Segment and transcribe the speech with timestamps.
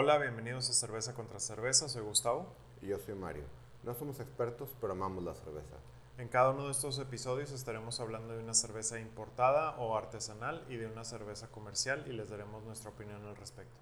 [0.00, 2.54] Hola, bienvenidos a Cerveza contra Cerveza, soy Gustavo.
[2.80, 3.42] Y yo soy Mario.
[3.82, 5.74] No somos expertos, pero amamos la cerveza.
[6.18, 10.76] En cada uno de estos episodios estaremos hablando de una cerveza importada o artesanal y
[10.76, 13.76] de una cerveza comercial y les daremos nuestra opinión al respecto.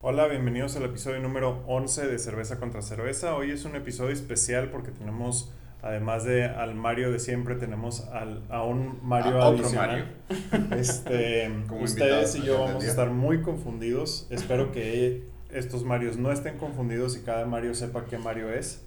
[0.00, 3.34] Hola, bienvenidos al episodio número 11 de Cerveza contra Cerveza.
[3.34, 5.52] Hoy es un episodio especial porque tenemos,
[5.84, 10.14] además de al Mario de siempre, tenemos al, a un Mario A otro adicional.
[10.76, 14.26] Este, Como ustedes y yo vamos a estar muy confundidos.
[14.30, 18.82] Espero que estos Marios no estén confundidos y cada Mario sepa qué Mario es.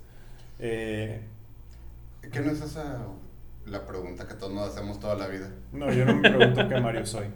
[0.60, 1.22] Eh,
[2.32, 3.06] ¿Qué no es esa
[3.66, 5.52] la pregunta que todos nos hacemos toda la vida?
[5.72, 7.28] no, yo no me pregunto qué Mario soy.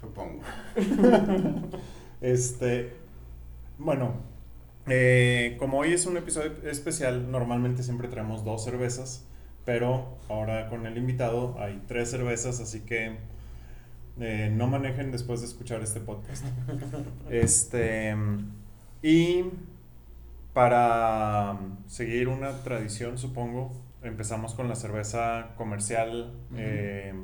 [0.00, 0.42] Supongo.
[2.20, 2.94] Este,
[3.78, 4.14] bueno,
[4.90, 9.24] eh, como hoy es un episodio especial, normalmente siempre traemos dos cervezas,
[9.64, 13.16] pero ahora con el invitado hay tres cervezas, así que
[14.20, 16.44] eh, no manejen después de escuchar este podcast.
[17.30, 18.16] Este,
[19.02, 19.44] y
[20.52, 27.14] para seguir una tradición, supongo, empezamos con la cerveza comercial eh,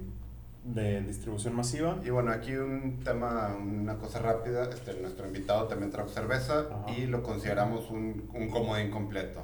[0.65, 1.99] de distribución masiva.
[2.05, 4.69] Y bueno, aquí un tema, una cosa rápida.
[4.71, 6.91] Este, nuestro invitado también trajo cerveza Ajá.
[6.97, 9.43] y lo consideramos un, un comodín completo.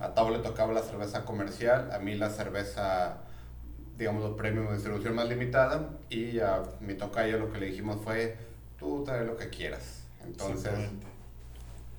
[0.00, 3.18] A Tavo le tocaba la cerveza comercial, a mí la cerveza,
[3.98, 5.90] digamos, los premium de distribución más limitada.
[6.08, 8.36] Y a mi tocayo lo que le dijimos fue,
[8.78, 10.04] tú trae lo que quieras.
[10.24, 11.06] Entonces, Exactamente.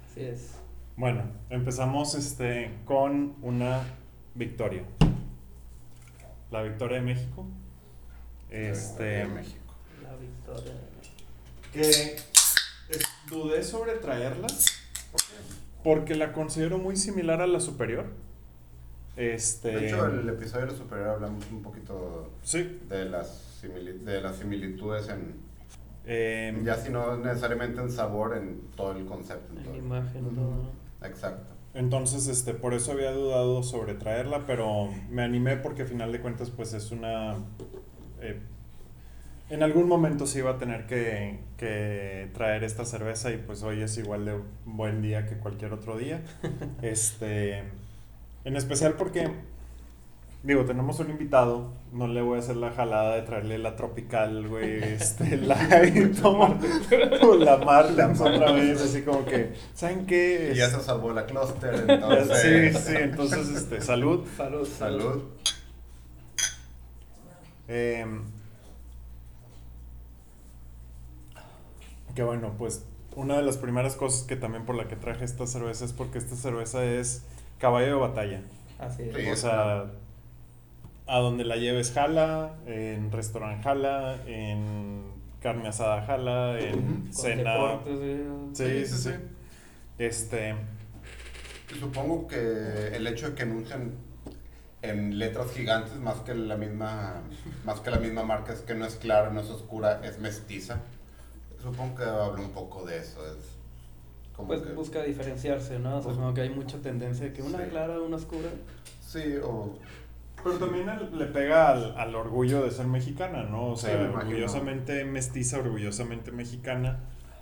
[0.10, 0.52] Así es.
[0.96, 3.82] Bueno, empezamos este, con una
[4.34, 4.84] victoria.
[6.52, 7.46] La victoria de México.
[8.54, 9.74] Este, en México.
[10.04, 10.74] La victoria.
[11.72, 12.26] que es-
[13.30, 14.48] dudé sobre traerla
[15.84, 18.06] porque la considero muy similar a la superior.
[19.18, 24.00] Este, De hecho, el episodio de la superior hablamos un poquito sí, de las, simili-
[24.00, 25.36] de las similitudes en,
[26.06, 29.52] em, ya si no necesariamente en sabor, en todo el concepto.
[29.54, 29.76] en En todo.
[29.76, 30.72] imagen, todo.
[31.08, 31.54] Exacto.
[31.76, 36.22] Entonces, este, por eso había dudado sobre traerla, pero me animé porque a final de
[36.22, 37.36] cuentas, pues es una...
[38.22, 38.40] eh,
[39.54, 43.84] en algún momento sí iba a tener que, que traer esta cerveza y pues hoy
[43.84, 46.24] es igual de buen día que cualquier otro día.
[46.82, 47.60] este,
[48.46, 49.30] en especial porque,
[50.42, 54.48] digo, tenemos un invitado, no le voy a hacer la jalada de traerle la tropical,
[54.48, 56.00] güey, este, la, y
[57.40, 60.54] la otra vez, así como que, ¿saben qué?
[60.56, 62.84] Y ya se salvó la cluster, Sí, entonces.
[62.84, 64.26] sí, entonces, este, salud.
[64.36, 65.22] Salud, Salud.
[67.68, 68.24] Em,
[72.16, 72.86] que bueno, pues
[73.16, 76.18] una de las primeras cosas que también por la que traje esta cerveza es porque
[76.18, 77.24] esta cerveza es
[77.60, 78.42] caballo de batalla.
[78.80, 79.16] Así es.
[79.16, 79.30] Sí.
[79.30, 79.86] O sea,
[81.08, 85.04] a donde la lleves jala, en restaurante jala, en
[85.42, 87.02] carne asada jala, en.
[87.04, 87.54] Con cena.
[87.54, 88.20] deportes,
[88.54, 88.98] Sí, sí.
[88.98, 89.16] sí, sí.
[90.00, 90.56] Este,
[91.80, 93.94] Supongo que el hecho de que anuncien
[94.82, 97.22] en letras gigantes más que la misma
[97.64, 100.80] más que la misma marca es que no es clara, no es oscura, es mestiza.
[101.64, 103.26] Supongo que habla un poco de eso.
[103.26, 103.38] Es
[104.36, 105.98] como Pues que, busca diferenciarse, ¿no?
[105.98, 107.70] O sea, Pues- como que hay mucha tendencia de que una Sí.
[107.70, 108.50] clara, una oscura.
[109.02, 109.78] Sí, o
[110.44, 110.88] Pero también
[111.18, 113.68] le pega al, al orgullo de ser mexicana, ¿no?
[113.72, 114.18] O Sí, sea, imagino.
[114.32, 117.00] orgullosamente mestiza, orgullosamente mexicana.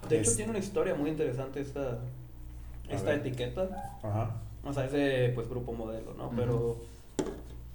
[0.08, 1.98] De hecho, Es- tiene una historia muy interesante esta,
[2.90, 3.98] esta etiqueta.
[4.03, 4.36] Ajá.
[4.64, 6.30] O sea, es de pues grupo modelo, ¿no?
[6.36, 6.78] Pero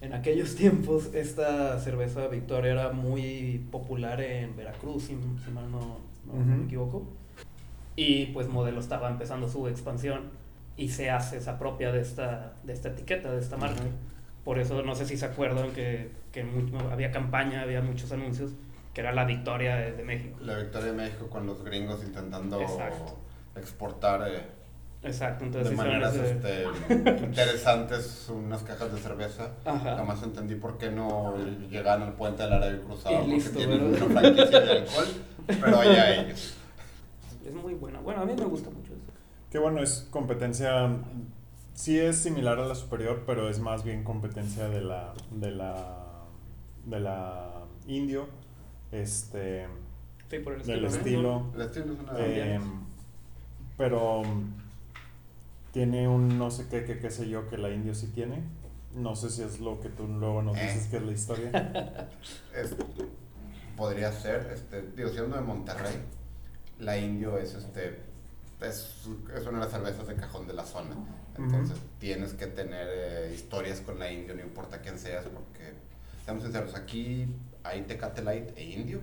[0.01, 5.97] en aquellos tiempos esta cerveza Victoria era muy popular en Veracruz, si, si mal no,
[6.33, 7.07] no- me equivoco.
[7.97, 10.25] Y pues modelo estaba empezando su expansión
[10.77, 13.81] y se hace esa propia de esta, de esta etiqueta, de esta marca.
[14.45, 16.45] Por eso no sé si se acuerdan que, que
[16.91, 18.53] había campaña, había muchos anuncios,
[18.95, 20.37] que era la Victoria de, de México.
[20.43, 23.19] la victoria de México con los gringos intentando Exacto.
[23.57, 24.43] exportar eh,
[25.03, 26.65] Exacto, entonces de maneras este,
[27.25, 29.53] interesantes unas cajas de cerveza.
[29.65, 29.97] Ajá.
[29.97, 31.35] Jamás entendí por qué no
[31.71, 34.07] llegaban al puente del Arabia Cruzado Y porque listo, tienen ¿verdad?
[34.07, 35.07] una franquicia de alcohol,
[35.47, 36.55] pero allá ellos.
[37.47, 38.01] Es muy buena.
[38.01, 39.13] Bueno, a mí me gusta mucho eso.
[39.51, 40.91] Que bueno, es competencia.
[41.75, 45.13] Sí es similar a la superior, pero es más bien competencia de la.
[45.31, 46.25] de la.
[46.85, 47.51] de la
[47.87, 48.27] indio.
[48.91, 49.67] Este.
[50.29, 50.89] Sí, por el del ¿no?
[50.89, 51.47] estilo.
[51.55, 52.13] El estilo es una...
[52.19, 52.61] Eh,
[53.77, 54.23] pero
[55.77, 58.43] tiene un no sé qué, qué, qué sé yo que la indio sí tiene.
[58.95, 60.63] No sé si es lo que tú luego nos Eh.
[60.63, 61.51] dices que es la historia.
[62.57, 62.75] Es-
[63.77, 65.97] podría ser, este, digo, siendo de Monterrey,
[66.79, 68.01] la Indio es este
[68.63, 69.07] es,
[69.37, 70.97] es una de las cervezas de cajón de la zona.
[71.37, 75.75] Entonces tienes que tener eh, historias con la Indio, no importa quién seas, porque,
[76.25, 77.27] seamos sinceros, aquí
[77.65, 79.03] hay Tecate Light e Indio.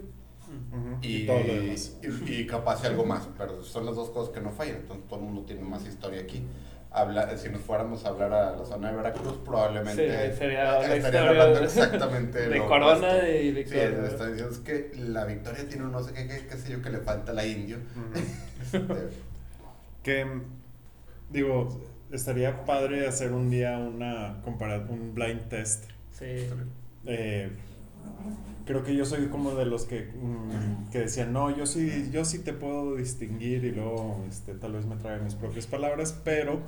[0.72, 1.98] Ujú, Y, todo lo demás.
[2.02, 5.08] y, y capaz y algo más, pero son las dos cosas que no fallan, entonces
[5.08, 6.44] todo el mundo tiene más historia aquí.
[6.96, 10.96] Habla, si nos fuéramos a hablar a la zona de Veracruz, probablemente Sí, sería la
[10.96, 13.28] estarían hablando de- exactamente de lo Corona opuesto.
[13.32, 13.90] y Sí, Victoria.
[14.00, 16.72] me están diciendo es que la victoria tiene un no sé qué, qué, qué sé
[16.72, 17.78] yo, que le falta a la indio.
[17.78, 18.24] Ujú.
[18.74, 19.10] Este,
[20.04, 20.28] Que,
[21.32, 25.86] digo, estaría padre hacer un día una un blind test.
[26.12, 26.48] Sí.
[27.08, 27.50] Eh,
[28.66, 32.24] creo que yo soy como de los que, mm, que decían, no, yo sí, yo
[32.26, 36.62] sí te puedo distinguir y luego este, tal vez me trae mis propias palabras, pero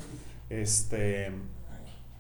[0.50, 1.32] este,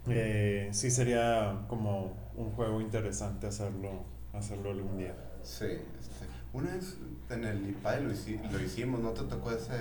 [0.07, 5.16] eh, sí sería como un juego interesante hacerlo, hacerlo algún día.
[5.44, 6.98] sí, este, una vez
[7.30, 9.74] en el IPADE lo, hici- lo hicimos, ¿no te tocó ese,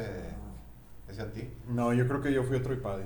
[1.08, 1.48] ese a ti?
[1.68, 3.04] No, yo creo que yo fui otro IPADE.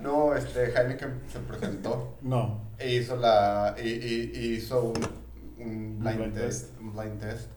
[0.00, 2.16] No, este, Heineken se presentó.
[2.22, 4.98] No, e hizo la y, y- y hizo un,
[5.58, 6.80] un blind, blind test, test.
[6.80, 7.48] un blind test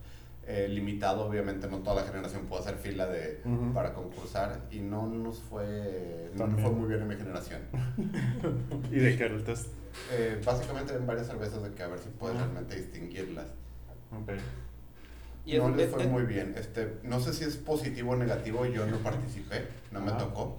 [0.45, 3.41] eh, limitado obviamente no toda la generación pudo hacer fila de
[3.73, 7.61] para concursar y no nos fue no nos fue muy bien en mi generación.
[8.91, 9.67] ¿y de qué era el test?
[10.11, 13.47] Eh, básicamente ven varias cervezas de que a ver si puedes realmente distinguirlas.
[14.11, 14.31] Ok.
[15.55, 18.11] Y no es- les es- fue es- muy bien este no sé si es positivo
[18.11, 20.57] o negativo yo no participé no me tocó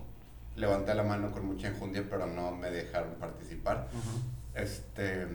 [0.57, 3.89] levanté la mano con mucha enjundia pero no me dejaron participar.
[4.55, 5.27] Este,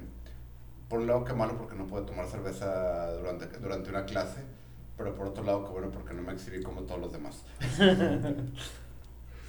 [0.90, 4.42] por un lado que malo porque no pude tomar cerveza durante, durante una clase,
[4.98, 7.44] pero por otro lado que bueno porque no me exhibí como todos los demás.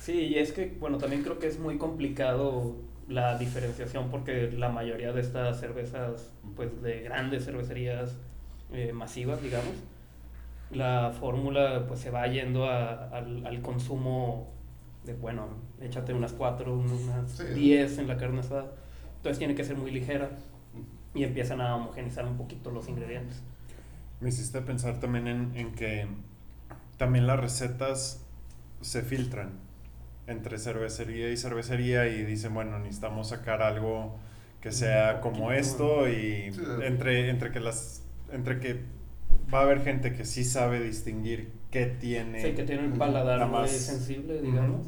[0.00, 2.76] Sí, y es que, bueno, también creo que es muy complicado
[3.08, 8.14] la diferenciación porque la mayoría de estas cervezas, pues de grandes cervecerías
[8.72, 9.72] eh, masivas, digamos,
[10.74, 14.52] la fórmula pues se va yendo a- al, al consumo
[15.04, 15.48] de, bueno,
[15.80, 17.44] échate unas cuatro, unas Sí.
[17.54, 18.72] diez en la carne asada.
[19.16, 20.30] Entonces tiene que ser muy ligera
[21.14, 23.42] y empiezan a homogenizar un poquito los ingredientes.
[24.20, 26.06] Me hiciste pensar también en, en que
[26.96, 28.24] también las recetas
[28.80, 29.52] se filtran
[30.26, 34.16] entre cervecería y cervecería y dicen, bueno, necesitamos sacar algo
[34.60, 36.50] que sea como esto y
[36.82, 38.80] entre, entre que las entre que
[39.52, 42.98] va a haber gente que sí sabe distinguir qué tiene Sí, que tiene un Ujú.
[42.98, 44.86] paladar más- sensible, digamos.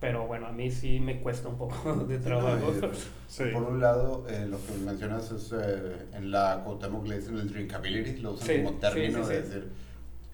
[0.00, 2.72] Pero bueno, a mí sí me cuesta un poco de trabajo.
[2.80, 2.88] No,
[3.28, 3.44] Sí.
[3.52, 7.48] Por un lado, eh, lo que mencionas es eh, en la Cuauhtémoc le dicen el
[7.50, 9.68] drinkability, lo usan Sí, como término sí, sí, de decir,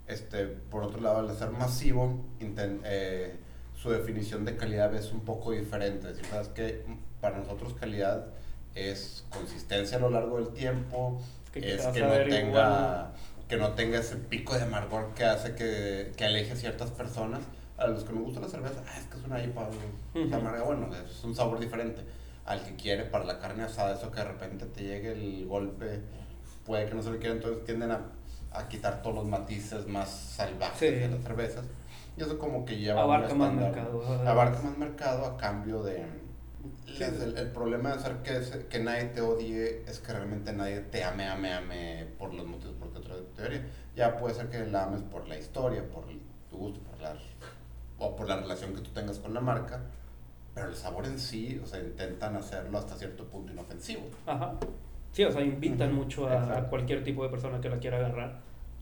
[0.09, 3.35] este, por otro lado, al ser masivo, inten- eh,
[3.77, 6.09] su definición de calidad es un poco diferente.
[6.09, 6.83] Es decir, sabes que
[7.21, 8.27] para nosotros calidad
[8.75, 11.21] es consistencia a lo largo del tiempo,
[11.53, 13.13] Que es que a no tenga igual.
[13.49, 17.41] Que no tenga ese pico de amargor que hace que, que aleje a ciertas personas.
[17.79, 20.35] A los que nos gusta la cerveza, ah, es que es una IPA güey, Ujú.
[20.35, 22.03] amarga, bueno, es un sabor diferente.
[22.45, 26.01] Al que quiere para la carne asada, eso que de repente te llegue el golpe,
[26.67, 28.01] puede que no se lo quiera, entonces tienden a,
[28.53, 30.97] a quitar todos los matices más salvajes Sí.
[30.97, 31.65] de las cervezas.
[32.17, 34.03] Y eso como que lleva Abarca más mercado.
[34.27, 36.05] Abarca más mercado a cambio de...
[36.99, 40.81] el, el problema de hacer que, se- que nadie te odie es que realmente nadie
[40.81, 42.75] te ame, ame, ame por los motivos
[43.39, 43.67] teoría.
[43.97, 46.21] Ya puede ser que la ames por la historia, por el-
[46.51, 47.15] tu gusto, por la,
[47.99, 49.81] o por la relación que tú tengas con la marca,
[50.55, 54.03] pero el sabor en sí, o sea, intentan hacerlo hasta cierto punto inofensivo.
[54.27, 54.55] Ajá.
[55.13, 58.41] Sí, o sea, invitan mucho a, cualquier tipo de persona que la quiera agarrar.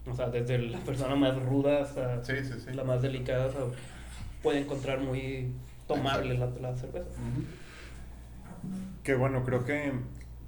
[0.08, 2.72] O sea, desde la persona más ruda hasta Sí, sí, sí.
[2.72, 3.60] la más delicada, o sea,
[4.42, 5.52] puede encontrar muy
[5.88, 7.08] tomable la, la cerveza.
[9.02, 9.92] Que bueno, creo que,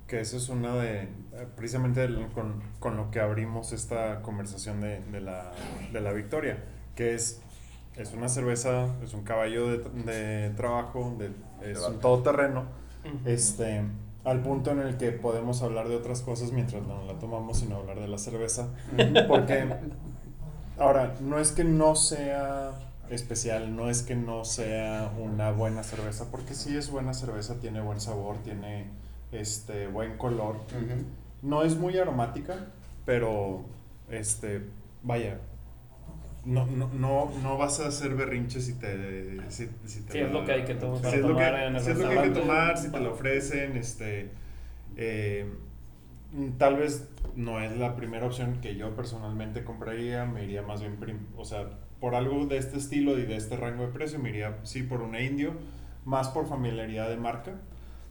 [0.08, 1.08] que eso es una de, eh,
[1.56, 5.52] precisamente el- con, con lo que abrimos esta conversación de, de la,
[5.92, 6.64] de la victoria,
[6.96, 7.40] que es,
[7.96, 9.78] es una cerveza, es un caballo de,
[10.12, 11.30] de trabajo, de,
[11.70, 12.64] es un todoterreno,
[13.26, 13.82] este,
[14.24, 17.76] al punto en el que podemos hablar de otras cosas mientras no la tomamos, sino
[17.76, 18.68] hablar de la cerveza,
[19.28, 19.68] porque
[20.78, 22.72] ahora, no es que no sea
[23.10, 27.80] especial, no es que no sea una buena cerveza, porque sí es buena cerveza, tiene
[27.80, 28.86] buen sabor, tiene
[29.32, 30.56] este buen color.
[31.42, 32.66] No es muy aromática,
[33.04, 33.64] pero
[34.10, 34.62] este,
[35.02, 35.38] vaya,
[36.44, 39.38] no, no, no, no vas a hacer berrinches si te...
[39.50, 41.34] Si, si te Sí, es lo que hay que to- si para es lo que-
[41.34, 44.30] tomar en el si es lo que hay que tomar, si te lo ofrecen, este...
[44.96, 45.46] eh,
[46.32, 50.80] mm, tal vez no es la primera opción que yo personalmente compraría, me iría más
[50.80, 51.68] bien, prim- o sea,
[52.00, 55.02] por algo de este estilo y de este rango de precio, me iría sí por
[55.02, 55.52] una indio,
[56.04, 57.52] más por familiaridad de marca.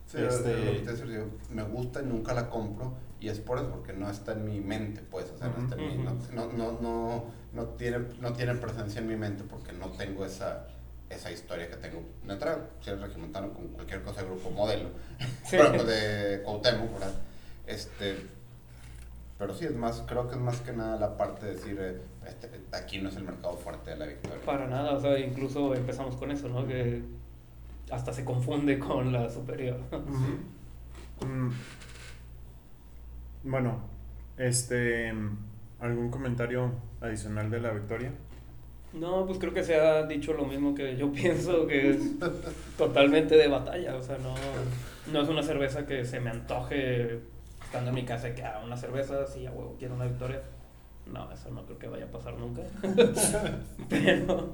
[0.08, 3.92] Sí, Este- es digo, me gusta y nunca la compro y es por eso, porque
[3.94, 6.80] no está en mi mente, pues, o sea, no, está en mi- no, no, no,
[6.82, 10.66] no, no tiene, no tiene presencia en mi mente porque no tengo esa,
[11.10, 12.02] esa historia que tengo.
[12.26, 14.90] De entrada, si eres regimontano con cualquier cosa de grupo modelo,
[15.46, 15.58] Sí.
[15.60, 17.14] pero de Cuauhtémoc, ¿verdad?
[17.66, 18.16] Este,
[19.38, 22.02] pero sí, es más, creo que es más que nada la parte de decir, eh,
[22.26, 24.40] este, aquí no es el mercado fuerte de la victoria.
[24.46, 26.66] Para nada, o sea, incluso empezamos con eso, ¿no?
[26.66, 27.04] Que
[27.92, 29.80] hasta se confunde con la superior.
[31.26, 31.52] Mm.
[33.44, 33.80] Bueno,
[34.38, 35.14] este,
[35.80, 38.12] ¿algún comentario adicional de la victoria?
[38.94, 42.00] No, pues creo que se ha dicho lo mismo que yo pienso, que es
[42.78, 43.96] totalmente de batalla.
[43.96, 44.36] O sea, no,
[45.12, 47.20] no es una cerveza que se me antoje
[47.64, 50.42] estando en mi casa y que haga una cerveza, sí, a huevo, quiero una victoria.
[51.12, 52.62] No, eso no creo que vaya a pasar nunca.
[53.90, 54.52] Pero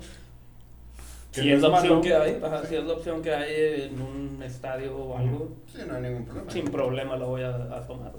[1.33, 4.95] si es la opción que hay, si es la opción que hay en un estadio
[4.95, 5.57] o algo.
[5.67, 6.51] Sí, no hay ningún problema.
[6.51, 8.11] Sin problema lo voy a, tomar.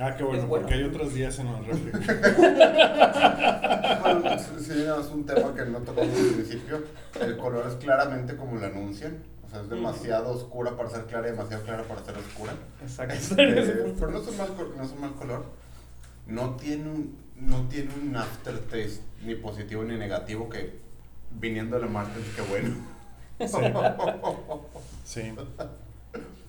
[0.00, 1.90] Ah, qué bueno, porque hay otros días en los refri.
[4.00, 6.82] bueno, si es un tema que no tocamos al principio.
[7.20, 9.22] El color es claramente como lo anuncian.
[9.46, 12.54] O sea, es demasiado oscura para ser clara y demasiado clara para ser oscura.
[12.82, 13.14] Exacto.
[13.14, 13.34] Este,
[13.98, 15.44] pero no es, un mal, no es un mal color.
[16.26, 20.87] No tiene un, no tiene un aftertaste ni positivo ni negativo que
[21.30, 22.74] viniendo de la marca, qué bueno.
[25.04, 25.22] Sí.
[25.22, 25.34] sí.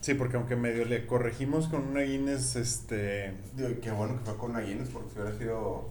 [0.02, 3.34] Sí, porque aunque medio le corregimos con una Guinness, este...
[3.56, 5.90] Digo, qué bueno que fue con una Guinness, porque si hubiera sido...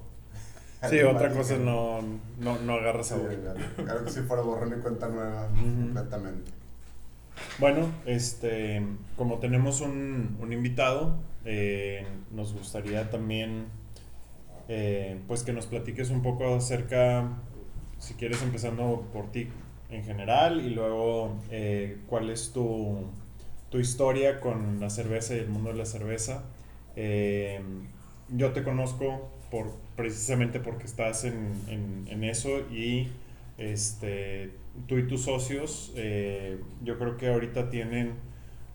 [0.89, 2.01] Sí, otra cosa no,
[2.39, 3.35] no, no agarra sabor.
[3.77, 6.53] claro, que si fuera borrón y cuenta nueva, completamente.
[7.59, 8.83] Bueno, este,
[9.17, 13.67] como tenemos un, un invitado, eh, nos gustaría también,
[14.69, 17.29] eh, pues que nos platiques un poco acerca,
[17.99, 19.49] si quieres empezando por ti
[19.91, 23.07] en general y luego eh, cuál es tu
[23.71, 26.45] tu historia con la cerveza y el mundo de la cerveza.
[26.97, 27.61] Eh,
[28.31, 33.09] yo te conozco por, precisamente porque estás en, en, eso y
[33.57, 34.51] este,
[34.87, 38.15] tú y tus socios eh, yo creo que ahorita tienen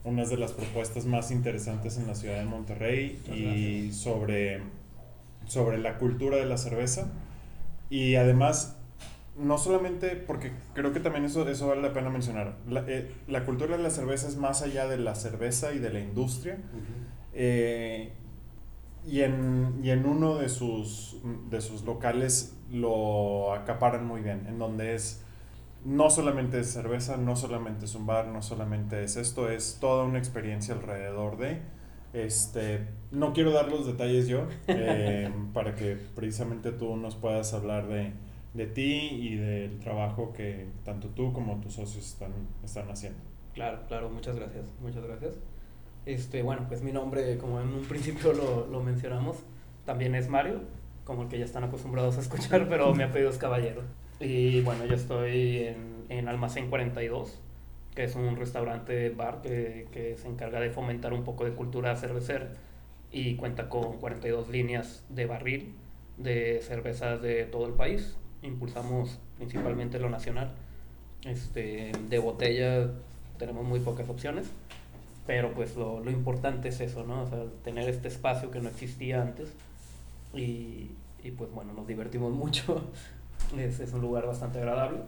[0.03, 4.61] unas de las propuestas más interesantes en la ciudad de Monterrey y sobre,
[5.45, 7.11] sobre la cultura de la cerveza
[7.89, 8.77] y además
[9.37, 13.45] no solamente, porque creo que también eso, eso vale la pena mencionar, la, eh, la,
[13.45, 16.57] cultura de la cerveza es más allá de la cerveza y de la industria.
[17.33, 18.13] Eh,
[19.05, 21.17] y, en, y en uno de sus,
[21.49, 25.23] de sus locales lo acaparan muy bien, en donde es
[25.83, 30.05] no solamente es cerveza, no solamente es un bar, no solamente es esto, es toda
[30.05, 31.59] una experiencia alrededor de.
[32.13, 37.87] Este, no quiero dar los detalles yo, eh, para que precisamente tú nos puedas hablar
[37.87, 38.13] de,
[38.53, 42.31] de ti y del trabajo que tanto tú como tus socios están,
[42.63, 43.19] están haciendo.
[43.53, 45.39] Claro, claro, muchas gracias, muchas gracias.
[46.05, 49.37] Este, bueno, pues mi nombre, como en un principio lo, lo mencionamos,
[49.85, 50.61] también es Mario,
[51.03, 53.81] como el que ya están acostumbrados a escuchar, pero mi apellido es Caballero.
[54.19, 57.39] Y bueno, yo estoy en, en Almacén 42,
[57.95, 61.95] que es un restaurante bar que, que, se encarga de fomentar un poco de cultura
[61.95, 62.53] cervecera
[63.11, 65.75] y cuenta con 42 líneas de barril
[66.17, 70.53] de cervezas de todo el país impulsamos principalmente lo nacional.
[71.25, 72.91] Este, de botella
[73.37, 74.47] tenemos muy pocas opciones,
[75.25, 77.23] pero pues lo, lo importante es eso, ¿no?
[77.23, 79.49] O sea, tener este espacio que no existía antes
[80.33, 80.91] y,
[81.23, 82.83] y pues bueno, nos divertimos mucho,
[83.57, 84.99] es, es, un lugar bastante agradable.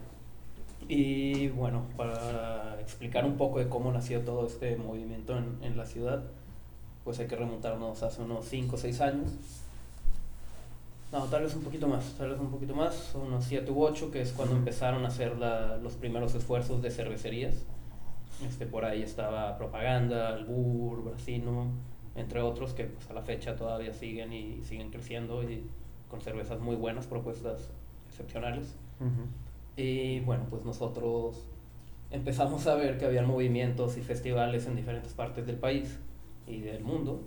[0.87, 5.85] Y bueno, para explicar un poco de cómo nació todo este movimiento en, en la
[5.85, 6.23] ciudad,
[7.03, 9.31] pues hay que remontarnos hace unos 5 o 6 años
[11.15, 14.11] no, tal vez un poquito más, tal vez un poquito más, unos 7 u 8,
[14.11, 17.55] que es cuando empezaron a hacer la, los primeros esfuerzos de cervecerías.
[18.45, 21.67] Este, por ahí estaba Propaganda, Albur, Brasino,
[22.15, 25.63] entre otros que pues, a la fecha todavía siguen y siguen creciendo y
[26.09, 27.71] con cervezas muy buenas, propuestas
[28.09, 28.75] excepcionales.
[29.77, 31.47] Y bueno, pues nosotros
[32.11, 35.97] empezamos a ver que había movimientos y festivales en diferentes partes del país
[36.45, 37.21] y del mundo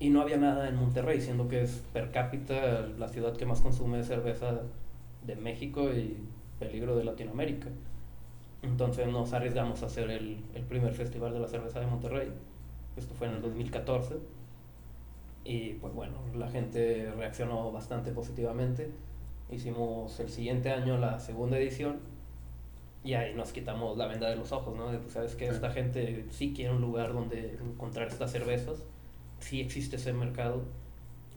[0.00, 3.60] y no había nada en Monterrey, siendo que es per cápita la ciudad que más
[3.60, 4.60] consume cerveza
[5.26, 6.16] de México y
[6.58, 7.68] peligro de Latinoamérica.
[8.62, 12.32] Entonces nos arriesgamos a hacer el, el primer festival de la cerveza de Monterrey.
[12.96, 14.16] Esto fue en el 2014.
[15.44, 18.90] Y pues bueno, la gente reaccionó bastante positivamente.
[19.50, 22.00] Hicimos el siguiente año la segunda edición
[23.02, 24.90] y ahí nos quitamos la venda de los ojos, ¿no?
[24.92, 28.82] De, pues, sabes que esta gente sí quiere un lugar donde encontrar estas cervezas
[29.40, 30.64] si existe ese mercado,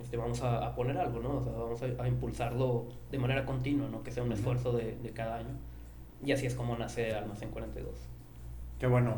[0.02, 1.38] este, vamos a, a poner algo, ¿no?
[1.38, 4.04] O sea, vamos a, a, impulsarlo de manera continua, ¿no?
[4.04, 5.56] Que sea un esfuerzo de, de, cada año.
[6.24, 7.94] Y así es como nace Almacén 42.
[8.80, 9.18] Qué bueno.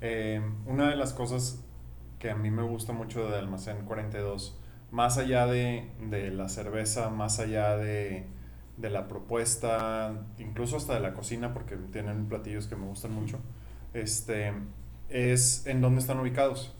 [0.00, 1.64] Eh, una de las cosas
[2.18, 4.58] que a mí me gusta mucho de Almacén 42,
[4.90, 8.26] más allá de, de la cerveza, más allá de,
[8.76, 13.40] de, la propuesta, incluso hasta de la cocina, porque tienen platillos que me gustan mucho,
[13.92, 14.52] este,
[15.08, 16.74] es en dónde están ubicados.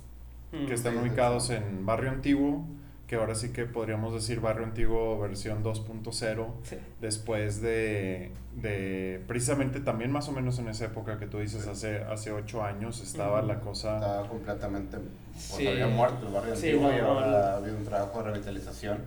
[0.63, 1.55] Mm, que están sí, ubicados sí.
[1.55, 2.65] en Barrio Antiguo,
[3.07, 6.77] que ahora sí que podríamos decir Barrio Antiguo versión 2.0, Sí.
[7.01, 11.99] después de, de precisamente también más o menos en esa época que tú dices, hace,
[11.99, 13.49] hace ocho años estaba Ujú.
[13.49, 13.97] la cosa...
[13.97, 15.67] Estaba completamente, pues Sí.
[15.67, 17.37] había muerto el barrio Sí, antiguo no, y no, ahora no.
[17.37, 18.99] ha habido un trabajo de revitalización.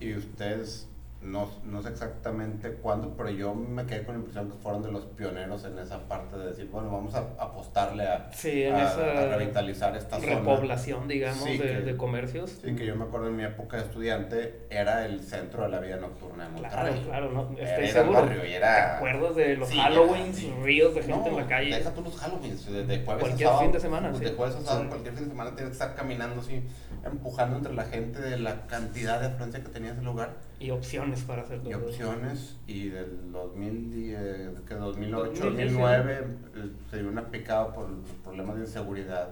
[0.00, 0.88] Y ustedes,
[1.24, 4.92] no, no sé exactamente cuándo, pero yo me quedé con la impresión que fueron de
[4.92, 9.36] los pioneros en esa parte de decir, bueno, vamos a apostarle a, Sí, a- a
[9.36, 10.34] revitalizar esta zona.
[10.34, 12.50] repoblación, digamos, Sí, de, que- de comercios.
[12.62, 15.80] Sí, que yo me acuerdo en mi época de estudiante, era el centro de la
[15.80, 17.04] vida nocturna de Claro, Monterrey.
[17.08, 18.20] claro, no, estoy Era el seguro.
[18.20, 21.46] barrio y era- ¿Te acuerdas de los Sí, Halloweens, ríos de gente No, en la
[21.46, 21.74] calle?
[21.76, 23.62] Deja tú los Halloweens, de, de jueves Cualquier a sábado.
[23.62, 24.20] fin de semana, pues.
[24.20, 26.62] De jueves a sábado, cualquier fin de semana tienes que estar caminando así,
[27.02, 30.30] empujando entre la gente de la cantidad de afluencia que tenía ese lugar
[30.64, 31.70] Y opciones para hacer todo.
[31.70, 32.56] y opciones.
[32.66, 36.24] Y del 2010, que 2008, 2010, 2009
[36.56, 37.88] eh, se dio una picada por
[38.22, 39.28] problemas de inseguridad.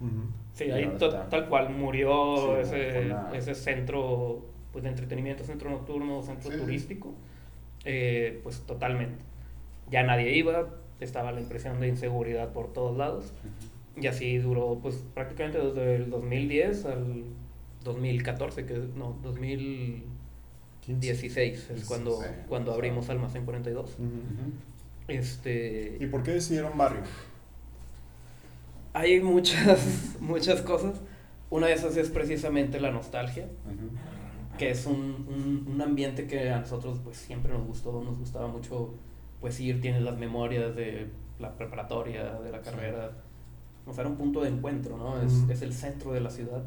[0.00, 0.10] Ujú.
[0.52, 1.26] Sí, Y ahí está.
[1.30, 6.58] tal cual murió Sí, ese, una- ese centro pues, de entretenimiento, centro nocturno, centro Sí.
[6.58, 7.14] turístico.
[7.86, 9.24] Eh, pues totalmente.
[9.90, 10.68] Ya nadie iba,
[11.00, 13.32] estaba la impresión de inseguridad por todos lados.
[13.96, 17.24] Y así duró pues prácticamente desde el 2010 al
[17.84, 19.16] 2014, que no,
[20.86, 23.90] 2016 es cuando, cuando abrimos Almacén 42.
[23.90, 23.98] Ujú.
[25.08, 27.02] Este, ¿Y por qué decidieron Barrio?
[28.92, 31.00] hay muchas, muchas cosas.
[31.50, 33.44] Una de esas es precisamente la nostalgia.
[33.44, 34.58] Ujú.
[34.58, 38.46] que es un, un, un ambiente que a nosotros pues siempre nos gustó, nos gustaba
[38.46, 38.94] mucho
[39.40, 41.08] pues ir, tienes las memorias de
[41.40, 43.10] la preparatoria, de la carrera,
[43.84, 45.20] o sea, era un punto de encuentro, ¿no?
[45.20, 45.52] Es, Ujú.
[45.52, 46.62] es el centro de la ciudad,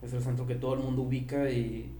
[0.00, 1.90] es el centro que todo el mundo ubica y,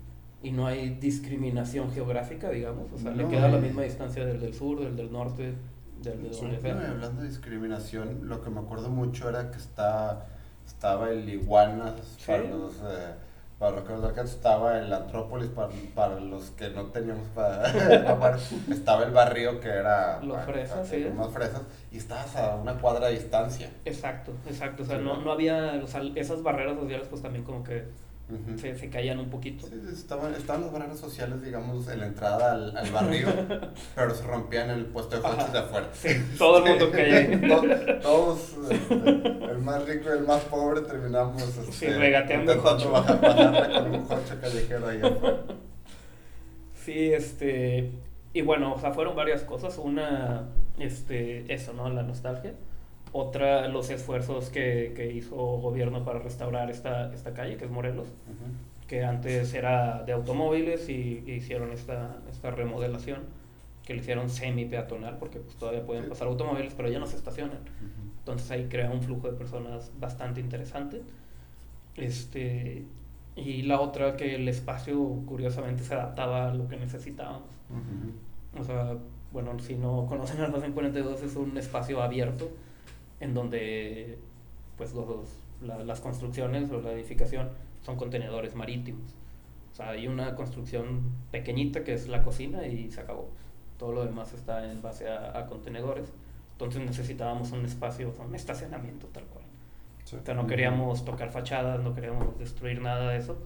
[0.45, 3.63] y no hay discriminación geográfica, digamos, o sea, le No, queda la eh.
[3.63, 5.55] misma distancia del del sur, del del norte,
[6.03, 6.91] del de donde sea.
[6.91, 10.27] hablando de discriminación, lo que me acuerdo mucho era que está,
[10.67, 12.27] estaba el Iguanas Sí.
[12.27, 13.15] para los eh,
[13.59, 17.63] para los que nos estaba el Antrópolis para, para los que no teníamos para,
[18.71, 20.99] estaba el barrio que era Los fresas, sí.
[21.05, 23.71] los más fresas y estabas a una cuadra de distancia.
[23.85, 25.21] Exacto, exacto, o sea, Sí, ¿no?
[25.23, 27.85] no había, o sea, esas barreras sociales pues también como que
[28.57, 29.67] Se, se caían un poquito.
[29.67, 33.29] Sí, estaban, estaban las barreras sociales, digamos, en la entrada al, al barrio,
[33.95, 35.53] pero se rompían el puesto de coches Ajá.
[35.53, 35.89] de afuera.
[35.93, 36.09] Sí,
[36.39, 41.73] todo el mundo caía Todos, este, el más rico y el más pobre, terminamos este,
[41.73, 45.37] Sí, regateando bajar, bajarle con un coche callejero ahí afuera.
[46.85, 47.91] Sí, este.
[48.33, 49.79] Y bueno, o sea, fueron varias cosas.
[49.79, 51.89] Una, este, eso, ¿no?
[51.91, 52.55] La nostalgia.
[53.17, 58.09] Otra, los esfuerzos que, que hizo gobierno para restaurar esta, esta calle, que es Morelos,
[58.89, 63.21] que antes era de automóviles y, y hicieron esta, esta remodelación,
[63.85, 67.61] que le hicieron semi-peatonal, porque pues, todavía pueden pasar automóviles, pero ya no se estacionan.
[68.19, 71.01] Entonces ahí crea un flujo de personas bastante interesante.
[71.95, 72.85] Este,
[73.37, 77.51] y la otra que el espacio curiosamente se adaptaba a lo que necesitábamos.
[78.59, 78.97] O sea,
[79.33, 82.51] bueno, si no conocen Almacén 42 es un espacio abierto
[83.25, 84.19] en donde
[84.77, 85.29] pues los,
[85.63, 87.49] la- las construcciones o la edificación
[87.83, 89.15] son contenedores marítimos.
[89.73, 91.01] O sea, hay una construcción
[91.33, 93.29] pequeñita que es la cocina y se acabó.
[93.79, 96.13] Todo lo demás está en base a, a contenedores.
[96.53, 99.45] Entonces necesitábamos un espacio, un estacionamiento tal cual.
[100.05, 100.17] Sí.
[100.17, 103.37] O sea, no queríamos tocar fachadas, no queríamos destruir nada de eso.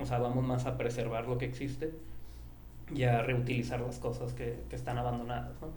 [0.00, 1.92] O sea, vamos más a preservar lo que existe
[2.94, 5.68] y a reutilizar las cosas que, que están abandonadas, ¿no?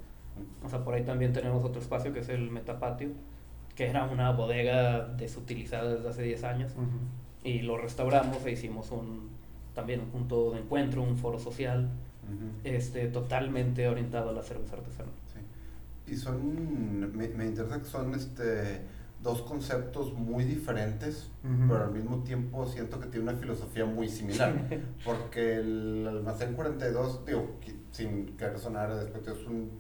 [0.65, 3.09] O sea, por ahí también tenemos otro espacio que es el metapatio,
[3.80, 7.48] que era una bodega desutilizada desde hace 10 años Ujú.
[7.48, 9.30] y lo restauramos e hicimos un,
[9.74, 11.89] también un punto de encuentro, un foro social,
[12.65, 15.13] este, totalmente orientado a la cerveza artesanal.
[15.34, 16.12] Sí.
[16.12, 18.82] Y son, me, me interesa que son este,
[19.24, 21.70] dos conceptos muy diferentes, Ujú.
[21.70, 24.54] pero al mismo tiempo siento que tiene una filosofía muy similar.
[25.06, 27.48] Porque el almacén 42, digo,
[27.92, 29.72] sin querer sonar despectivo, es un,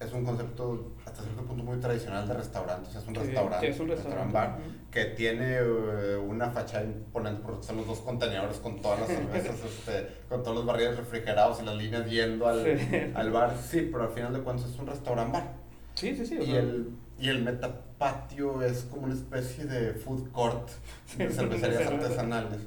[0.00, 2.94] es un concepto hasta cierto punto muy tradicional de restaurantes.
[2.94, 4.32] Es un Sí, restaurante, es un restaurante.
[4.32, 4.58] bar,
[4.92, 9.56] que tiene eh, una fachada imponente porque son los dos contenedores con todas las cervezas,
[9.64, 13.12] este, con todos los barriles refrigerados y las líneas yendo al, Sí.
[13.14, 13.56] al bar.
[13.60, 15.52] Sí, pero al final de cuentas es un restaurante bar.
[15.94, 16.38] Sí, sí, sí.
[16.38, 20.68] o Y sea, el, y el metapatio es como una especie de food court
[21.18, 22.60] de cervecerías artesanales.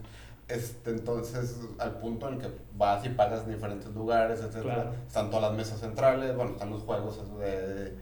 [0.52, 4.62] Este, entonces, al punto en el que vas y pagas en diferentes lugares, etc.
[4.64, 4.92] Claro.
[5.08, 7.96] Están todas las mesas centrales, bueno, están los juegos de, de-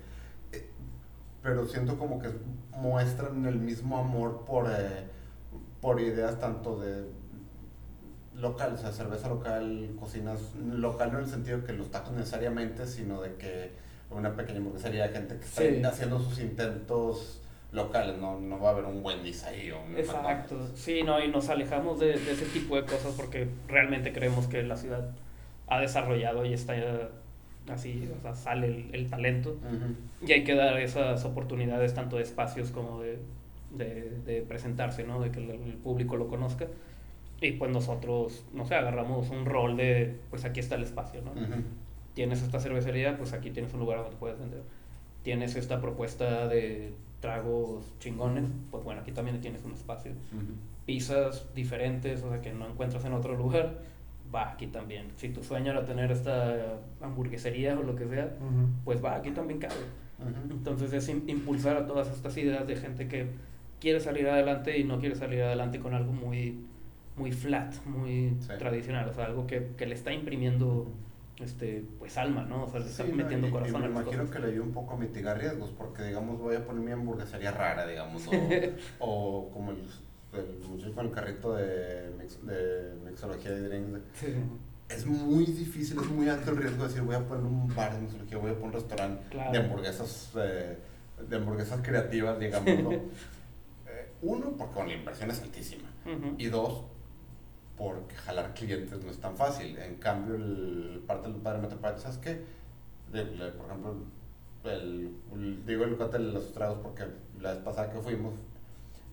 [0.54, 0.70] eh,
[1.44, 2.30] pero siento como que
[2.72, 5.06] muestran el mismo amor por, eh,
[5.82, 7.06] por ideas tanto de
[8.36, 12.88] local, o sea, cerveza local, cocinas local no en el sentido que los tacos necesariamente,
[12.88, 13.74] sino de que
[14.12, 15.84] una pequeña hamburguesería, gente que está Sí.
[15.84, 17.39] haciendo sus intentos
[17.72, 20.80] locales, no, no va a haber un Wendy's ahí o un Exacto, McDonald's.
[20.80, 24.64] sí, no, y nos alejamos de, de ese tipo de cosas porque realmente creemos que
[24.64, 25.12] la ciudad
[25.68, 26.74] ha desarrollado y está
[27.70, 30.26] así, o sea, sale el, el talento Ujú.
[30.28, 33.20] y hay que dar esas oportunidades tanto de espacios como de,
[33.76, 35.22] de, de presentarse, ¿no?
[35.22, 36.66] De que el, el público lo conozca.
[37.42, 41.32] Y pues nosotros, no sé, agarramos un rol de, pues aquí está el espacio, ¿no?
[41.32, 41.62] Ujú.
[42.16, 44.62] Tienes esta cervecería, pues aquí tienes un lugar donde puedes vender.
[45.24, 50.12] Tienes esta propuesta de tragos chingones, pues bueno, aquí también tienes un espacio.
[50.12, 50.54] Ujú.
[50.86, 53.80] Pizzas diferentes, o sea, que no encuentras en otro lugar,
[54.34, 55.08] va aquí también.
[55.18, 58.36] Si tu sueño era tener esta hamburguesería o lo que sea,
[58.86, 59.76] pues va, aquí también cabe.
[60.20, 60.54] Ujú.
[60.54, 63.28] Entonces es im- impulsar a todas estas ideas de gente que
[63.80, 66.66] quiere salir adelante y no quiere salir adelante con algo muy,
[67.18, 68.50] muy flat, muy Sí.
[68.58, 70.88] tradicional, o sea, algo que, que le está imprimiendo
[71.42, 72.66] este, pues alma, ¿no?
[72.66, 74.36] O sea, le está Sí, no, metiendo y- corazón y a me las imagino cosas.
[74.36, 77.52] que le ayuda un poco a mitigar riesgos, porque digamos voy a poner mi hamburguesería
[77.52, 78.32] rara, digamos, o,
[79.00, 79.84] o como el,
[80.34, 84.00] el muchacho con el carrito de, mix- de mixología y drinks.
[84.16, 84.28] Sí,
[84.90, 87.94] Es muy difícil, es muy alto el riesgo de decir voy a poner un bar
[87.94, 89.52] de mixología, voy a poner un restaurante Claro.
[89.52, 90.78] de hamburguesas, eh,
[91.30, 92.92] de hamburguesas creativas, digámoslo.
[93.92, 95.90] Eh, uno, porque la inversión es altísima.
[96.06, 96.36] Ujú.
[96.38, 96.84] Y dos,
[97.80, 99.76] porque jalar clientes no es tan fácil.
[99.80, 102.42] En cambio, el parte del padre Metropolitano, ¿sabes qué?
[103.12, 103.96] De- le- por ejemplo,
[104.66, 107.06] el, el- digo el cuate de los tragos porque
[107.42, 108.36] la vez pasada que fuimos,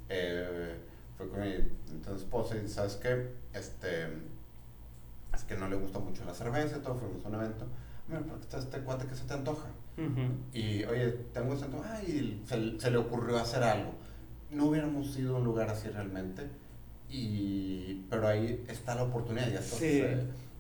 [0.09, 0.77] eh,
[1.17, 1.53] fue con mi
[1.91, 3.31] entonces esposa y ¿sabes qué?
[3.55, 4.07] Este,
[5.35, 7.67] es que no le gusta mucho la cerveza y todo, fuimos a un evento.
[8.09, 9.67] Mira, pero está este cuate que se te antoja.
[9.97, 10.33] Ujú.
[10.53, 11.85] Y, oye, tengo ese antojo.
[11.89, 13.93] Ay, se, se le ocurrió hacer algo.
[14.51, 16.49] No hubiéramos ido a un lugar así realmente.
[17.09, 19.49] Y, pero ahí está la oportunidad.
[19.49, 20.03] Ya estás, Sí.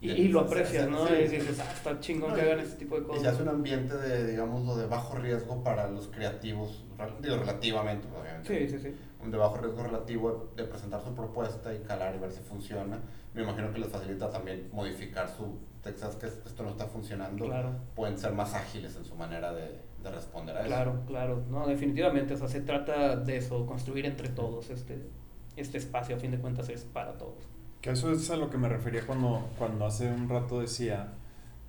[0.00, 1.06] Y, ya- y lo aprecias, se- ¿no?
[1.06, 1.14] sí.
[1.14, 3.22] Y dices, ah, está chingón No, que y- hagan este tipo de Y cosas.
[3.22, 6.84] se hace un ambiente de, digamos, de bajo riesgo para los creativos,
[7.22, 8.68] digo, relativamente, obviamente.
[8.68, 8.94] Sí, sí, sí.
[9.24, 12.98] Un de bajo riesgo relativo de presentar su propuesta y calar y ver si funciona.
[13.34, 17.44] Me imagino que les facilita también modificar su Texas, que esto no está funcionando.
[17.46, 17.70] Claro.
[17.94, 20.68] Pueden ser más ágiles en su manera de, de responder a eso.
[20.68, 25.06] Claro, claro, no, definitivamente, o sea, se trata de eso, construir entre todos este,
[25.56, 27.46] este espacio, a fin de cuentas es para todos.
[27.80, 31.12] Que eso es a lo que me refería cuando, cuando hace un rato decía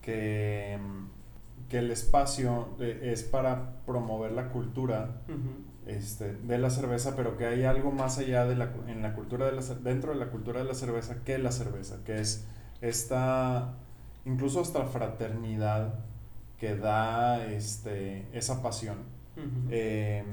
[0.02, 5.90] que, mm, que el espacio eh, es para promover la cultura Ujú.
[5.92, 9.46] este, de la cerveza, pero que hay algo más allá de la, en la cultura
[9.48, 12.46] de la, dentro de la cultura de la cerveza que la cerveza, que es
[12.82, 13.74] esta,
[14.26, 15.96] incluso hasta fraternidad
[16.60, 18.98] que da este, esa pasión.
[19.36, 19.68] Ujú.
[19.70, 20.24] Eh,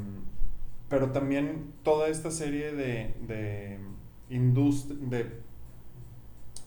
[0.94, 3.80] pero también toda esta serie de, de,
[4.30, 5.40] indust- de,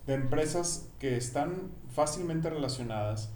[0.06, 3.32] de empresas que están fácilmente relacionadas,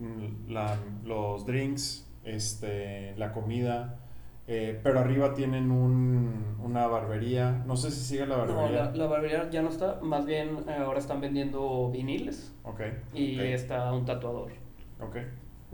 [0.00, 3.98] mm, la- los drinks, este, la comida,
[4.46, 8.84] eh, pero arriba tienen un, una barbería, no sé si sigue la No, barbería.
[8.86, 12.80] la, la barbería ya no está, más bien eh, ahora están vendiendo viniles Ok,
[13.12, 13.42] y Ok.
[13.44, 14.52] está un tatuador.
[15.00, 15.16] ok.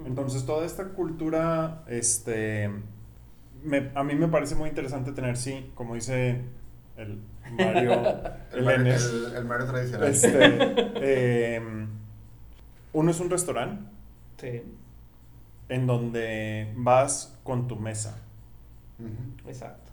[0.07, 2.69] Entonces toda esta cultura, este,
[3.64, 6.40] me- a mí me parece muy interesante tener, sí, como dice
[6.96, 7.20] el
[7.53, 7.92] Mario
[8.53, 10.09] El, el- el Mario tradicional.
[10.09, 11.88] este, em,
[12.92, 13.85] uno es un restaurante
[14.38, 14.62] Sí,
[15.68, 18.18] en donde vas con tu mesa.
[19.46, 19.92] Exacto.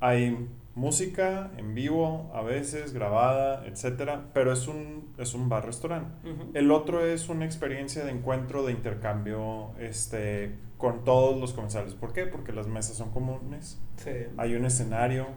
[0.00, 6.10] Hay música en vivo, a veces grabada, etcétera, pero es un, es un bar-restaurante.
[6.54, 11.94] El otro es una experiencia de encuentro, de intercambio este, con todos los comensales.
[11.94, 12.26] ¿Por qué?
[12.26, 14.10] Porque las mesas son comunes, Sí.
[14.36, 15.28] hay un escenario,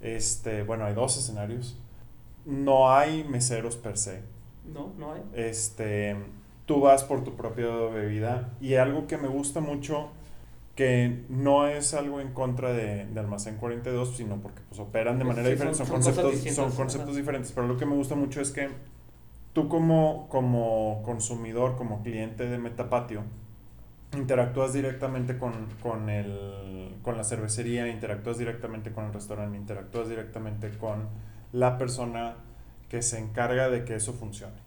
[0.00, 1.76] este, bueno, hay dos escenarios,
[2.46, 4.22] no hay meseros per se.
[4.72, 5.22] No, no hay.
[5.34, 6.14] Este,
[6.64, 10.10] tú vas por tu propia bebida y algo que me gusta mucho
[10.76, 15.24] que no es algo en contra de, de Almacén 42, sino porque pues operan de
[15.24, 17.18] Pues manera sí, diferente, son- conceptos, distintas, son conceptos ajá.
[17.18, 18.68] diferentes, pero lo que me gusta mucho es que
[19.54, 23.22] tú como, como consumidor, como cliente de Metapatio,
[24.16, 30.70] interactúas directamente con, con, el, con la cervecería, interactúas directamente con el restaurante, interactúas directamente
[30.70, 31.08] con
[31.52, 32.36] la persona
[32.88, 34.64] que se encarga de que eso funcione.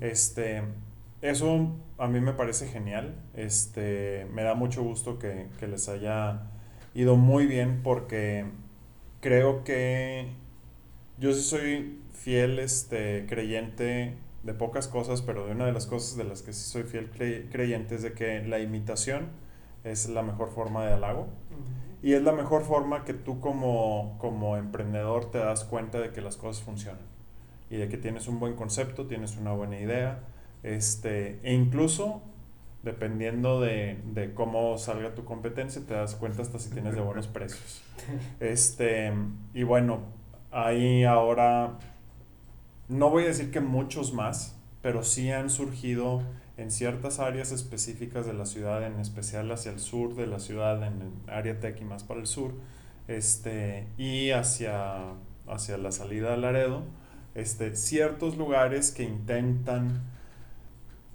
[0.00, 0.62] Este,
[1.22, 3.14] eso a mí me parece genial.
[3.34, 6.42] Este, me da mucho gusto que, que les haya
[6.94, 8.44] ido muy bien porque
[9.20, 10.28] creo que
[11.18, 16.16] yo sí soy fiel este, creyente de pocas cosas, pero de una de las cosas
[16.16, 19.28] de las que sí soy fiel cre- creyente es de que la imitación
[19.84, 21.28] es la mejor forma de halago.
[22.02, 26.20] Y es la mejor forma que tú como, como emprendedor te das cuenta de que
[26.20, 27.00] las cosas funcionan.
[27.70, 30.20] Y de que tienes un buen concepto, tienes una buena idea.
[30.62, 32.22] Este, e incluso
[32.82, 37.26] dependiendo de, de cómo salga tu competencia, te das cuenta hasta si tienes de buenos
[37.36, 37.82] precios.
[38.40, 39.10] Este,
[39.54, 40.00] y bueno,
[40.50, 41.78] ahí ahora,
[42.88, 46.22] no voy a decir que muchos más, pero sí han surgido
[46.56, 50.82] en ciertas áreas específicas de la ciudad, en especial hacia el sur de la ciudad,
[50.86, 52.54] en el área tech y más para el sur,
[53.08, 55.14] este, y hacia,
[55.48, 56.82] hacia la salida de Laredo,
[57.34, 60.02] este, ciertos lugares que intentan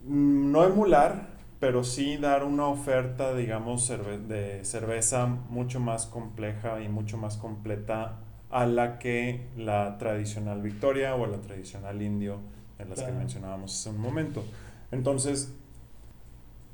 [0.06, 1.30] mm, no emular,
[1.60, 3.88] pero sí dar una oferta, digamos,
[4.28, 11.16] de cerveza mucho más compleja y mucho más completa a la que la tradicional Victoria
[11.16, 12.40] o la tradicional Indio,
[12.80, 14.44] en las que mencionábamos hace un momento.
[14.92, 15.54] Entonces,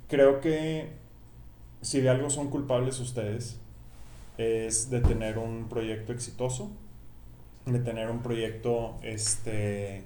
[0.07, 0.89] creo que
[1.81, 3.59] si de algo son culpables ustedes,
[4.37, 6.71] es de tener un proyecto exitoso,
[7.65, 10.03] de tener un proyecto este,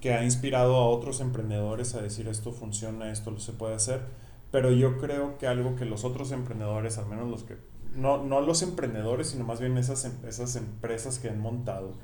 [0.00, 4.02] que ha inspirado a otros emprendedores a decir esto funciona, esto lo se puede hacer,
[4.50, 7.56] pero yo creo que algo que los otros emprendedores, al menos los que,
[7.96, 11.94] no, no los emprendedores, sino más bien esas, em- esas empresas que han montado,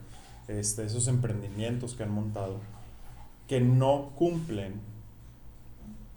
[0.48, 2.58] este, esos emprendimientos que han montado,
[3.48, 4.80] que no cumplen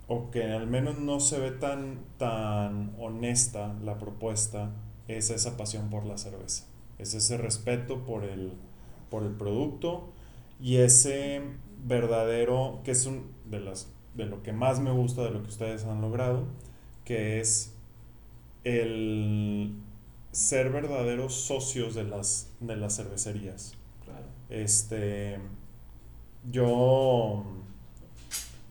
[0.08, 4.72] o que al menos no se ve tan, tan honesta la propuesta,
[5.08, 6.66] es esa pasión por la cerveza.
[6.98, 8.54] Es ese respeto por el,
[9.10, 10.10] por el producto
[10.62, 11.42] y ese
[11.86, 15.50] verdadero, que es un de, las, de lo que más me gusta de lo que
[15.50, 16.46] ustedes han logrado,
[17.06, 17.74] que es
[18.68, 19.74] el
[20.32, 23.76] ser verdaderos socios de las, de las cervecerías.
[24.06, 24.26] Claro.
[24.50, 25.40] Este,
[26.52, 27.44] yo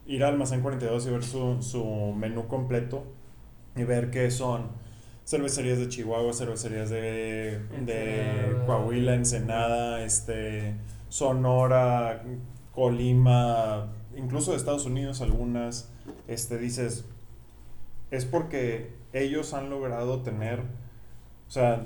[0.07, 1.85] ir al almacén 42 y ver su, su
[2.17, 3.05] menú completo
[3.75, 4.69] y ver que son
[5.27, 8.67] cervecerías de Chihuahua, cervecerías de, de Ensenada.
[8.67, 10.75] Coahuila, Ensenada, este,
[11.09, 12.23] Sonora,
[12.73, 15.91] Colima, incluso de Estados Unidos algunas,
[16.29, 17.05] este, dices,
[18.11, 21.83] es porque ellos han logrado tener, o sea,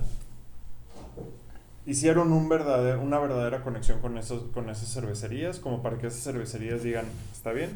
[1.87, 6.23] hicieron un verdadero, una verdadera conexión con, esos, con esas cervecerías, como para que esas
[6.23, 7.71] cervecerías digan, está bien,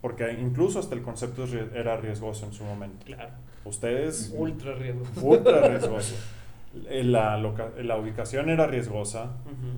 [0.00, 3.04] porque incluso hasta el concepto era riesgoso en su momento.
[3.06, 3.32] Claro.
[3.64, 5.04] Ustedes, Ultra riesgo.
[5.22, 6.14] ultra riesgoso.
[6.88, 9.76] La, loca- la ubicación era riesgosa, Ujú.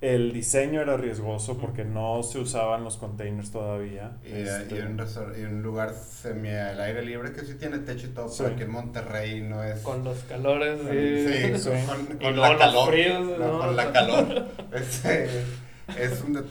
[0.00, 4.12] El diseño era riesgoso porque no se usaban los containers todavía.
[4.24, 5.00] Y, Este, y un,
[5.40, 8.42] y un lugar semi al aire libre que sí tiene techo y todo, Sí.
[8.42, 9.80] pero aquí en Monterrey no es.
[9.80, 10.78] Con los calores.
[10.82, 11.70] Sí, Sí.
[11.86, 12.88] con, Y con la los calor.
[12.90, 13.58] fríos, no, ¿no?
[13.58, 14.46] Con la calor.
[14.72, 15.28] Este,
[15.98, 16.44] es un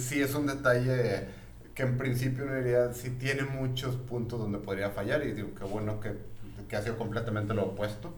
[0.00, 1.26] sí, es un detalle
[1.74, 5.64] que en principio uno diría, sí tiene muchos puntos donde podría fallar y digo, qué
[5.64, 6.12] bueno que,
[6.68, 8.14] que ha sido completamente lo opuesto.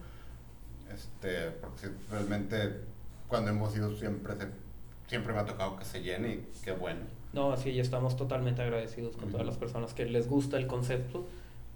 [0.93, 2.81] Este, porque realmente
[3.27, 4.66] cuando hemos ido siempre, se-
[5.07, 7.01] siempre me ha tocado que se llene y qué bueno.
[7.33, 11.25] No, sí, y estamos totalmente agradecidos con todas las personas que les gusta el concepto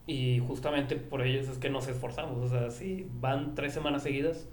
[0.07, 2.39] y justamente por ellos es que nos esforzamos.
[2.39, 4.47] O sea, si van tres semanas seguidas,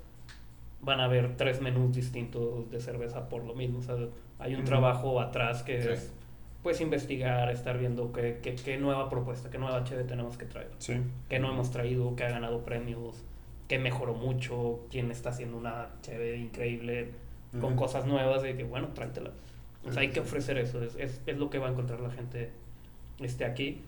[0.80, 3.78] van a ver tres menús distintos de cerveza por lo mismo.
[3.78, 3.96] O sea,
[4.38, 5.88] hay un trabajo atrás que Sí.
[5.90, 6.12] es
[6.62, 10.70] pues investigar, estar viendo qué, qué, qué nueva propuesta, qué nueva HB tenemos que traer,
[10.78, 10.94] Sí.
[11.28, 13.22] qué no hemos traído, qué ha ganado premios,
[13.68, 17.12] qué mejoró mucho, quién está haciendo una HB increíble
[17.60, 19.30] con cosas nuevas de que, bueno, tráetela.
[19.86, 22.10] O sea, hay que ofrecer eso, es, es, es lo que va a encontrar la
[22.10, 22.50] gente
[23.20, 23.82] este, aquí.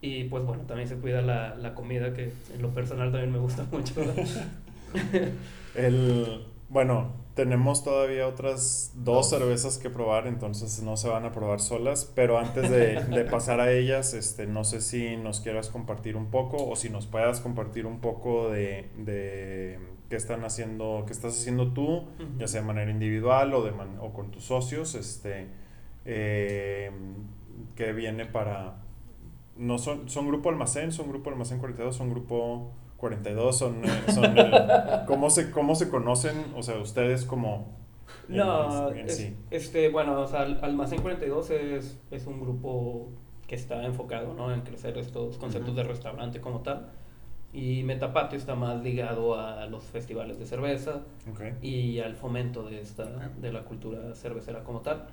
[0.00, 3.38] Y pues bueno, también se cuida la, la comida, que en lo personal también me
[3.38, 3.94] gusta mucho.
[5.74, 11.60] El, bueno, tenemos todavía otras dos cervezas que probar, entonces no se van a probar
[11.60, 16.16] solas, pero antes de, de pasar a ellas, este, no sé si nos quieras compartir
[16.16, 19.78] un poco o si nos puedas compartir un poco de, de
[20.12, 22.04] qué están haciendo, qué estás haciendo tú,
[22.36, 25.48] ya sea de manera individual o, de man- o con tus socios, este,
[26.04, 26.90] eh,
[27.74, 28.74] que viene para...
[29.56, 34.36] No son, son grupo almacén, son grupo almacén 42, son grupo 42, son, eh, son
[34.36, 34.52] el-
[35.06, 36.36] ¿cómo, se, ¿cómo se conocen?
[36.58, 37.74] O sea, ustedes como...
[38.28, 39.34] en- No, en es- sí.
[39.50, 43.08] este, bueno, o sea, Al- Almacén 42 es, es un grupo
[43.46, 44.52] que está enfocado ¿no?
[44.52, 46.90] en crecer estos conceptos de restaurante como tal.
[47.52, 51.62] Y Metapatio está más ligado a los festivales de cerveza Ok.
[51.62, 53.34] y al fomento de esta Ok.
[53.40, 55.06] de la cultura cervecera como tal.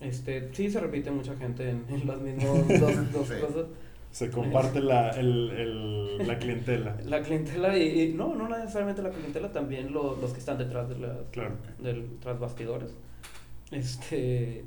[0.00, 2.46] Este, sí se repite mucha gente en, en las mismas
[2.80, 3.34] dos, dos Sí.
[3.40, 3.66] cosas.
[4.10, 6.96] Se comparte la, el, el- la clientela.
[7.04, 10.88] La clientela y, y no, no necesariamente la clientela, también lo- los que están detrás
[10.88, 11.56] de las, Claro.
[11.82, 12.94] del, tras bastidores.
[13.70, 14.64] Este,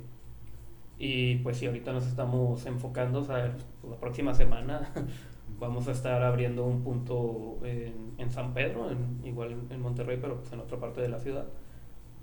[0.98, 3.52] y pues sí, ahorita nos estamos enfocando, o sea,
[3.88, 4.92] la próxima semana
[5.60, 10.38] vamos a estar abriendo un punto en, en San Pedro, en, igual en, Monterrey, pero
[10.38, 11.44] pues en otra parte de la ciudad.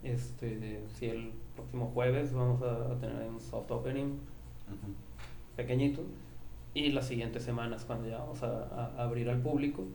[0.03, 4.17] Este, sí, el próximo jueves vamos a, a tener un soft opening
[4.67, 4.93] Ujú.
[5.55, 6.01] pequeñito.
[6.73, 8.63] y las siguientes semanas cuando ya vamos a,
[8.97, 9.85] a abrir al público,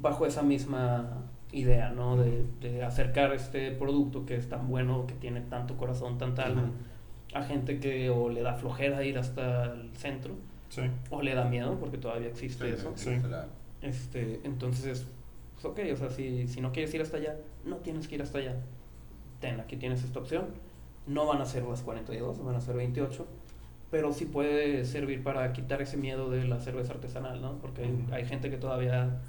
[0.00, 2.16] bajo esa misma idea, ¿no?
[2.16, 6.70] De, de, acercar este producto que es tan bueno, que tiene tanto corazón, tanta alma,
[7.34, 10.34] a gente que o le da flojera ir hasta el centro,
[10.68, 10.82] Sí.
[11.10, 12.92] o le da miedo, porque todavía existe eso.
[12.94, 13.10] Sí.
[13.80, 15.06] Este, entonces,
[15.54, 18.22] pues ok, o sea, si, si no quieres ir hasta allá, no tienes que ir
[18.22, 18.56] hasta allá.
[19.40, 20.46] Ten, aquí tienes esta opción.
[21.06, 23.26] No van a ser las 42, van a ser 28,
[23.90, 27.58] pero sí puede servir para quitar ese miedo de la cerveza artesanal, ¿no?
[27.58, 29.20] Porque hay, gente que todavía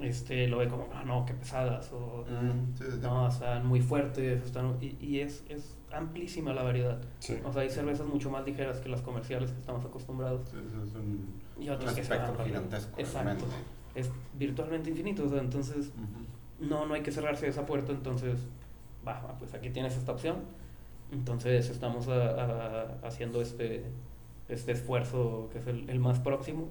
[0.00, 2.98] este, lo ve como, ah, no, qué pesadas, o Mm, sí, sí, sí.
[3.00, 7.00] no, están muy fuertes, están, y, y es, es amplísima la variedad.
[7.20, 7.38] Sí.
[7.44, 10.48] O sea, hay cervezas mucho más ligeras que las comerciales que estamos acostumbrados.
[10.50, 13.00] Sí, es un, Y un otras que se van espectro gigantesco.
[13.00, 13.44] Exacto.
[13.94, 15.92] Es virtualmente infinito, o sea, entonces
[16.60, 18.40] no, no hay que cerrarse esa puerta, entonces,
[19.06, 20.36] va, va, pues aquí tienes esta opción.
[21.12, 23.84] Entonces estamos a- a- haciendo este,
[24.48, 26.66] este esfuerzo que es el, el más próximo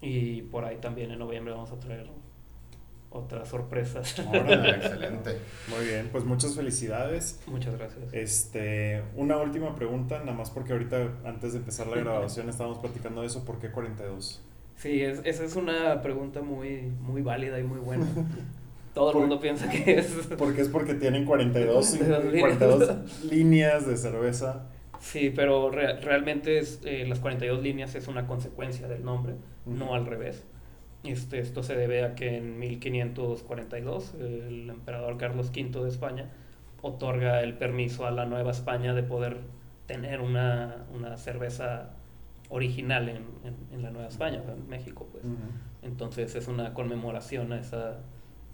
[0.00, 2.06] y por ahí también en noviembre vamos a traer
[3.12, 4.18] otras sorpresas.
[4.28, 4.70] Órale.
[4.76, 5.38] Excelente.
[5.68, 7.40] Muy bien, pues muchas felicidades.
[7.46, 8.12] Muchas gracias.
[8.12, 13.20] Este, una última pregunta, nada más porque ahorita antes de empezar la grabación estábamos platicando
[13.22, 14.42] de eso, ¿por qué 42?
[14.76, 18.06] Sí, es, esa es una pregunta muy, muy válida y muy buena.
[18.94, 20.06] Todo el Por- mundo piensa que es...
[20.36, 24.66] Porque es porque tienen 42, 42 42 líneas de cerveza.
[25.00, 29.34] Sí, pero re- realmente es, eh, las 42 líneas es una consecuencia del nombre,
[29.66, 30.44] no al revés.
[31.04, 36.30] Este, esto se debe a que en 1542 el emperador Carlos V de España
[36.80, 39.38] otorga el permiso a la Nueva España de poder
[39.86, 41.90] tener una, una cerveza
[42.50, 45.08] original en, en- en la Nueva España, en México.
[45.10, 45.24] Pues.
[45.24, 45.34] Ujú.
[45.82, 47.98] Entonces es una conmemoración a esa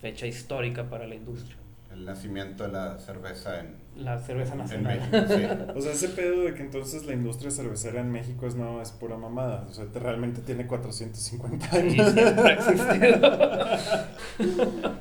[0.01, 1.57] fecha histórica para la industria.
[1.93, 5.01] El nacimiento de la cerveza en, La cerveza en nacional.
[5.11, 5.35] México.
[5.35, 5.67] Sí.
[5.77, 8.93] O sea, ese pedo de que entonces la industria cervecera en México es no, es
[8.93, 9.67] pura mamada.
[9.69, 12.15] O sea, te- realmente tiene 450 Sí, años.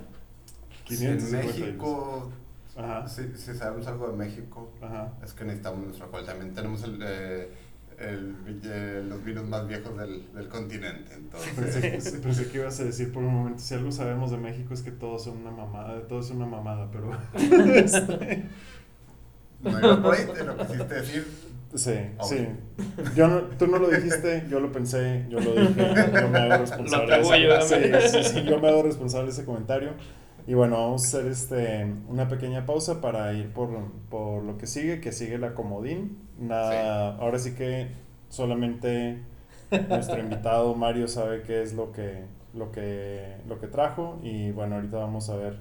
[0.90, 1.60] Si en 550 años.
[1.60, 2.32] México,
[2.76, 5.14] Ajá, si, si sabemos algo de México, ajá.
[5.24, 6.26] es que necesitamos nuestro alcohol.
[6.26, 7.50] También tenemos el, eh,
[8.00, 11.14] el- eh, los vinos más viejos del, del continente.
[11.16, 14.82] Entonces, pensé que ibas a decir por un momento, si algo sabemos de México es
[14.84, 17.12] que todos son una mamada, todo es una mamada, pero...
[19.62, 21.28] no iba por ahí, te lo quisiste decir.
[21.76, 22.28] sí, Ok.
[22.30, 22.48] sí.
[23.16, 26.58] Yo no, tú no lo dijiste, yo lo pensé, yo lo dije, yo me hago
[26.58, 27.14] responsable.
[27.16, 29.92] Atribuyo de a ese- sí, sí, sí, yo me hago responsable de ese comentario.
[30.46, 33.70] Y bueno, vamos a hacer este, una pequeña pausa para ir por,
[34.10, 36.20] por lo que sigue, que sigue la comodín.
[36.40, 37.90] Nada, Ahora sí que
[38.30, 39.22] solamente
[39.90, 44.20] nuestro invitado Mario sabe qué es lo que, lo, que, lo que trajo.
[44.24, 45.58] Y bueno, ahorita vamos a ver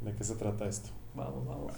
[0.00, 0.90] de qué se trata esto.
[1.14, 1.72] Vamos, vamos.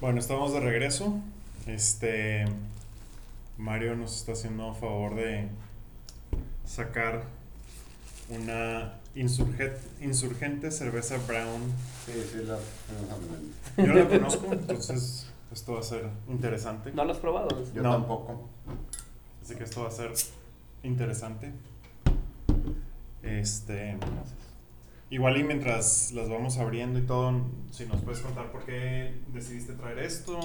[0.00, 1.18] Bueno, estamos de regreso.
[1.66, 2.44] Este
[3.58, 5.48] Mario nos está haciendo favor de
[6.66, 7.24] sacar
[8.30, 11.60] una insurgente, insurgente cerveza brown.
[12.06, 16.92] Sí, sí, la, Yo la conozco, entonces esto va a ser interesante.
[16.92, 17.48] ¿No lo has probado?
[17.74, 17.92] yo No.
[17.92, 18.48] tampoco.
[19.42, 20.12] Así que esto va a ser
[20.82, 21.52] interesante.
[23.22, 23.96] Este,
[25.10, 29.72] igual y mientras las vamos abriendo y todo, si nos puedes contar por qué decidiste
[29.74, 30.38] traer esto,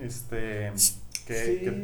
[0.00, 0.72] este,
[1.26, 1.82] qué, sí, qué-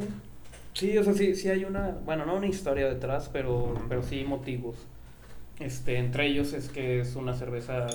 [0.73, 4.23] sí, o sea, sí, sí hay una, bueno, no una historia detrás, pero, pero sí
[4.23, 4.75] motivos.
[5.59, 7.87] Este, entre ellos es que es una cerveza,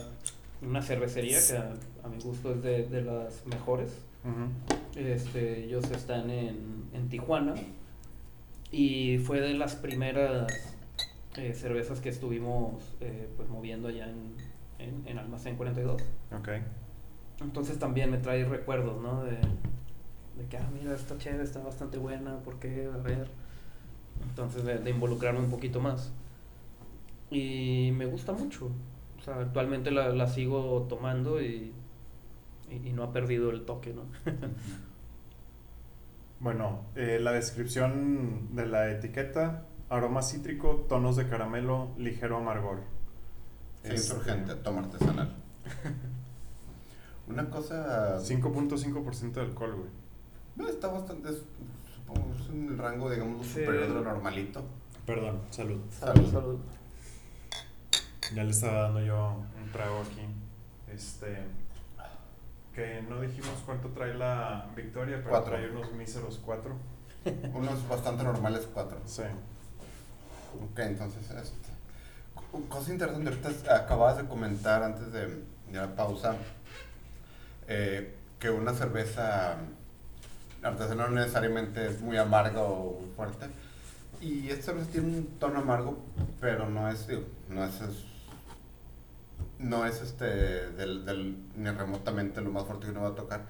[0.62, 3.90] una cervecería que a, a mi gusto es de, de las mejores.
[4.96, 7.54] Este, ellos están en, en Tijuana
[8.72, 10.46] y fue de las primeras
[11.40, 14.34] eh, cervezas que estuvimos eh, pues moviendo allá en,
[14.78, 16.02] en, en Almacén 42.
[16.38, 16.48] Ok.
[17.40, 19.24] Entonces también me trae recuerdos, ¿no?
[19.24, 22.88] De, de que, ah, mira, esta chévere está bastante buena, ¿por qué?
[22.92, 23.28] A ver.
[24.28, 26.12] Entonces de, de involucrarme un poquito más.
[27.30, 28.70] Y me gusta mucho.
[29.18, 31.72] O sea, actualmente la, la sigo tomando y,
[32.70, 34.02] y, y no ha perdido el toque, ¿no?
[36.40, 42.78] Bueno, eh, la descripción de la etiqueta, aroma cítrico, tonos de caramelo, ligero amargor.
[43.82, 45.34] Sí, Este, insurgente, toma artesanal.
[47.28, 48.18] Una cosa.
[48.20, 49.90] 5.5% de alcohol, güey.
[50.56, 51.28] No, está bastante.
[51.30, 51.42] es-
[51.94, 53.60] Supongo es el rango, digamos, Sí.
[53.60, 54.62] superior de lo normalito.
[55.06, 55.80] Perdón, salud.
[55.90, 56.30] Salud.
[56.30, 56.58] salud.
[58.34, 60.26] Ya le estaba dando yo un trago aquí.
[60.92, 61.38] Este.
[62.74, 65.50] Que no dijimos cuánto trae la Victoria, pero Cuatro.
[65.52, 66.74] trae unos míseros 4.
[67.54, 68.98] Unos bastante normales, cuatro.
[69.04, 69.22] Sí.
[70.54, 71.68] Ok, entonces, este,
[72.34, 75.42] co- cosa interesante, ahorita acabas de comentar antes de,
[75.72, 76.34] la pausa
[77.68, 79.56] eh, que una cerveza
[80.62, 83.46] artesanal no necesariamente es muy amargo o muy fuerte.
[84.20, 85.98] Y esta vez tiene un tono amargo,
[86.40, 88.04] pero no es, digo, no es, es-
[89.58, 90.24] no es este,
[90.72, 93.42] del, del- ni remotamente lo más fuerte que uno va a tocar.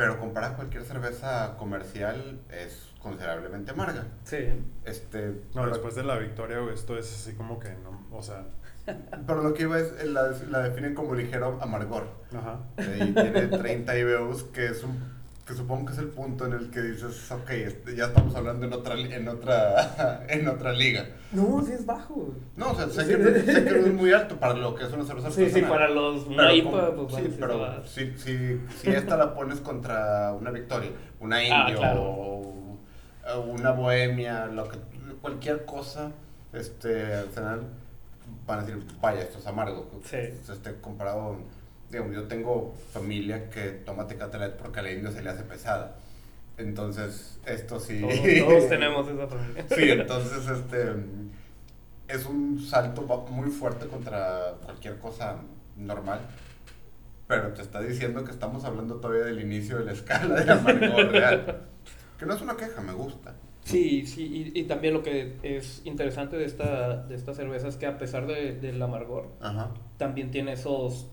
[0.00, 4.04] Pero comparado a cualquier cerveza comercial, es considerablemente amarga.
[4.24, 4.38] Sí.
[4.84, 8.46] Este, No, pero- después de la victoria, esto es así como que no, o sea,
[9.26, 12.08] Pero lo que iba es, la, la definen como ligero amargor.
[12.36, 12.60] ajá.
[12.78, 15.19] Eh, Y tiene 30 IBUs, que es un
[15.50, 18.66] que supongo que es el punto en el que dices, ok, este, ya estamos hablando
[18.66, 21.08] en otra, en otra, en otra liga.
[21.32, 22.32] No, sí es bajo.
[22.56, 24.84] No, o sea, sé que, no, sé que no es muy alto para lo que
[24.84, 25.70] es una cerveza Sí, sí, artesanal.
[25.70, 29.16] para los Pero una IPA, como- pues sí, bueno, sí pero si, si, si esta
[29.16, 32.02] la pones contra una Victoria, una Ah, Indio claro.
[32.02, 32.78] o,
[33.34, 34.78] o una Bohemia, lo que,
[35.20, 36.12] cualquier cosa,
[36.52, 37.62] este, al final
[38.46, 39.90] van a decir, vaya, esto es amargo.
[40.04, 40.16] Sí.
[40.16, 41.38] Este, comparado,
[41.90, 45.96] digamos, yo tengo familia que toma Tecatelet porque a la Indio se le hace pesada.
[46.56, 48.00] Entonces, esto sí.
[48.00, 49.66] Todos, todos tenemos esa familia.
[49.68, 50.94] Sí, entonces este
[52.08, 55.36] es un salto muy fuerte contra cualquier cosa
[55.76, 56.20] normal.
[57.26, 61.12] Pero te está diciendo que estamos hablando todavía del inicio de la escala de amargor
[61.12, 61.62] real.
[62.18, 63.34] Que no es una queja, me gusta.
[63.62, 67.76] Sí, sí, y, y también lo que es interesante de esta, de esta cerveza es
[67.76, 69.70] que a pesar de, del amargor, Ajá.
[69.96, 71.08] también tiene esos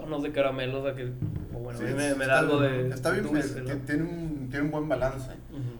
[0.00, 1.10] tonos de caramelo, o sea que,
[1.52, 3.66] bueno, a mí me, da algo de Está bien, dulce, ¿no?
[3.70, 5.30] ti- tiene, un, tiene un buen balance.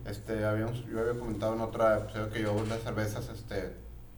[0.07, 3.73] Este, habíamos, yo había comentado en otra episodio que yo las cervezas, este,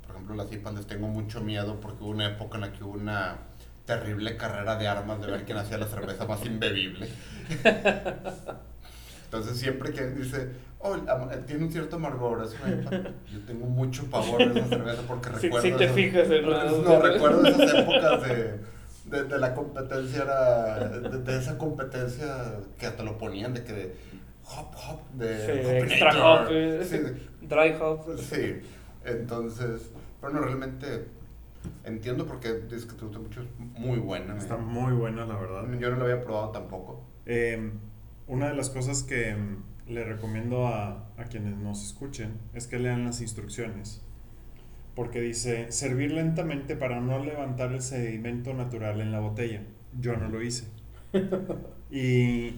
[0.06, 2.92] por ejemplo las les tengo mucho miedo porque hubo una época en la que hubo
[2.94, 3.36] una
[3.86, 7.08] terrible carrera de armas de ver quién hacía la cerveza más imbebible.
[9.24, 10.96] Entonces siempre que dice, oh,
[11.46, 15.28] tiene un cierto amargor, es una IPA", yo tengo mucho pavor de esa cerveza porque
[15.30, 15.66] Sí, recuerdo...
[15.68, 18.60] sí te esas- fijas en No, recuerdo esas épocas de,
[19.10, 23.72] de, de la competencia, era, de, de esa competencia que hasta lo ponían de que
[23.72, 23.96] de
[24.44, 28.18] hop, hop, de Sí, extra hop, eh, Sí, dry hop.
[28.18, 28.60] Sí,
[29.04, 29.90] entonces,
[30.20, 31.06] pero no, realmente
[31.84, 34.36] entiendo por qué dices que te gusta mucho, es muy buena.
[34.36, 35.64] Está muy buena, la verdad.
[35.78, 37.04] Yo no la había probado tampoco.
[37.26, 37.72] Eh,
[38.26, 42.78] una de las cosas que mm, le recomiendo a, a quienes nos escuchen es que
[42.78, 44.02] lean las instrucciones.
[44.98, 49.62] Porque dice, servir lentamente para no levantar el sedimento natural en la botella.
[49.96, 50.64] Yo no lo hice.
[51.88, 52.54] Y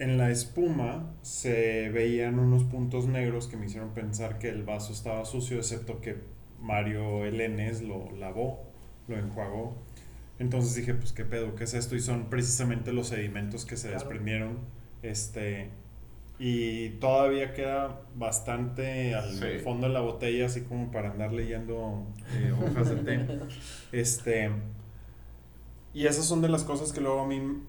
[0.00, 4.92] en la espuma se veían unos puntos negros que me hicieron pensar que el vaso
[4.92, 6.16] estaba sucio, excepto que
[6.60, 8.64] Mario Elenes lo lavó,
[9.06, 9.76] lo enjuagó.
[10.40, 11.94] Entonces dije, pues qué pedo, ¿qué es esto?
[11.94, 14.00] Y son precisamente los sedimentos que se Claro.
[14.00, 14.58] desprendieron.
[15.02, 15.68] Este,
[16.42, 19.58] y todavía queda bastante al Sí.
[19.62, 23.26] fondo de la botella, así como para andar leyendo eh, hojas de té.
[23.92, 24.50] Este,
[25.92, 27.62] y esas son de las cosas que luego a mí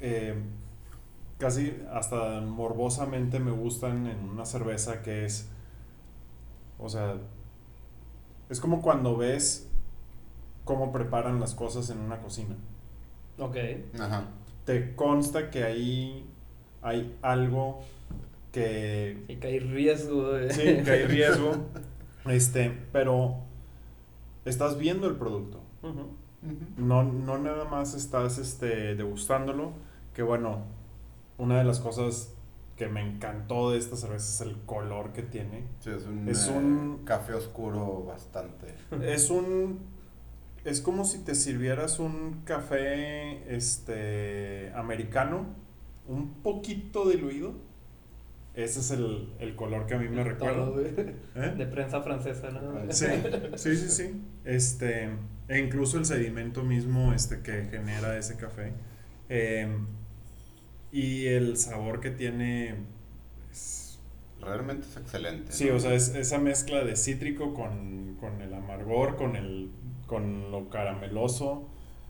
[0.00, 0.34] eh,
[1.38, 5.50] casi hasta morbosamente me gustan en una cerveza que es,
[6.78, 7.16] o sea,
[8.48, 9.68] es como cuando ves
[10.64, 12.56] cómo preparan las cosas en una cocina.
[13.38, 13.56] Ok.
[14.00, 14.24] Ajá.
[14.64, 16.26] Te consta que ahí
[16.84, 17.80] hay algo
[18.52, 20.52] que Y que hay riesgo de...
[20.52, 21.52] Sí, que hay riesgo.
[22.26, 23.38] Este, pero
[24.44, 25.60] estás viendo el producto.
[26.76, 29.72] No, no nada más estás este, degustándolo.
[30.14, 30.62] Que bueno,
[31.38, 32.32] una de las cosas
[32.76, 35.64] que me encantó de esta cerveza es el color que tiene.
[35.80, 38.74] Sí, es un, Es eh, un- café oscuro bastante.
[39.02, 39.80] Es un.
[40.64, 45.46] Es como si te sirvieras un café este, americano,
[46.06, 47.54] un poquito diluido.
[48.54, 50.70] Ese es el, el color que a mí me recuerda.
[51.34, 51.54] ¿Eh?
[51.58, 52.92] de prensa francesa, ¿no?
[52.92, 53.06] Sí,
[53.56, 54.20] sí, sí, sí.
[54.44, 55.08] Este,
[55.48, 58.72] e incluso el sedimento mismo este, que genera ese café.
[59.28, 59.66] Eh,
[60.92, 62.76] y el sabor que tiene.
[63.50, 63.98] es-
[64.40, 65.50] Realmente es excelente.
[65.52, 65.76] sí, ¿no?
[65.76, 69.70] o sea, es esa mezcla de cítrico con, con el amargor, con, el,
[70.06, 71.66] con lo carameloso.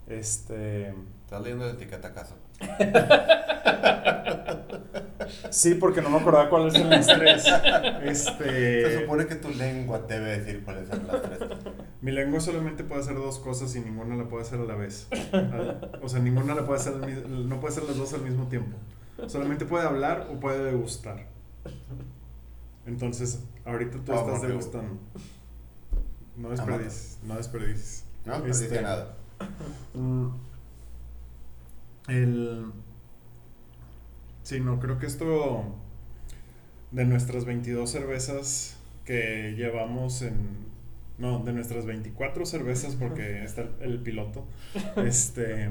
[0.09, 0.89] Este.
[1.25, 2.35] Estás leyendo la etiqueta acaso.
[5.51, 7.43] Sí, porque no me acordaba cuáles eran las tres.
[7.45, 9.01] Se Este.
[9.01, 11.39] supone que tu lengua debe decir cuáles son las tres.
[12.01, 15.09] Mi lengua solamente puede hacer dos cosas y ninguna la puede hacer a la vez.
[16.03, 16.95] O sea, ninguna la puede hacer,
[17.29, 18.77] no puede hacer las dos al mismo tiempo.
[19.27, 21.27] Solamente puede hablar o puede degustar.
[22.87, 24.99] Entonces, ahorita tú Ah, estás degustando.
[26.37, 28.05] No desperdices, no desperdices.
[28.27, 29.15] No, no Este, nada.
[32.09, 32.73] El...
[34.43, 35.65] Sí, no, creo que esto
[36.91, 40.73] de nuestras 22 cervezas que llevamos en...
[41.17, 44.47] No, de nuestras 24 cervezas porque está el, el piloto.
[44.97, 45.71] Este...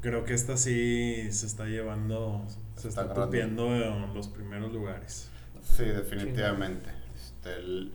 [0.00, 2.44] Creo que esta sí se está llevando,
[2.76, 5.30] se Está está tupiendo en los primeros lugares.
[5.62, 6.90] Sí, definitivamente.
[7.16, 7.92] Este, el,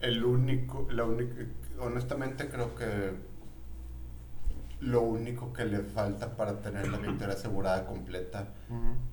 [0.00, 1.34] el único, la única,
[1.80, 3.10] honestamente creo que
[4.82, 8.48] lo único que le falta para tener la victoria asegurada completa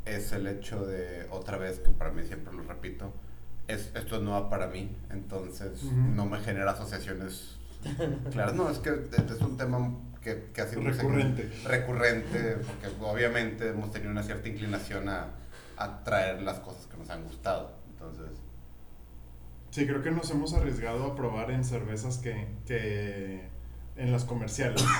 [0.05, 3.13] es el hecho de, otra vez, que para mí siempre lo repito,
[3.67, 7.57] es, esto es nueva para mí, entonces no me genera asociaciones
[8.31, 8.55] claras.
[8.55, 11.49] No, es que es un tema que, que ha sido Recurrente.
[11.65, 15.27] recurrente, porque obviamente hemos tenido una cierta inclinación a,
[15.77, 17.71] a traer las cosas que nos han gustado.
[17.91, 18.37] Entonces,
[19.71, 23.47] Sí, creo que nos hemos arriesgado a probar en cervezas que, que
[23.99, 24.83] en las comerciales.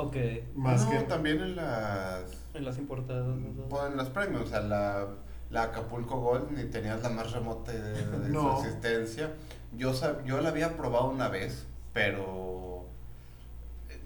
[0.00, 0.16] Ok.
[0.54, 0.98] Más no, que...
[1.06, 2.22] también en las,
[2.54, 3.26] En las importadas.
[3.26, 3.84] ¿no?
[3.86, 5.08] en las premios, o sea, la,
[5.50, 8.60] la Acapulco Gold ni tenías la más remota idea de No.
[8.60, 9.32] su existencia.
[9.76, 12.86] Yo, sab- yo la había probado una vez, pero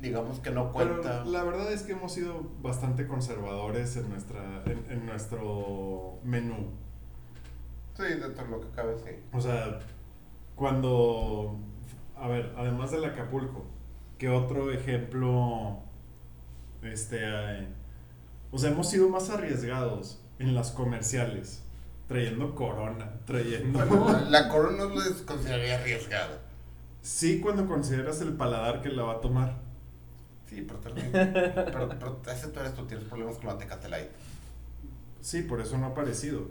[0.01, 1.25] digamos que no Pero cuenta.
[1.27, 6.71] la verdad es que hemos sido bastante conservadores en, nuestra, en, en nuestro menú.
[7.99, 9.11] Sí, dentro de lo que cabe, sí.
[9.35, 9.79] O sea,
[10.57, 11.59] cuando...
[12.17, 13.67] A ver, además del Acapulco,
[14.23, 15.81] ¿qué otro ejemplo?
[16.81, 17.19] Este...
[17.21, 17.67] eh,
[18.53, 21.65] o sea, hemos sido más arriesgados en las comerciales.
[22.07, 23.85] Trayendo Corona, trayendo...
[23.85, 26.39] Bueno, la, la corona no lo consideraría arriesgada.
[27.01, 29.57] Sí, cuando consideras el paladar que la va a tomar.
[30.49, 31.11] Sí, pero también.
[31.13, 34.11] pero, pero ese tú eres tú, tienes problemas con la Tecate Light.
[35.21, 36.47] Sí, por eso no ha aparecido.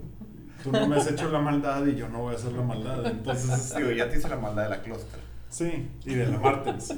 [0.62, 3.06] Tú no me has hecho la maldad y yo no voy a hacer la maldad.
[3.06, 5.31] Entonces, Digo, ya te hice la maldad de la cluster.
[5.52, 6.94] Sí, y de la Martens.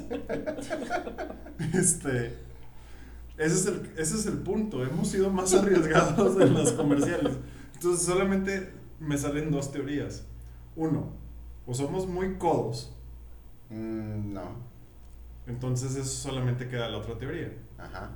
[1.73, 2.37] Este.
[3.37, 4.83] Ese es, el, ese es el punto.
[4.83, 7.33] Hemos sido más arriesgados en las comerciales.
[7.73, 10.25] Entonces, solamente me salen dos teorías.
[10.75, 11.13] Uno,
[11.65, 12.95] o somos muy codos.
[13.69, 14.75] Mm, no.
[15.47, 17.51] Entonces, eso solamente queda la otra teoría.
[17.77, 18.11] Ajá.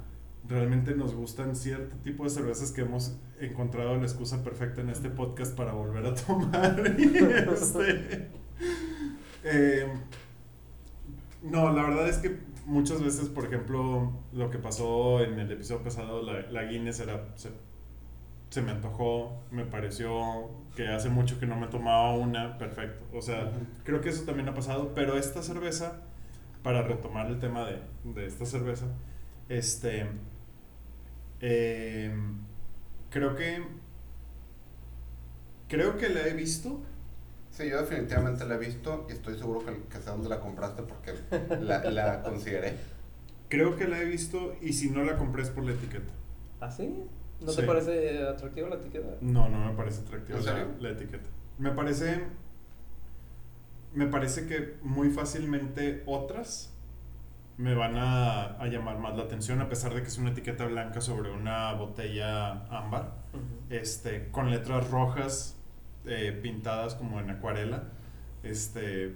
[0.47, 5.09] realmente nos gustan cierto tipo de cervezas que hemos encontrado la excusa perfecta en este
[5.09, 6.81] podcast para volver a tomar.
[7.53, 8.29] Este,
[9.43, 9.87] eh,
[11.41, 15.83] no, la verdad es que muchas veces, por ejemplo, lo que pasó en el episodio
[15.83, 17.49] pasado, la, la Guinness era, se,
[18.49, 23.05] se me antojó, me pareció que hace mucho que no me tomaba una, perfecto.
[23.17, 23.51] O sea,
[23.83, 26.01] creo que eso también ha pasado, pero esta cerveza,
[26.63, 28.85] para retomar el tema de, de esta cerveza,
[29.49, 30.07] este,
[31.41, 32.13] eh,
[33.09, 33.63] creo que,
[35.67, 36.81] creo que la he visto,
[37.51, 40.83] Sí, yo definitivamente la he visto y estoy seguro que, que sé dónde la compraste
[40.83, 41.13] porque
[41.59, 42.77] la, la consideré.
[43.49, 46.13] creo que la he visto y si no la compré es por la etiqueta.
[46.61, 47.03] ¿Ah, sí?
[47.41, 47.61] ¿No Sí.
[47.61, 49.07] te parece atractiva la etiqueta?
[49.21, 50.67] No, no me parece atractiva ¿En la, serio?
[50.79, 51.29] la etiqueta.
[51.57, 52.23] Me parece,
[53.93, 56.73] me parece que muy fácilmente otras
[57.57, 60.65] me van a, a llamar más la atención a pesar de que es una etiqueta
[60.65, 63.15] blanca sobre una botella ámbar.
[63.33, 63.43] Ujú.
[63.73, 65.55] este, con letras rojas
[66.05, 67.83] eh, pintadas como en acuarela.
[68.43, 69.15] Este,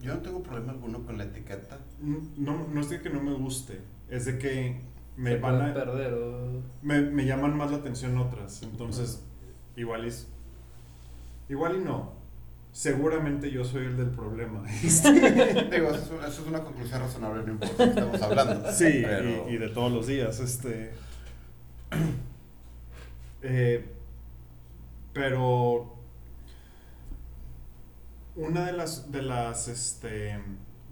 [0.00, 1.78] Yo no tengo problema alguno con la etiqueta.
[2.00, 5.74] no, no es de que no me guste, es de que me Se van a,
[5.74, 6.62] perder o...
[6.82, 8.62] me, me llaman más la atención otras.
[8.62, 9.22] Entonces,
[9.76, 12.12] igual y, igual y no.
[12.72, 14.64] Seguramente yo soy el del problema.
[14.72, 18.68] Digo, eso es, una, eso es una conclusión razonable, no importa estamos hablando.
[18.72, 19.48] Sí, pero...
[19.48, 20.92] y, y de todos los días, este.
[23.46, 23.93] Eh,
[25.14, 25.94] pero
[28.36, 30.38] una de las de las este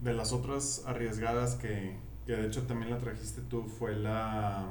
[0.01, 1.97] de las otras arriesgadas que,
[2.27, 4.71] que de hecho también la trajiste tú fue la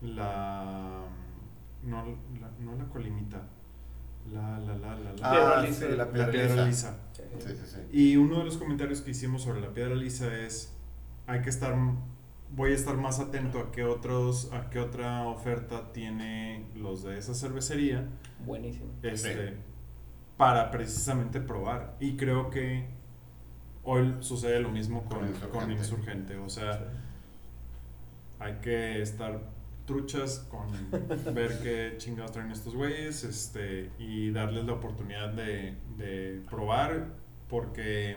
[0.00, 1.04] la
[1.82, 2.04] no
[2.40, 3.42] la, no la colimita
[4.32, 5.88] la la la la, la, Piedra lisa.
[5.88, 6.66] la la piedra, piedra lisa.
[6.66, 6.98] lisa.
[7.38, 7.78] Sí, sí, sí.
[7.92, 10.74] Y uno de los comentarios que hicimos sobre la piedra lisa es
[11.26, 11.76] hay que estar
[12.54, 17.18] voy a estar más atento a qué otros a qué otra oferta tiene los de
[17.18, 18.08] esa cervecería
[18.44, 18.86] Buenísimo.
[19.02, 19.54] este Sí.
[20.36, 22.86] para precisamente probar y creo que
[23.84, 26.36] hoy sucede lo mismo con, Con con Insurgente.
[26.36, 26.78] o sea
[28.38, 29.40] hay que estar
[29.86, 30.66] truchas con
[31.34, 37.06] ver qué chingados traen estos güeyes este, y darles la oportunidad de, de probar
[37.48, 38.16] porque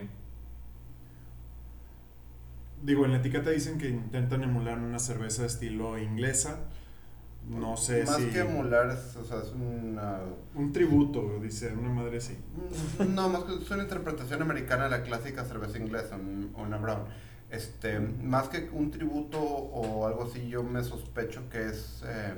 [2.82, 6.58] digo en la etiqueta dicen que intentan emular una cerveza estilo inglesa
[7.48, 10.18] no sé Más si que emular, es, o sea, es una...
[10.54, 12.36] un tributo dice una madre así
[13.08, 17.02] No, más que es una interpretación americana de la clásica cerveza inglesa, un- una brown.
[17.50, 22.02] Este, más que un tributo o algo así, yo me sospecho que es...
[22.06, 22.34] eh,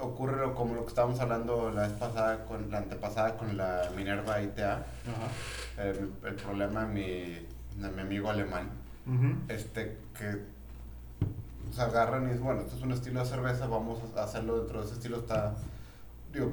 [0.00, 3.90] ocurre lo- como lo que estábamos hablando la vez pasada, con la antepasada con la
[3.96, 5.82] Minerva ITA, Ajá.
[5.82, 8.68] el, el problema de mi, de mi amigo alemán,
[9.06, 9.36] Ujú.
[9.48, 10.55] este, que
[11.72, 14.80] se agarran y dicen, bueno, esto es un estilo de cerveza, vamos a hacerlo dentro
[14.80, 15.18] de ese estilo.
[15.18, 15.54] Está,
[16.32, 16.52] digo,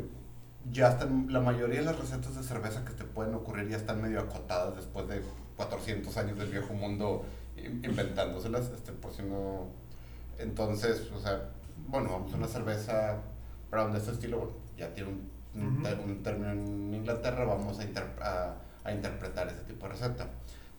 [0.71, 4.01] ya están, la mayoría de las recetas de cerveza que te pueden ocurrir ya están
[4.01, 5.21] medio acotadas después de
[5.57, 7.25] 400 años del viejo mundo
[7.57, 9.67] in- inventándoselas, este, por si no...
[10.39, 11.49] Entonces, o sea,
[11.87, 13.17] bueno, vamos a una cerveza
[13.69, 15.83] para de este estilo, bueno, ya tiene un, Ujú.
[15.83, 20.27] ter- un término en Inglaterra, vamos a, interp- a, a interpretar ese tipo de receta.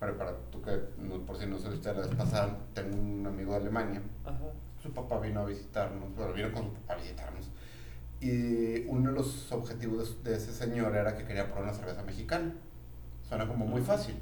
[0.04, 3.52] Pero para tú que, no- por si no supiste la vez pasada, tengo un amigo
[3.52, 4.36] de Alemania, Ajá.
[4.82, 7.46] su papá vino a visitarnos, bueno, vino con su papá a visitarnos.
[8.20, 12.52] Y uno de los objetivos de, ese señor era que quería probar una cerveza mexicana.
[13.26, 14.16] Suena como muy fácil.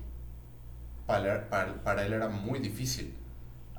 [1.07, 3.15] Para, él- para, para él era muy difícil.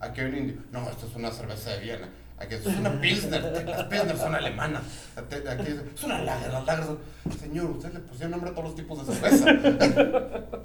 [0.01, 2.09] Aquí hay un indio, no, esto es una cerveza de Viena.
[2.37, 4.83] Aquí esto es una Pilsner, las Pilsner son alemanas.
[5.15, 6.99] Aquí es, es una lager, las lagers son...
[7.39, 10.41] Señor, usted le pusieron nombre a todos los tipos de cerveza.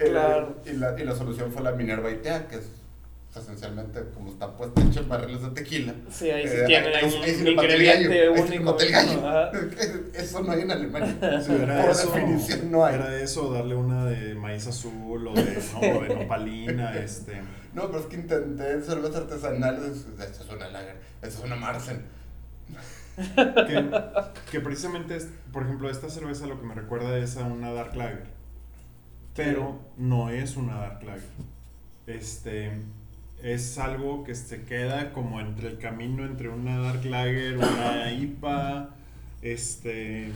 [0.00, 0.56] Eh, Claro.
[0.64, 2.68] y, la, y la solución fue la Minerva Itea, que es
[3.36, 5.94] esencialmente como está puesta hecha en barriles de tequila.
[6.10, 8.76] Sí, ahí sí Eh, tienen ahí- un ahí gallo, ingrediente único.
[8.90, 9.28] gallo.
[9.28, 9.50] Ajá.
[10.14, 11.16] Eso no hay en Alemania.
[11.42, 12.94] Sí, era Por eso, definición no hay.
[12.96, 17.40] Era eso, darle una de maíz azul o de, no, de nopalina, este...
[17.72, 19.76] No, pero es que intenté cerveza artesanal.
[19.76, 22.02] Esto es una lager, esto es una Marsen.
[23.36, 23.90] Que,
[24.50, 27.94] que precisamente, es, por ejemplo, esta cerveza lo que me recuerda es a una Dark
[27.94, 28.39] Lager.
[29.36, 31.22] Pero no es una Dark Lager.
[32.06, 32.72] Este,
[33.42, 38.90] es algo que se queda como entre el camino entre una Dark Lager, una IPA.
[39.42, 40.30] Este,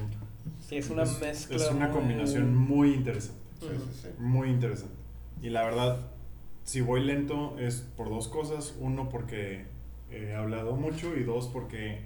[0.66, 1.56] Sí, es una es, mezcla.
[1.56, 3.40] es una muy- combinación muy interesante.
[3.60, 3.76] Sí, Ujú.
[3.92, 4.08] sí, sí.
[4.18, 4.94] Muy interesante.
[5.42, 5.98] Y la verdad,
[6.64, 8.74] si voy lento es por dos cosas.
[8.80, 9.64] Uno, porque
[10.10, 12.02] he hablado mucho y dos, porque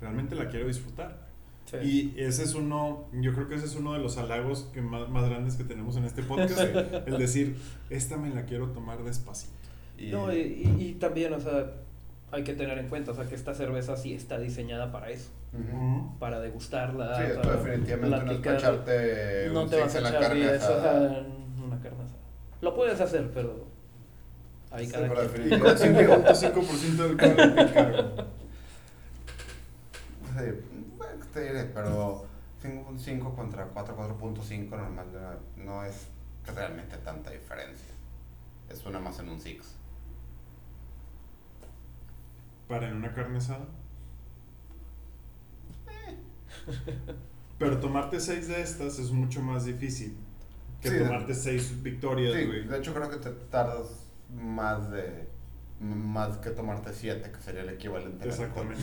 [0.00, 1.25] realmente la quiero disfrutar.
[1.66, 1.76] Sí.
[2.16, 5.08] Y ese es uno, yo creo que ese es uno de los halagos que más,
[5.08, 6.58] más grandes que tenemos en este podcast.
[7.06, 7.56] el decir,
[7.90, 9.52] esta me la quiero tomar despacito.
[9.98, 11.72] Y, No, y, y- y también, o sea,
[12.30, 15.30] hay que tener en cuenta, o sea, que esta cerveza sí está diseñada para eso,
[16.20, 17.16] para degustarla.
[17.16, 20.10] Sí, esto para definitivamente no es para echarte No un te vas a en la
[20.10, 21.26] echar carne 10 asada.
[21.66, 22.18] una carne asada.
[22.60, 23.64] Lo puedes hacer, pero
[24.70, 25.46] ahí cada quien.
[25.52, 27.16] Y con 5.5% de alcohol
[27.56, 28.08] te encargo.
[30.38, 30.75] Sí, bueno,
[31.36, 32.24] te diré, pero
[32.62, 35.06] 5.5 contra 4, 4.5 normal
[35.56, 36.08] no, es
[36.46, 37.92] realmente tanta diferencia.
[38.70, 39.60] Es una más en un 6.
[42.68, 43.66] Para en una carne asada.
[47.58, 50.16] Pero tomarte seis de estas es mucho más difícil
[50.80, 52.66] que Sí, tomarte seis victorias, Sí, güey.
[52.66, 55.28] de hecho creo que te tardas más de
[55.80, 58.26] más que tomarte 7, que sería el equivalente.
[58.26, 58.82] Exactamente.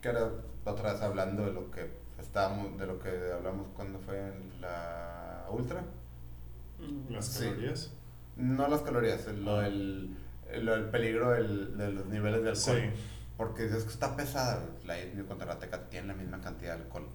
[0.00, 0.30] Que era
[0.72, 1.90] otra vez hablando de lo que
[2.20, 5.82] estábamos, de lo que hablamos cuando fue en la ultra.
[6.78, 7.12] Mm.
[7.12, 7.44] Las Sí.
[7.44, 7.92] calorías.
[8.36, 9.62] No las calorías, lo Ah.
[9.62, 10.16] del,
[10.60, 12.92] lo del peligro del- de los niveles de alcohol.
[12.94, 13.02] Sí.
[13.36, 16.82] Porque dices que está pesada, la Indio contra la Teca tiene la misma cantidad de
[16.84, 17.06] alcohol.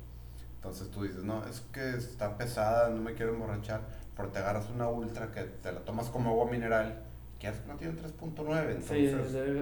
[0.56, 3.82] Entonces tú dices, no, es que está pesada, no me quiero emborrachar,
[4.16, 7.02] pero te agarras una ultra que te la tomas como agua mineral,
[7.40, 9.12] que es que no tiene 3.9, Sí,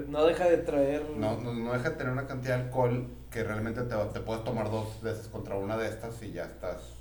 [0.10, 1.10] no deja de traer.
[1.16, 4.44] no, no, no deja de tener una cantidad de alcohol que realmente te, te puedes
[4.44, 6.96] tomar dos veces contra una de estas y ya estás...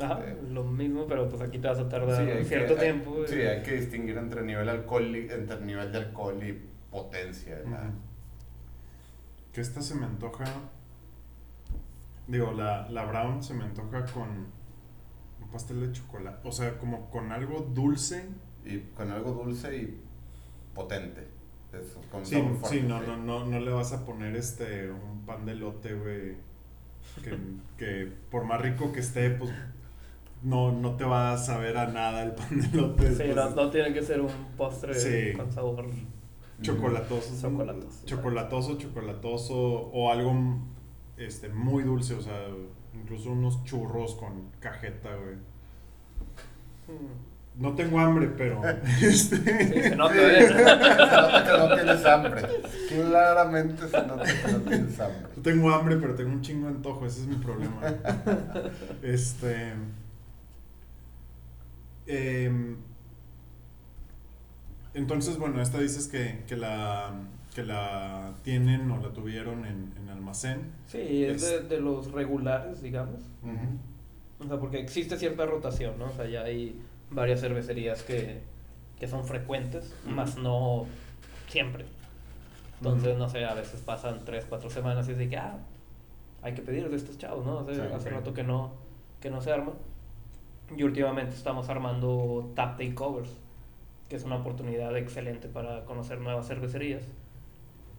[0.00, 2.80] Ajá, este, lo mismo, pero pues aquí te vas a tardar Sí, hay cierto que,
[2.80, 3.16] hay- tiempo.
[3.26, 6.60] sí, y- hay que distinguir entre nivel alcohol y, entre nivel de alcohol y
[6.90, 7.60] potencia.
[7.64, 7.74] Ujú.
[9.52, 10.44] Que esta se me antoja.
[12.26, 16.46] Digo, la, la brown se me antoja con un pastel de chocolate.
[16.48, 18.26] O sea, como con algo dulce.
[18.64, 20.00] Y con algo dulce y
[20.74, 21.28] potente.
[21.72, 24.90] Eso, con Sí, sabor fuerte, sí, no, no, no, no le vas a poner este
[24.90, 26.36] un pan de lote, güey.
[27.22, 27.36] Que,
[27.78, 29.50] que por más rico que esté, pues
[30.42, 33.14] no, no te va a saber a nada el pan de lote.
[33.14, 35.36] Sí, no, tiene que ser un postre Sí.
[35.36, 35.86] con sabor.
[36.62, 37.40] chocolatoso.
[37.40, 38.06] Chocolatoso.
[38.06, 40.34] Chocolatoso, chocolatoso o algo
[41.16, 42.46] este, muy dulce, o sea,
[42.94, 45.34] incluso unos churros con cajeta, güey.
[46.88, 47.25] Mm.
[47.58, 48.60] No tengo hambre, pero
[49.02, 50.48] este, Sí, se nota, Sí, ¿eh?
[50.48, 52.42] se nota que no tienes hambre.
[52.88, 55.28] Claramente se nota que no tienes hambre.
[55.36, 57.80] no tengo hambre, pero tengo un chingo de antojo, ese es mi problema.
[59.02, 59.72] este
[62.06, 62.76] em,
[64.94, 67.12] entonces, bueno, esta dices que, que la
[67.54, 70.72] que la tienen o la tuvieron en, en almacén.
[70.86, 73.22] Sí, es de, Es- de los regulares, digamos.
[74.38, 76.06] O sea, porque existe cierta rotación, ¿no?
[76.06, 76.78] O sea, ya hay
[77.10, 78.40] varias cervecerías que,
[78.98, 80.86] que son frecuentes, más no
[81.48, 81.84] siempre.
[82.78, 85.58] Entonces, no sé, a veces pasan 3, 4 semanas y es de que, ah,
[86.42, 87.60] hay que pedir de estos chavos, ¿no?
[87.60, 88.14] Hace, Sí, hace ok.
[88.16, 88.72] rato que no,
[89.20, 89.72] que no se arma.
[90.76, 93.30] Y últimamente estamos armando Tap Takeovers,
[94.08, 97.04] que es una oportunidad excelente para conocer nuevas cervecerías.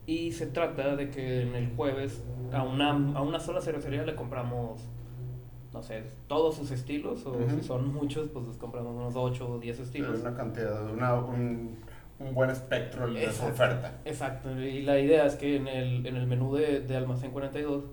[0.06, 2.22] Y se trata de que en el jueves
[2.54, 4.82] a una, a una sola cervecería le compramos,
[5.78, 7.50] no sé, todos sus estilos, o Ujú.
[7.56, 10.20] si son muchos, pues les compramos unos 8 o 10 estilos.
[10.22, 11.78] Una cantidad, una, un,
[12.20, 13.54] un buen espectro de su Exacto.
[13.54, 13.98] oferta.
[14.06, 17.84] Exacto, y la idea es que en el, en el menú de, de Almacén 42,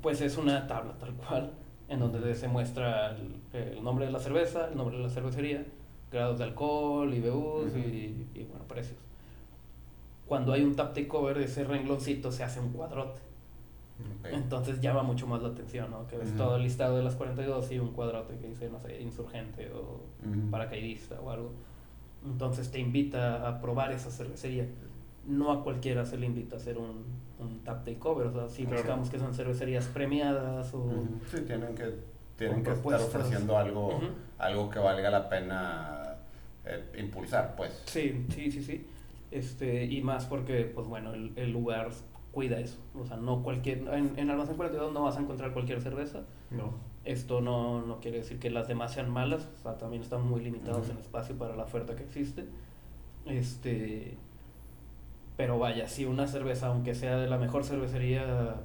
[0.00, 1.50] pues es una tabla tal cual,
[1.88, 5.66] en donde se muestra el, el nombre de la cerveza, el nombre de la cervecería,
[6.12, 7.78] grados de alcohol, IBUs Ujú.
[7.78, 8.98] y, y, bueno, precios.
[10.26, 13.20] Cuando hay un tap takeover, ese rengloncito se hace un cuadrote.
[14.00, 14.26] Ok.
[14.32, 16.06] Entonces llama mucho más la atención, ¿no?
[16.06, 16.38] Que ves Ujú.
[16.38, 20.00] todo el listado de las 42 y un cuadrote que dice, no sé, insurgente o
[20.26, 20.50] Ujú.
[20.50, 21.52] paracaidista o algo.
[22.24, 24.66] Entonces te invita a probar esa cervecería.
[25.26, 27.04] No a cualquiera se le invita a hacer un,
[27.38, 28.26] un tap takeover.
[28.26, 28.78] O sea, si Claro.
[28.78, 30.78] buscamos que son cervecerías premiadas o...
[30.78, 31.08] Ujú.
[31.30, 31.94] Sí, tienen que,
[32.36, 34.00] tienen que estar ofreciendo algo,
[34.38, 36.16] algo que valga la pena
[36.64, 37.82] eh, impulsar, pues.
[37.86, 38.86] Sí, sí, sí, sí.
[39.30, 41.90] Este, y más porque, pues bueno, el, el lugar
[42.34, 42.78] cuida eso.
[43.00, 43.78] O sea, no cualquier...
[43.88, 46.24] En, en Almacén 42 no vas a encontrar cualquier cerveza.
[46.50, 46.74] No.
[47.04, 50.42] Esto no, no quiere decir que las demás sean malas, o sea, también están muy
[50.42, 50.92] limitados Ujú.
[50.92, 52.46] en espacio para la oferta que existe.
[53.26, 54.16] Este,
[55.36, 58.56] pero vaya, si una cerveza, aunque sea de la mejor cervecería,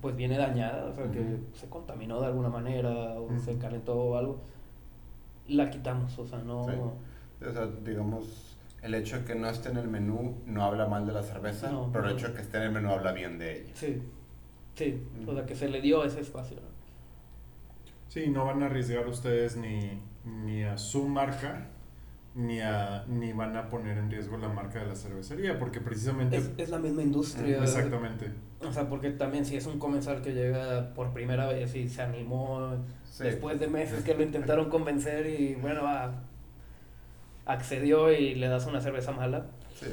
[0.00, 1.38] pues viene dañada, o sea, que Ujú.
[1.52, 3.38] se contaminó de alguna manera o Ujú.
[3.40, 4.40] se calentó o algo,
[5.46, 6.64] la quitamos, o sea, no...
[6.64, 6.72] Sí.
[7.46, 8.47] O sea, digamos,
[8.82, 11.70] el hecho de que no esté en el menú no habla mal de la cerveza,
[11.72, 13.72] No, pero el hecho de que esté en el menú habla bien de ella.
[13.74, 14.02] Sí,
[14.74, 15.34] sí, o Ujú.
[15.34, 16.56] sea, que se le dio ese espacio.
[16.56, 16.68] ¿no?
[18.08, 21.66] Sí, no van a arriesgar ustedes ni, ni a su marca,
[22.34, 26.36] ni, a, ni van a poner en riesgo la marca de la cervecería, porque precisamente...
[26.36, 27.58] Es, es la misma industria.
[27.62, 28.30] Exactamente.
[28.60, 32.02] O sea, porque también si es un comensal que llega por primera vez y se
[32.02, 33.24] animó Sí.
[33.24, 36.12] después de meses que lo intentaron convencer y bueno, ah,
[37.48, 39.86] accedió y le das una cerveza mala, Sí,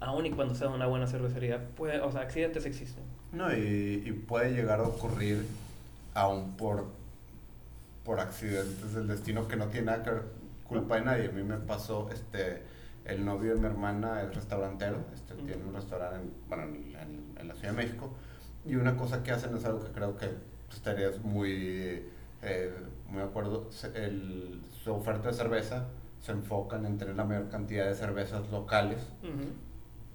[0.00, 3.02] aun y cuando sea una buena cervecería, puede, o sea, accidentes existen.
[3.32, 5.46] No, y, y puede llegar a ocurrir
[6.14, 6.86] aún por,
[8.04, 10.22] por accidentes del destino que no tiene nada que ver
[10.64, 11.28] culpa de nadie.
[11.28, 12.62] A mí me pasó, este,
[13.04, 16.96] el novio de mi hermana es restaurantero, este, tiene un restaurante en, bueno, en,
[17.40, 18.10] en- la Ciudad de México,
[18.64, 20.28] y una cosa que hacen es algo que creo que
[20.72, 22.02] estarías muy,
[22.42, 22.74] eh,
[23.08, 25.86] muy de acuerdo, el- su oferta de cerveza
[26.26, 28.98] se enfocan en tener la mayor cantidad de cervezas locales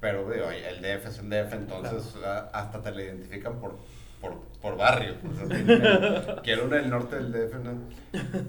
[0.01, 3.77] pero digo, el DF es el DF, entonces a- hasta te la identifican por,
[4.19, 5.13] por, por barrio.
[5.31, 5.81] O sea, tienen-
[6.43, 7.55] quiero una del norte del DF.
[7.63, 7.71] ¿no?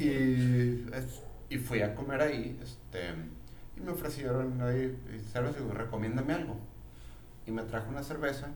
[0.01, 3.01] Y, es- y fui a comer ahí este,
[3.77, 4.99] y me ofrecieron ahí
[5.31, 6.57] cerveza y digo, recomiéndame algo.
[7.47, 8.49] Y me trajo una cerveza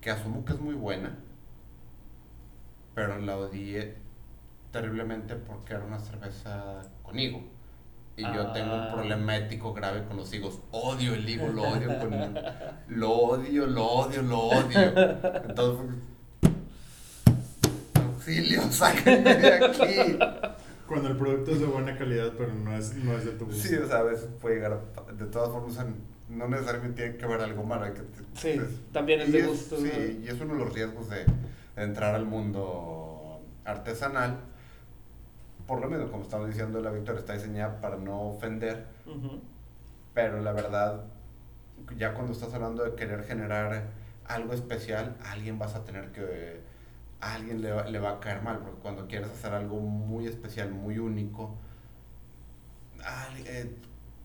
[0.00, 1.14] que asumo que es muy buena,
[2.94, 3.94] pero la odié
[4.72, 7.42] terriblemente porque era una cerveza con higo.
[8.16, 8.90] Y yo tengo un Ah.
[8.94, 10.60] problema ético grave con los higos.
[10.70, 12.34] Odio el higo, lo odio con...
[12.88, 14.80] Lo odio, lo odio, lo odio.
[15.48, 15.96] Entonces...
[17.94, 20.18] Auxilio, sáquenme de aquí.
[20.86, 23.60] Cuando el producto es de buena calidad, pero no es, no es de tu gusto.
[23.68, 25.12] Sí, o sea, a veces puede llegar a...
[25.12, 25.76] De todas formas,
[26.28, 27.84] no necesariamente tiene que haber algo malo.
[27.86, 28.02] hay que-
[28.34, 30.24] Sí, es- también es de gusto, Sí, ¿no?
[30.24, 31.24] y es uno de los riesgos de,
[31.76, 34.38] de entrar al mundo artesanal.
[35.66, 39.40] Por lo mismo, como estamos diciendo, la Victoria está diseñada para no ofender, Ujú.
[40.14, 41.02] pero la verdad,
[41.96, 43.84] ya cuando estás hablando de querer generar
[44.26, 46.60] algo especial, a alguien vas a tener que...
[47.20, 50.26] A alguien le va, le va a caer mal, porque cuando quieres hacer algo muy
[50.26, 51.56] especial, muy único,
[53.02, 53.74] ali- eh,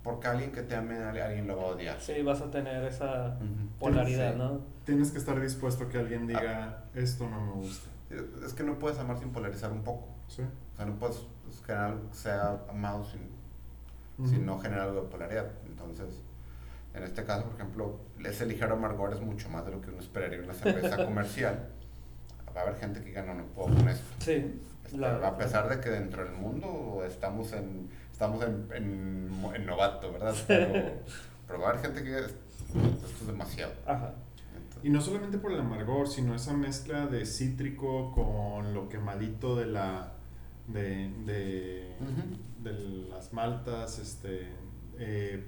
[0.04, 2.02] porque alguien que te ame, alguien lo va a odiar.
[2.02, 3.68] Sí, vas a tener esa Ujú.
[3.80, 4.38] polaridad, Sí.
[4.38, 4.60] ¿no?
[4.86, 6.28] Tienes que estar dispuesto a que alguien Ah.
[6.28, 7.90] diga, esto no me gusta.
[8.46, 10.08] Es que no puedes amar sin polarizar un poco.
[10.28, 10.44] ¿Sí?
[10.82, 15.08] Sea, no puedes pues, generar algo que sea amado sin, sin no generar algo de
[15.10, 15.52] polaridad.
[15.68, 16.22] Entonces,
[16.94, 20.00] en este caso, por ejemplo, ese ligero amargor es mucho más de lo que uno
[20.00, 21.70] esperaría en una cerveza comercial.
[22.56, 24.04] Va a haber gente que diga, no, no puedo con esto.
[24.20, 24.60] Sí.
[24.86, 29.66] Este, la- a pesar de que dentro del mundo estamos en, estamos en, en, en
[29.66, 30.36] novato, ¿verdad?
[30.48, 30.92] Pero,
[31.48, 33.74] pero va a haber gente que diga, esto es demasiado.
[33.86, 34.14] Ajá.
[34.84, 39.66] Y no solamente por el amargor, sino esa mezcla de cítrico con lo quemadito de
[39.68, 40.14] la
[40.68, 41.96] de, de,
[42.64, 42.72] de
[43.10, 44.48] las maltas, este
[45.00, 45.44] eh,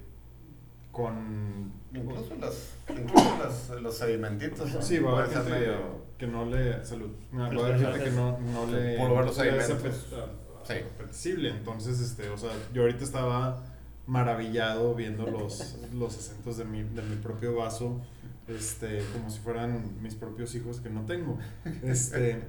[0.92, 4.74] con Incluso, las, incluso las, los sedimentitos.
[4.74, 4.82] ¿no?
[4.82, 8.38] sí va a haber medio- que no le salud va a haber gente que no,
[8.40, 10.28] no le Por ver los apet-
[10.66, 10.74] Sí.
[10.96, 13.62] apetecible entonces este o sea yo ahorita estaba
[14.08, 18.00] maravillado viendo los los acentos de mi, de mi propio vaso
[18.48, 21.38] este como si fueran mis propios hijos que no tengo
[21.84, 22.42] este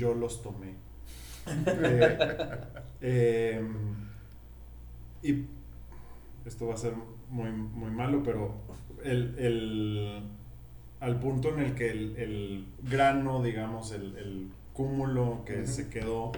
[0.00, 0.74] yo los tomé
[3.02, 3.68] Eh, em,
[5.22, 5.44] y
[6.46, 6.94] esto va a ser
[7.28, 8.54] muy, muy malo, pero
[9.04, 10.22] el, el-
[11.00, 16.32] al punto en el que el, el grano, digamos, el, el cúmulo que se quedó,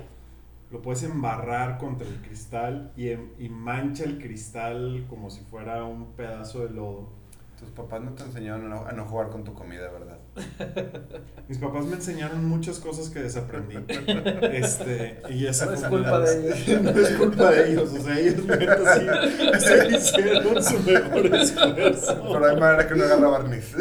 [0.71, 5.85] lo puedes embarrar contra el cristal y, em- y mancha el cristal como si fuera
[5.85, 7.09] un pedazo de lodo.
[7.59, 10.19] Tus papás no te enseñaron a no, a no jugar con tu comida, ¿verdad?
[11.49, 13.77] Mis papás me enseñaron muchas cosas que desaprendí.
[14.53, 16.83] Este, y esa No es culpa de ellos.
[16.83, 19.07] no es culpa de ellos, o sea, ellos neta, sí,
[19.61, 22.23] sí hicieron su mejor esfuerzo.
[22.33, 23.77] Pero hay manera que no agarra barniz.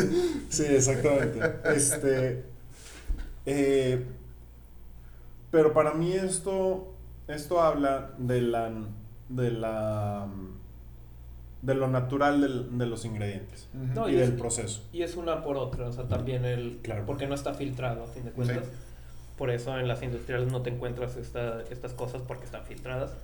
[0.50, 1.40] Sí, exactamente.
[1.74, 2.44] Este,
[3.46, 4.06] eh,
[5.52, 6.96] pero para mí esto,
[7.28, 8.72] esto habla de la,
[9.30, 10.28] de la,
[11.62, 14.82] de lo natural del- de los ingredientes No, y y del es- proceso.
[14.92, 16.80] Y es una por otra, o sea, también el...
[16.82, 17.06] Claro.
[17.06, 18.66] Porque no está filtrado, a fin de cuentas.
[18.66, 18.72] Sí.
[19.38, 23.16] Por eso en las industriales no te encuentras esta- estas cosas porque están filtradas.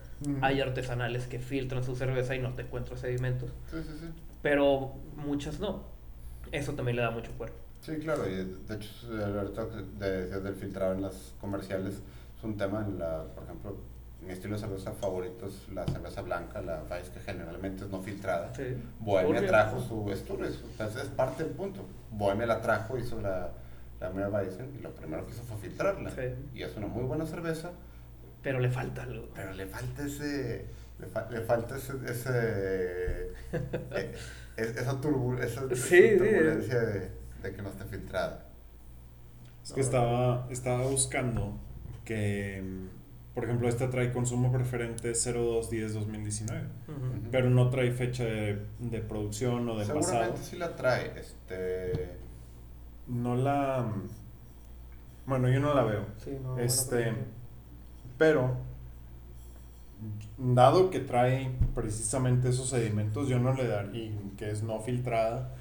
[0.41, 3.51] Hay artesanales que filtran su cerveza y no te encuentras sedimentos.
[3.71, 4.05] Sí, sí, sí.
[4.41, 5.83] Pero muchas no.
[6.51, 7.57] Eso también le da mucho cuerpo.
[7.81, 11.95] Sí, claro, y de hecho, que de- decías del filtrado en las comerciales
[12.37, 13.77] es un tema en la, por ejemplo,
[14.27, 18.01] mi estilo de cerveza favorito es la cerveza blanca, la Weiss, que generalmente es no
[18.01, 18.53] filtrada.
[18.53, 18.77] Sí.
[18.99, 21.85] Bohemia trajo su Sturris, entonces es parte del punto.
[22.11, 23.51] Bohemia la trajo, hizo la,
[23.99, 26.09] la Meyer Weizen y lo primero que hizo fue filtrarla.
[26.11, 26.21] Sí.
[26.53, 27.71] Y es una muy buena cerveza,
[28.43, 29.29] Pero le falta algo.
[29.33, 30.65] pero le falta ese.
[30.99, 31.93] Le, fa- le falta ese.
[32.05, 32.29] ese
[33.91, 34.15] eh,
[34.57, 36.17] es- esa, turbu- esa, esa Sí, sí.
[36.17, 37.11] turbulencia de,
[37.43, 38.45] de que no esté filtrada.
[39.63, 41.57] Es que estaba, estaba buscando
[42.05, 42.87] que, mm,
[43.37, 47.29] por ejemplo, esta trae consumo preferente 02-10-2019, Ujú.
[47.31, 50.01] pero no trae fecha de, de producción o de pasado.
[50.01, 51.11] Seguramente sí la trae.
[51.19, 52.17] Este.
[53.05, 53.93] No la...
[55.27, 56.05] Bueno, yo no la veo.
[56.17, 57.13] Sí, no, bueno, Este,
[58.17, 58.57] pero,
[60.39, 65.53] dado que trae precisamente esos sedimentos, yo no le daría, y que es no filtrada,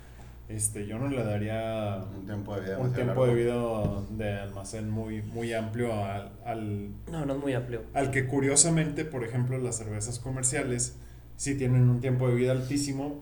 [0.48, 2.78] este, yo no le daría Un tiempo de vida.
[2.78, 3.54] un tiempo de vida
[4.10, 7.82] de almacén muy, muy amplio al, al, No, no es muy amplio.
[7.94, 10.96] al que curiosamente, por ejemplo, las cervezas comerciales
[11.36, 13.20] sí tienen un tiempo de vida altísimo,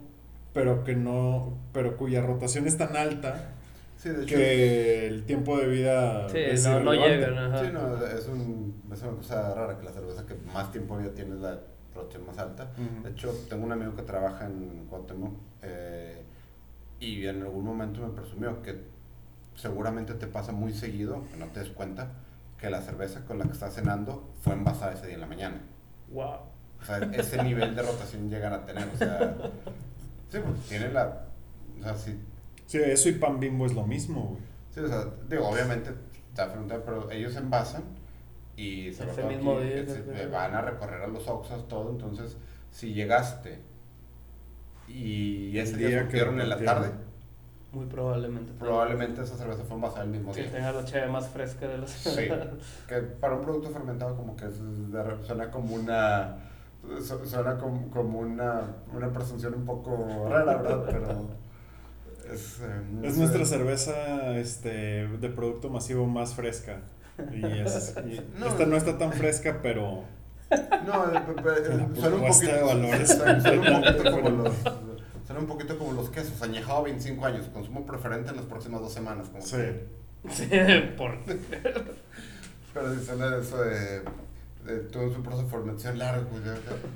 [0.52, 3.50] pero que no, pero cuya rotación es tan alta
[3.96, 4.36] Sí, de hecho.
[4.36, 6.90] que el tiempo de vida Sí, es no, no.
[6.92, 7.64] Ajá.
[7.64, 11.04] Sí, no, es, un, es una cosa rara que la cerveza que más tiempo de
[11.04, 11.58] vida tiene es la
[11.94, 12.70] rotación más alta.
[13.02, 16.22] De hecho, tengo un amigo que trabaja en Cuauhtémoc eh,
[17.04, 18.82] y en algún momento me presumió que
[19.54, 22.08] seguramente te pasa muy seguido, que no te des cuenta,
[22.58, 25.60] que la cerveza con la que estás cenando fue envasada ese día en la mañana.
[26.10, 26.38] Wow.
[26.80, 28.88] O sea, ese nivel de rotación llegan a tener.
[28.88, 29.36] O sea,
[30.30, 31.26] sí, porque tiene la.
[31.80, 32.18] O sea, sí,
[32.66, 34.42] Sí, eso y pan bimbo es lo mismo, güey.
[34.70, 35.90] sí, o sea, digo, obviamente
[36.30, 37.82] está frontal, pero ellos envasan
[38.56, 41.90] y se Ese mismo aquí, día, van a recorrer a los Oxas, todo.
[41.90, 42.36] Entonces,
[42.70, 43.60] si llegaste
[44.88, 46.90] y ese día día que en la tarde,
[47.72, 48.52] Muy probablemente.
[48.58, 50.52] probablemente esa cerveza fue envasada el mismo Que día.
[50.52, 51.90] tenga la cheve más fresca de las.
[51.90, 52.28] Sí,
[52.88, 54.46] que para un producto fermentado como que
[55.26, 56.36] suena como una
[57.00, 58.60] su- suena como, como una,
[58.94, 60.82] una presunción un poco rara, ¿verdad?
[60.86, 61.28] Pero
[62.32, 66.80] es, eh, no Es nuestra cerveza este, de producto masivo más fresca.
[67.32, 68.46] Y es- y No.
[68.46, 70.04] esta no está tan fresca, pero
[70.50, 71.22] No, eh, La
[72.00, 73.08] suena un poquito de valores.
[73.16, 74.52] suena- suena un poquito como los
[75.26, 78.92] suena un poquito como los quesos, añejado 25 años, consumo preferente en las próximas dos
[78.92, 79.56] semanas, como sí.
[79.56, 79.86] que-
[80.30, 80.48] Sí,
[80.96, 81.18] por.
[82.74, 84.02] pero si suena eso de,
[84.64, 86.28] de todo su proceso de fermentación largo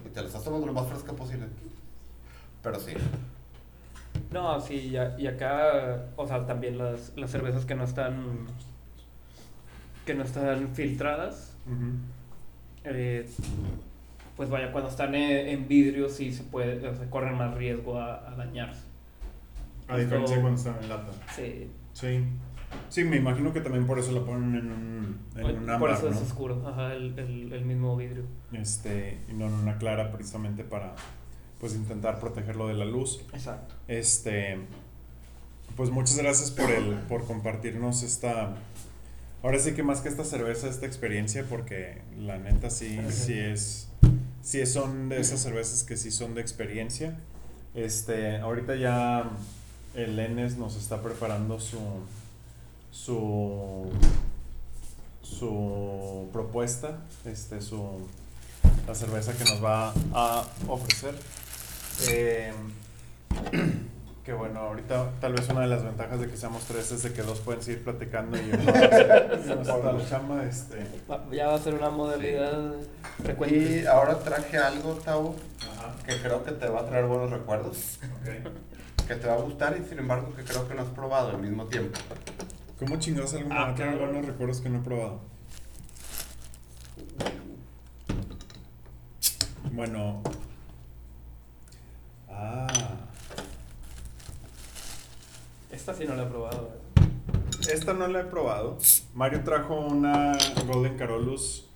[0.06, 1.46] y te lo estás tomando lo más fresca posible.
[2.62, 2.92] Pero sí.
[4.30, 8.46] No, sí, y, a- y acá, o sea, también las, las cervezas que no están.
[10.04, 11.92] que no están filtradas, Ujú.
[12.84, 13.28] Eh,
[14.36, 17.98] pues vaya, cuando están en, en vidrio sí se puede, o sea, corren más riesgo
[17.98, 18.82] a, a dañarse.
[19.88, 21.12] A diferencia de cuando están en lata.
[21.34, 22.24] Sí, Sí.
[22.90, 25.90] Sí, me imagino que también por eso la ponen en un, en un por ámbar,
[25.92, 28.24] eso es oscuro, ajá, el, el, el mismo vidrio.
[28.52, 30.94] Este, y no en una clara precisamente para
[31.58, 33.22] pues intentar protegerlo de la luz.
[33.32, 33.74] Exacto.
[33.88, 34.58] Este,
[35.76, 38.54] pues muchas gracias por el, por compartirnos esta,
[39.42, 43.88] ahora sí que más que esta cerveza, esta experiencia, porque la neta sí, sí es,
[44.42, 47.16] sí son de esas cervezas que sí son de experiencia.
[47.74, 49.30] Este, ahorita ya
[49.94, 51.78] el Enes nos está preparando su,
[52.90, 53.90] su,
[55.22, 58.08] su propuesta, este, su,
[58.86, 61.14] la cerveza que nos va a ofrecer.
[62.08, 62.52] Eh,
[64.28, 67.14] que bueno, ahorita tal vez una de las ventajas de que seamos tres es de
[67.14, 70.86] que dos pueden seguir platicando y uno no está la chamba, este.
[71.32, 72.74] Ya va a ser una modalidad
[73.20, 73.88] Y frecuente.
[73.88, 75.94] ahora traje algo, Tau, Ajá.
[76.04, 78.00] que creo que te va a traer buenos recuerdos,
[79.06, 81.38] que te va a gustar y sin embargo que creo que no has probado al
[81.38, 81.98] mismo tiempo.
[82.78, 85.20] ¿Cómo chingados algo me Ah, va a buenos recuerdos que no he probado?
[89.72, 90.22] Bueno.
[92.30, 92.66] Ah.
[95.78, 96.72] Esta sí no la he probado.
[97.72, 98.78] Esta no la he probado.
[99.14, 101.70] Mario trajo una Golden Carolus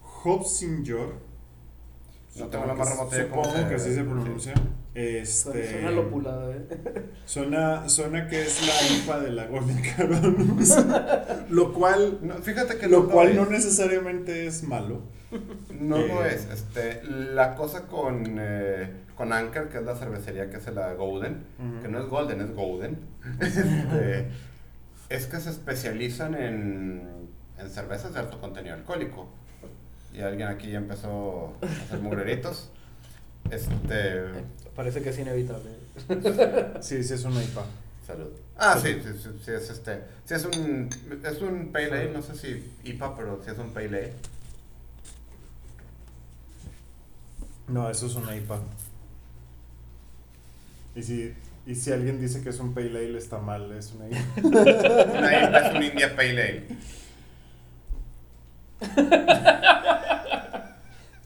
[0.00, 1.12] Hobsinger.
[2.38, 4.02] No tengo la más remota idea de cómo Supongo que así se sí.
[4.02, 4.54] pronuncia.
[4.94, 6.66] Este, Suena lopulada, ¿eh?
[7.26, 9.76] Suena, suena que es la IPA de la Golden
[11.50, 13.36] lo cual, No, fíjate que lo no cual es.
[13.36, 15.02] no necesariamente es malo.
[15.78, 16.34] No lo Eh.
[16.34, 16.48] es.
[16.52, 21.44] Este, la cosa con, eh, con Anchor, que es la cervecería que hace la Golden,
[21.82, 22.98] que no es Golden, es Golden,
[23.40, 24.28] este,
[25.10, 27.08] es que se especializan en,
[27.58, 29.28] en cervezas de alto contenido alcohólico.
[30.18, 32.70] Y alguien aquí ya empezó a hacer mugreritos.
[33.50, 34.24] Este,
[34.76, 35.70] Parece que es inevitable.
[36.82, 37.64] Sí, sí es una IPA.
[38.06, 38.30] salud.
[38.58, 40.90] Ah, sí, sí, sí, sí, es este, sí es un,
[41.24, 44.12] es un pale ale, no sé si IPA, pero sí es un pale ale.
[47.68, 48.60] No, eso es una IPA.
[50.94, 51.34] Y si,
[51.66, 54.48] y si alguien dice que es un Pale Ale, está mal, es una IPA.
[55.18, 56.66] Una IPA es un India Pale Ale.
[58.80, 58.98] Esto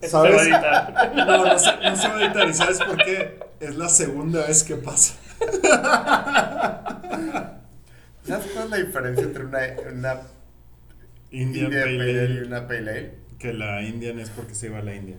[0.01, 0.41] se va a ¿Sabes?
[0.41, 1.11] editar.
[1.15, 2.49] No, no se, no se va a editar.
[2.49, 3.39] ¿Y sabes por qué?
[3.59, 5.15] Es la segunda vez que pasa.
[8.25, 9.59] ¿Sabes cuál es la diferencia entre una,
[9.91, 10.21] una
[11.31, 13.13] Indian India Pale Pale Ale y una Pale Ale?
[13.39, 15.17] Que la Indian es porque se iba a la India.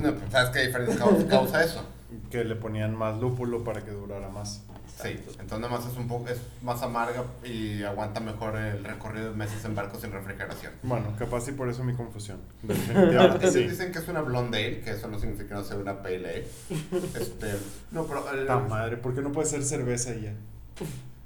[0.00, 1.84] No, pues, ¿Sabes qué diferencia causa eso?
[2.30, 4.62] Que le ponían más lúpulo para que durara más.
[5.02, 5.08] Sí,
[5.40, 9.36] entonces nada más es un poco, es más amarga y aguanta mejor el recorrido de
[9.36, 10.72] meses en barco sin refrigeración.
[10.82, 12.38] Bueno, capaz y por eso mi confusión.
[12.62, 13.68] Ahora, Definitivamente ellos sí.
[13.68, 16.16] dicen que es una blonde ale, que eso no significa que no sea una pale
[16.16, 16.44] ale.
[17.20, 17.54] Este,
[17.90, 20.32] no, pero el, Ta madre, ¿por qué no puede ser cerveza y ya?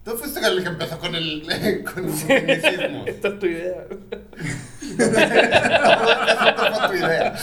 [0.04, 1.42] tú fuiste el que empezó con el
[1.94, 3.06] con los tecnicismos.
[3.06, 3.84] Esta es tu idea.
[4.98, 7.34] Esa fue tu idea.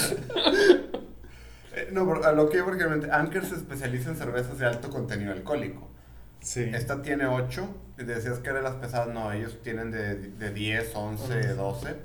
[1.75, 4.65] Eh, No, pero a lo que yo porque realmente Anker se especializa en cervezas de
[4.65, 5.89] alto contenido alcohólico.
[6.45, 6.61] Sí.
[6.61, 7.67] Esta tiene 8,
[7.97, 11.95] y decías que eran las pesadas, no, ellos tienen de, de 10, 11, 12.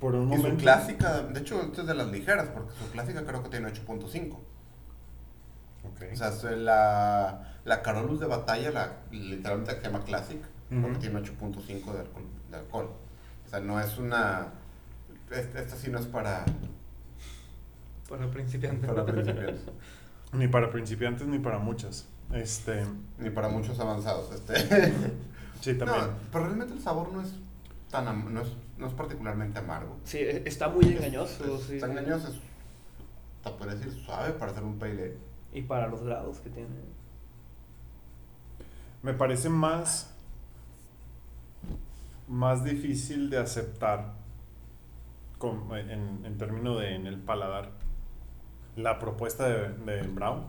[0.00, 3.22] Por un Y su clásica, de hecho, esta es de las ligeras, porque su clásica
[3.26, 4.32] creo que tiene 8.5.
[4.32, 6.02] Ok.
[6.12, 10.40] O sea, es la, la Carolus de batalla, la, literalmente se llama Classic,
[10.70, 10.80] Ujú.
[10.80, 12.90] porque tiene 8.5 de alcohol, de alcohol.
[13.46, 14.46] O sea, no es una...
[15.30, 16.46] Esta, esta sí no es para,
[18.08, 18.88] Para principiantes.
[18.88, 19.60] para principiantes,
[20.32, 22.06] Ni para principiantes ni para muchas.
[22.32, 22.84] Este.
[23.18, 24.30] ni para muchos avanzados.
[24.32, 24.54] Este.
[25.60, 26.10] Sí, No, también.
[26.30, 27.34] pero realmente el sabor no es
[27.90, 28.48] tan am- no es,
[28.78, 29.96] no es particularmente amargo.
[30.04, 31.56] Sí, e- está muy engañoso.
[31.56, 31.74] Es- sí.
[31.74, 32.34] Está engañoso, es,
[33.38, 35.16] hasta podría decir suave para hacer un pale ale.
[35.52, 36.68] Y para los grados que tiene.
[39.02, 40.14] Me parece más.
[42.28, 44.12] Más difícil de aceptar.
[45.38, 47.70] con- en, en términos de en el paladar.
[48.78, 50.44] La propuesta de, de Brown.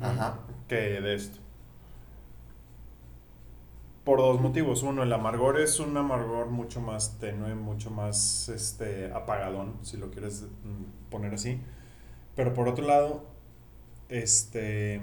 [0.00, 0.38] Ajá.
[0.66, 1.38] que de esto.
[4.02, 4.82] Por dos motivos.
[4.82, 10.10] Uno, el amargor es un amargor mucho más tenue, mucho más este, apagadón, si lo
[10.10, 11.60] quieres mm, poner así.
[12.34, 13.26] Pero por otro lado,
[14.08, 15.02] este,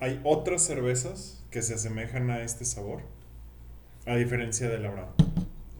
[0.00, 3.02] hay otras cervezas que se asemejan a este sabor,
[4.06, 5.10] a diferencia de la Brown.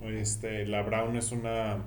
[0.02, 1.78] Este, la Brown es una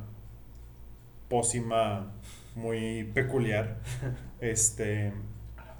[1.30, 2.12] pócima
[2.60, 3.78] muy peculiar
[4.39, 5.14] este,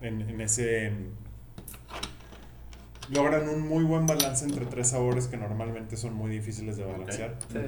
[0.02, 0.94] en, en ese...
[3.10, 7.38] Logran un muy buen balance entre tres sabores que normalmente son muy difíciles de balancear.
[7.52, 7.60] Sí.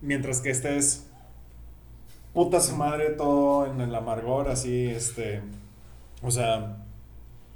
[0.00, 1.06] Mientras que este es
[2.32, 5.42] puta su madre todo en el amargor, así, este...
[6.22, 6.84] O sea,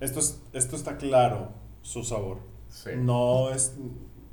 [0.00, 2.38] esto, es, esto está claro, su sabor.
[2.68, 2.90] Sí.
[2.96, 3.76] No es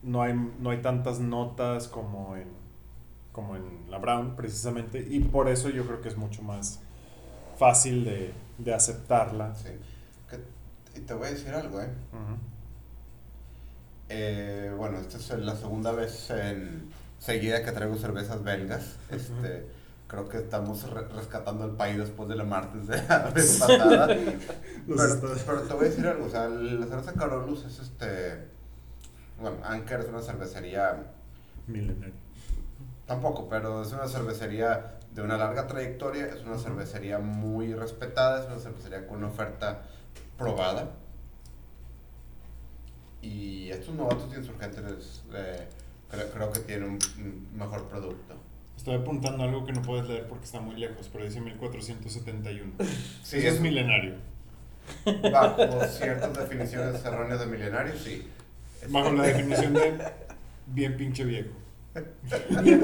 [0.02, 2.48] no hay, no hay tantas notas como en
[3.32, 6.80] como en la Brown precisamente y por eso yo creo que es mucho más
[7.58, 9.56] fácil de, de aceptarla.
[9.56, 9.70] Sí.
[10.30, 11.90] Que- y te voy a decir algo, ¿eh?
[14.10, 18.96] Eh, bueno, esta es la segunda vez en seguida que traigo cervezas belgas.
[19.12, 19.68] Este,
[20.08, 24.08] creo que estamos re- rescatando el país después de la martes de la vez pasada.
[24.08, 28.48] Pero, te voy a decir algo, o sea, la cerveza Carolus es este,
[29.40, 31.04] bueno, Anker es una cervecería,
[31.68, 32.14] Milenario.
[33.10, 38.46] Tampoco, pero es una cervecería de una larga trayectoria, es una cervecería muy respetada, es
[38.46, 39.82] una cervecería con una oferta
[40.38, 40.92] probada.
[43.24, 45.68] Y estos novatos insurgentes eh,
[46.12, 48.36] creo, creo que tienen un, mejor producto.
[48.78, 52.74] Estoy apuntando algo que no puedes leer porque está muy lejos, pero dice 1471.
[53.24, 54.18] Sí, Eso es milenario.
[55.32, 58.30] Bajo ciertas definiciones erróneas de milenario, sí.
[58.88, 59.98] Bajo la definición de
[60.68, 61.69] bien pinche viejo.
[62.30, 62.76] Sí,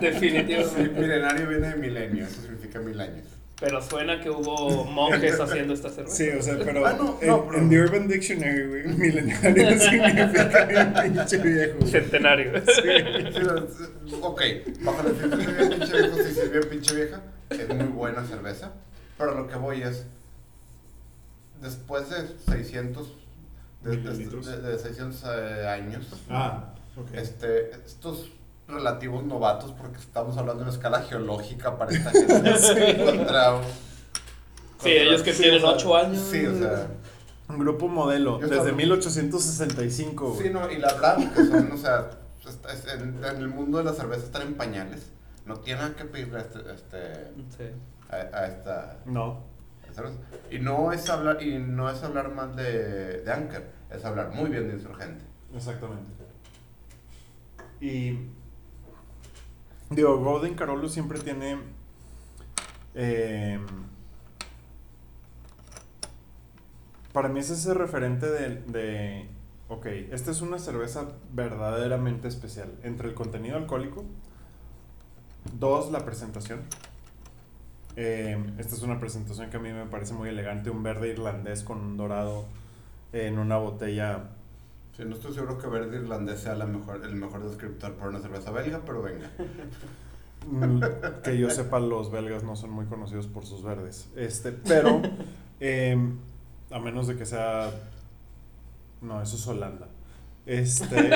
[0.00, 1.00] Definitivamente.
[1.00, 3.26] milenario viene de milenio, eso significa mil años.
[3.60, 6.14] Pero suena que hubo monjes haciendo esta cerveza.
[6.16, 9.78] Sí, o sea, pero, Ah, no, en, no, pero- en The Urban Dictionary, güey, milenario
[9.80, 11.86] significa bien pinche viejo.
[11.86, 12.52] Centenario.
[12.66, 12.82] Sí,
[14.10, 14.42] no, ok,
[14.82, 17.20] bajo la definición de bien pinche viejo, sí, sí, es bien pinche vieja,
[17.50, 18.72] es muy buena cerveza,
[19.16, 20.06] pero lo que voy es,
[21.60, 23.12] después de 600,
[23.82, 26.74] de, de- de- de 600 eh, años, Ah,
[27.12, 28.30] este, estos
[28.66, 33.04] relativos novatos, porque estamos hablando de una escala geológica para esta gente, Sí.
[33.04, 33.60] contra,
[34.80, 36.28] Sí, ellos que Sí, tienen o sea, 8 años.
[36.30, 36.86] sí, o sea,
[37.48, 40.42] Un grupo modelo, Yo desde estaba- 1865, güey.
[40.48, 42.10] sí, no, y la verdad, que son, o sea,
[42.94, 45.10] en, en el mundo de la cerveza están en pañales,
[45.46, 47.14] no tienen que pedirle a este, este
[47.56, 47.64] Sí.
[48.10, 49.42] a, a esta No.
[49.94, 50.16] cerveza.
[50.50, 54.50] Y no es hablar, y no es hablar mal de, de Anker, es hablar muy
[54.50, 55.24] bien de Insurgente.
[55.54, 56.17] Exactamente.
[57.80, 58.18] Y.
[59.90, 61.58] Digo, Golden Carolo siempre tiene.
[62.94, 63.58] eh,
[67.12, 69.28] para mí es ese referente de, de.
[69.68, 72.72] Ok, esta es una cerveza verdaderamente especial.
[72.82, 74.04] Entre el contenido alcohólico.
[75.58, 76.62] Dos, la presentación.
[77.96, 80.70] Eh, esta es una presentación que a mí me parece muy elegante.
[80.70, 82.46] Un verde irlandés con un dorado
[83.12, 84.30] en una botella
[84.98, 88.18] Sí, no estoy seguro que verde irlandés sea la mejor, el mejor descriptor para una
[88.18, 89.30] cerveza belga, pero venga.
[90.44, 90.80] Mm,
[91.22, 94.08] que yo sepa, los belgas no son muy conocidos por sus verdes.
[94.16, 95.00] Este, pero,
[95.60, 96.18] em,
[96.72, 97.70] a menos de que sea.
[99.00, 99.86] No, eso es Holanda.
[100.44, 100.96] Este.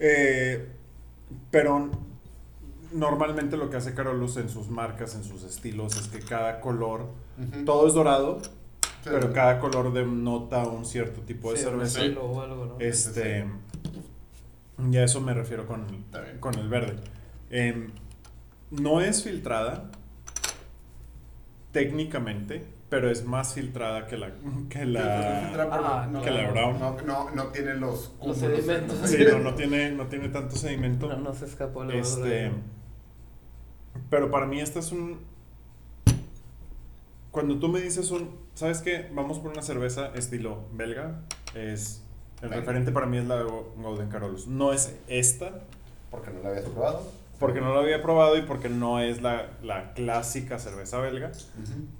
[0.00, 0.68] eh,
[1.52, 1.90] pero
[2.92, 7.06] normalmente lo que hace Carolus en sus marcas, en sus estilos, es que cada color.
[7.64, 8.40] Todo es dorado,
[9.04, 9.10] Sí.
[9.12, 12.20] pero cada color denota un cierto tipo de Sí, un cerveza.
[12.20, 12.80] o algo, ¿no?
[12.80, 13.46] Este.
[14.90, 16.04] Y a eso me refiero con, bien.
[16.40, 16.96] con el verde.
[17.50, 17.90] Em,
[18.70, 19.90] no es filtrada
[21.72, 24.32] técnicamente, pero es más filtrada que la
[24.68, 26.78] que la pero Ah, no, que la brown.
[26.78, 29.00] No, no, no tiene los cúmulos, sedimentos.
[29.00, 31.08] no Sí, no, no tiene no tiene tanto sedimento.
[31.08, 32.50] No, no se escapó la Este,
[34.10, 35.18] pero para mí esta es un
[37.30, 39.08] cuando tú me dices un, ¿sabes qué?
[39.14, 41.20] Vamos por una cerveza estilo belga,
[41.54, 42.02] es
[42.42, 42.56] el Belga.
[42.60, 44.46] referente para mí es la Golden Carolus.
[44.46, 45.60] No es esta,
[46.10, 47.02] Porque no la habías probado.
[47.38, 51.32] porque no la había probado y porque no es la, la clásica cerveza belga,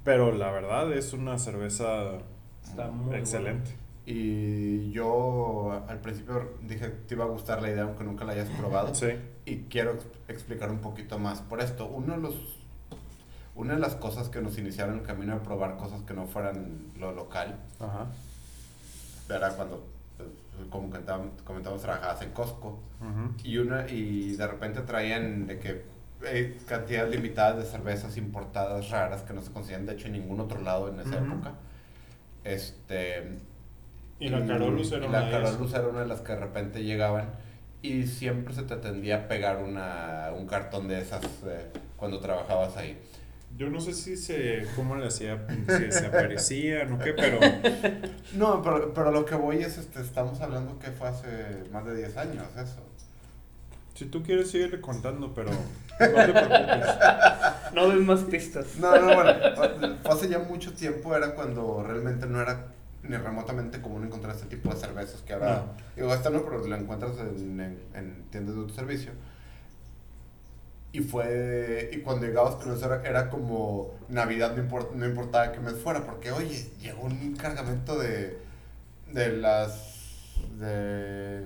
[0.04, 2.18] pero la verdad es una cerveza
[2.62, 3.76] Está muy excelente.
[4.06, 8.32] Y yo al principio dije que te iba a gustar la idea aunque nunca la
[8.32, 8.94] hayas probado.
[8.94, 9.08] Sí.
[9.46, 11.86] Y quiero ex- explicar un poquito más por esto.
[11.86, 12.34] Uno de los,
[13.54, 16.92] una de las cosas que nos iniciaron el camino de probar cosas que no fueran
[16.98, 18.06] lo local Ajá.
[19.28, 19.86] era cuando,
[20.16, 20.28] pues,
[20.70, 22.80] como comentábamos, comentábamos, trabajabas en Costco.
[23.42, 25.84] Y, una, y de repente traían de que
[26.24, 30.40] eh, cantidades limitadas de cervezas importadas raras que no se conseguían de hecho en ningún
[30.40, 31.52] otro lado en esa época.
[32.44, 33.38] Este,
[34.18, 35.38] Y la Carolus era la una
[35.78, 37.28] era una de las que de repente llegaban
[37.82, 42.76] y siempre se te tendía a pegar una, un cartón de esas eh, cuando trabajabas
[42.78, 42.98] ahí.
[43.56, 47.38] Yo no sé si se, cómo le hacía, si se aparecían o qué, pero
[48.34, 51.28] No, pero, pero lo que voy es, este, estamos hablando que fue hace
[51.72, 52.82] más de 10 años eso.
[53.94, 55.56] si tú quieres síguele contando, pero no
[55.98, 56.86] te preocupes.
[57.74, 58.76] No des más pistas.
[58.78, 59.32] No, no, bueno,
[60.02, 62.66] fue hace ya mucho tiempo, era cuando realmente no era
[63.04, 65.72] ni remotamente común encontrar este tipo de cervezas que ahora, No.
[65.94, 69.12] digo, esta no, pero la encuentras en, en, en tiendas de autoservicio.
[70.94, 75.50] Y fue, y cuando llegabas con eso era, era como Navidad, no, import- no importaba
[75.50, 78.38] que mes fuera, porque oye, llegó un cargamento de,
[79.12, 81.40] de las, de,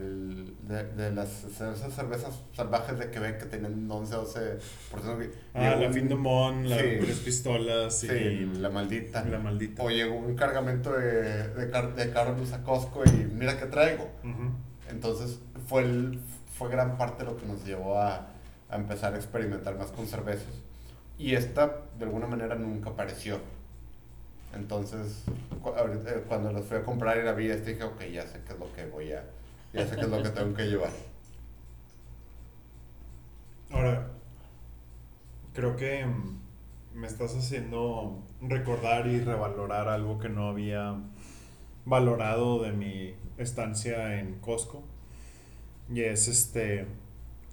[0.68, 4.58] de, de las esas cervezas salvajes de Quebec que tenían 11, 12
[5.54, 6.86] Ah, Llegó la un- fin de Mon, las Sí.
[7.00, 9.24] tres pistolas y Sí, la maldita.
[9.24, 9.82] la maldita.
[9.82, 14.10] O llegó un cargamento de, de, car de Carlos a Costco y mira qué traigo.
[14.90, 16.20] Entonces fue, el,
[16.58, 18.28] fue gran parte de lo que nos llevó a,
[18.70, 20.54] a empezar a experimentar más con cervezas.
[21.18, 23.40] Y esta de alguna manera nunca apareció.
[24.54, 25.24] Entonces
[25.76, 28.52] eh, cuando los fui a comprar y la vi, este, dije, ok, ya sé qué
[28.52, 29.24] es lo que voy a,
[29.72, 30.90] ya sé qué es lo que tengo que llevar.
[33.70, 34.08] Ahora,
[35.52, 36.38] creo que mm,
[36.94, 40.96] me estás haciendo recordar y revalorar algo que no había
[41.84, 44.82] valorado de mi estancia en Costco.
[45.92, 46.86] Y es este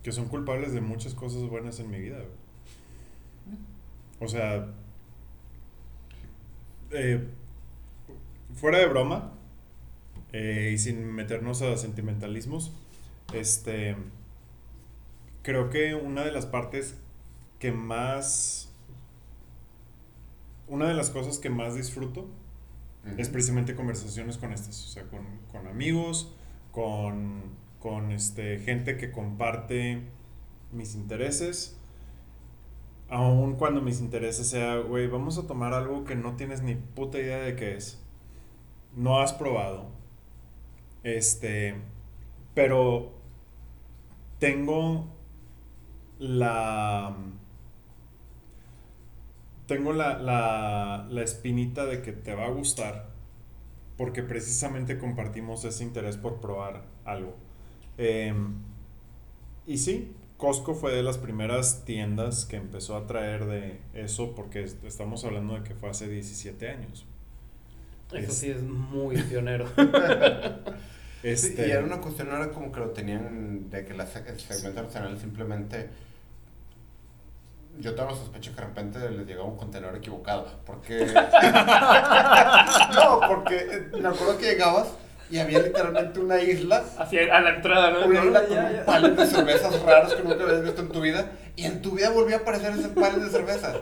[0.05, 2.17] que son culpables de muchas cosas buenas en mi vida.
[2.17, 2.29] güey.
[4.19, 4.67] O sea,
[6.91, 7.27] eh,
[8.53, 9.33] fuera de broma
[10.31, 12.71] eh, y sin meternos a sentimentalismos,
[13.33, 13.95] este,
[15.41, 16.99] creo que una de las partes
[17.57, 18.71] que más,
[20.67, 22.27] una de las cosas que más disfruto
[23.17, 26.35] es precisamente conversaciones con estas, o sea, con, con amigos,
[26.71, 30.01] con, con este, gente que comparte
[30.71, 31.79] mis intereses,
[33.09, 37.19] aun cuando mis intereses sea, güey, vamos a tomar algo que no tienes ni puta
[37.19, 38.03] idea de qué es,
[38.95, 39.91] no has probado,
[41.03, 41.75] este,
[42.55, 43.11] pero
[44.39, 45.05] tengo
[46.17, 47.15] la
[49.67, 53.09] tengo la, la, la espinita de que te va a gustar
[53.95, 57.45] porque precisamente compartimos ese interés por probar algo.
[57.97, 58.55] Em,
[59.65, 64.63] y sí, Costco fue de las primeras tiendas que empezó a traer de eso porque
[64.63, 67.05] es- estamos hablando de que fue hace 17 años.
[68.11, 69.65] Eso Es- sí es muy pionero.
[69.67, 69.83] Sí,
[71.23, 74.39] Este, y era una cuestión, no era como que lo tenían de que la el
[74.39, 75.89] segmento nacional simplemente.
[77.79, 80.47] Yo tengo la sospecha que de repente les llegaba un contenedor equivocado.
[80.65, 80.99] Porque.
[82.95, 84.89] no, porque eh, me acuerdo que llegabas
[85.29, 86.83] y había literalmente una isla.
[86.97, 88.05] Hacia a la entrada, ¿no?
[88.05, 88.79] Una isla ya, con ya.
[88.79, 91.31] un palet de cervezas raras que nunca habías visto en tu vida.
[91.55, 93.75] Y en tu vida volvió a aparecer ese palet de cervezas.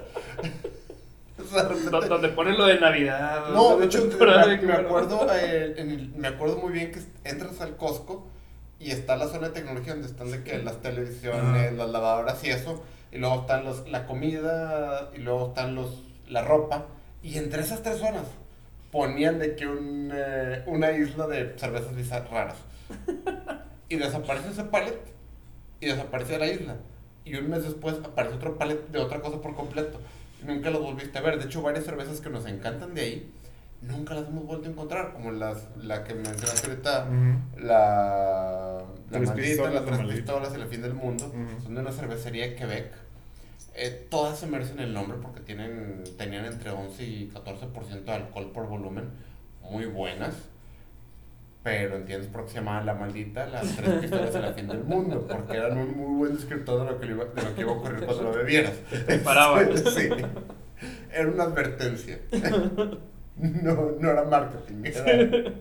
[1.40, 3.48] O sea, de repente- Do- Donde ponen lo de Navidad.
[3.54, 7.76] no, de hecho, me, acuerdo, eh, en el- me acuerdo muy bien que entras al
[7.76, 8.28] Costco
[8.80, 12.50] y está la zona de tecnología donde están de que las televisiones, las lavadoras y
[12.52, 16.86] eso, y luego están los, la comida y luego están los, la ropa,
[17.22, 18.24] y entre esas tres zonas
[18.94, 22.58] ponían de que un, eh, una isla de cervezas raras.
[23.90, 25.00] Y desaparece ese palet
[25.82, 26.76] y desaparece la isla.
[27.26, 30.00] Y un mes después aparece otro palet de otra cosa por completo.
[30.46, 31.40] Nunca los volviste a ver.
[31.40, 33.32] De hecho, varias cervezas que nos encantan de ahí,
[33.82, 35.14] nunca las hemos vuelto a encontrar.
[35.14, 37.66] Como las, la que mencionaste ahorita, ujú.
[37.66, 41.34] la, la Tres maldita, las la tres pistolas el fin del mundo.
[41.64, 42.92] Son de una cervecería de Quebec.
[43.76, 48.52] Eh, todas se merecen el nombre porque tienen, tenían entre 11 y 14% de alcohol
[48.54, 49.10] por volumen.
[49.62, 50.36] Muy buenas.
[51.64, 54.84] Pero entiendes por qué se llamaban La Maldita, las tres pistolas y el fin del
[54.84, 55.26] mundo.
[55.28, 57.72] Porque eran un muy buen descriptor de lo que, le iba, de lo que iba
[57.72, 58.74] a ocurrir cuando lo bebieras.
[59.24, 59.70] paraban.
[59.78, 60.10] Sí.
[61.14, 62.20] Era una advertencia.
[63.38, 64.84] No, no era marketing.
[64.84, 65.54] Era...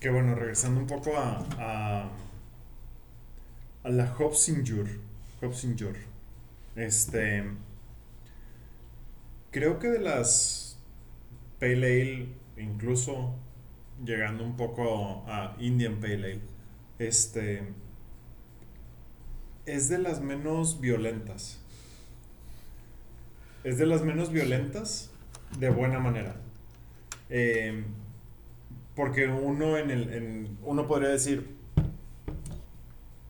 [0.00, 2.10] Que bueno, regresando un poco a, a,
[3.84, 5.05] a la Hopsinger.
[5.40, 5.96] Hopsinger.
[6.74, 7.44] Este.
[9.50, 10.78] Creo que de las
[11.60, 13.34] Pale Ale, incluso
[14.04, 16.40] llegando un poco a Indian Pale Ale,
[16.98, 17.62] este.
[19.64, 21.60] Es de las menos violentas.
[23.64, 25.10] Es de las menos violentas
[25.58, 26.36] de buena manera.
[27.30, 27.84] Eh,
[28.94, 30.12] porque uno en el.
[30.12, 31.56] en- uno podría decir.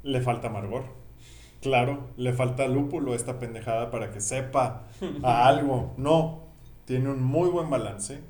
[0.02, 0.95] Le falta amargor.
[1.60, 4.84] Claro, le falta lúpulo a esta pendejada para que sepa
[5.22, 5.94] a algo.
[5.96, 6.44] No.
[6.84, 8.20] Tiene un muy buen balance.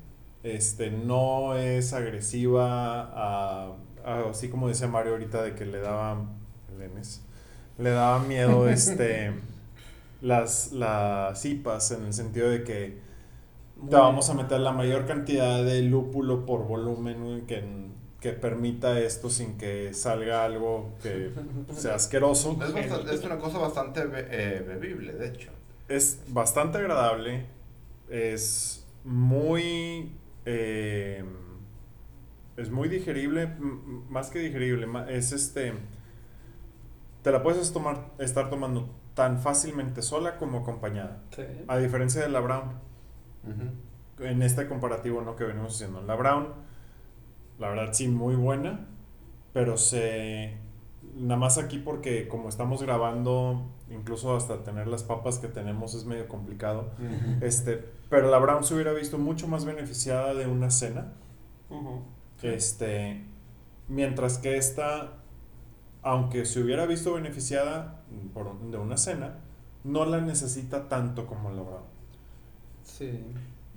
[0.43, 3.73] Este, no es agresiva a,
[4.05, 6.25] a- así como decía Mario ahorita de que le daba
[6.79, 7.21] Lenes,
[7.77, 9.33] le daba miedo este
[10.21, 11.45] las las
[11.91, 12.97] en el sentido de que
[13.89, 17.63] te vamos a meter la mayor cantidad de lúpulo por volumen que,
[18.19, 21.31] que permita esto sin que salga algo que
[21.75, 22.57] sea asqueroso.
[22.63, 25.51] Es, bastante- es una cosa bastante be- eh, bebible, de hecho.
[25.87, 27.45] Es bastante agradable,
[28.09, 30.11] es muy...
[30.45, 31.23] eh,
[32.57, 33.47] es muy digerible,
[34.09, 35.73] más que digerible, es este...
[37.21, 41.19] Te la puedes tomar, estar tomando tan fácilmente sola como acompañada.
[41.35, 41.43] Sí.
[41.67, 42.71] A diferencia de la Brown,
[44.19, 45.35] en este comparativo ¿no?
[45.35, 46.01] que venimos haciendo.
[46.01, 46.47] La Brown,
[47.59, 48.87] la verdad sí, muy buena,
[49.53, 50.57] pero se...
[51.15, 56.05] Nada más aquí porque como estamos grabando, incluso hasta tener las papas que tenemos es
[56.05, 56.91] medio complicado.
[57.41, 61.13] Este, pero la Brown se hubiera visto mucho más beneficiada de una cena.
[62.43, 63.23] Este,
[63.87, 65.13] mientras que esta,
[66.03, 68.03] aunque se hubiera visto beneficiada
[68.35, 69.39] por, de una cena,
[69.83, 71.83] no la necesita tanto como la Brown.
[72.83, 73.23] Sí.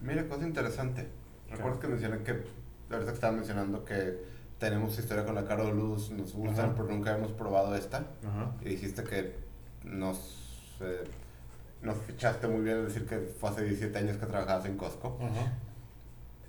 [0.02, 1.09] Mira, cosa interesante.
[1.51, 2.44] ¿Recuerdas que mencioné que,
[2.91, 4.25] ahorita que estaba mencionando que
[4.59, 6.75] tenemos historia con la Caro Luz, nos gustan, Ajá.
[6.77, 7.99] pero nunca hemos probado esta?
[8.27, 8.53] Ajá.
[8.61, 9.35] Y dijiste que
[9.85, 11.05] nos, eh,
[11.83, 15.19] nos fichaste muy bien al decir que fue hace 17 años que trabajabas en Costco.
[15.21, 15.53] Ajá.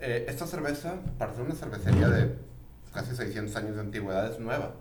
[0.01, 2.35] Eh, esta cerveza, para ser una cervecería de
[2.93, 4.73] casi 600 años de antigüedad, es nueva.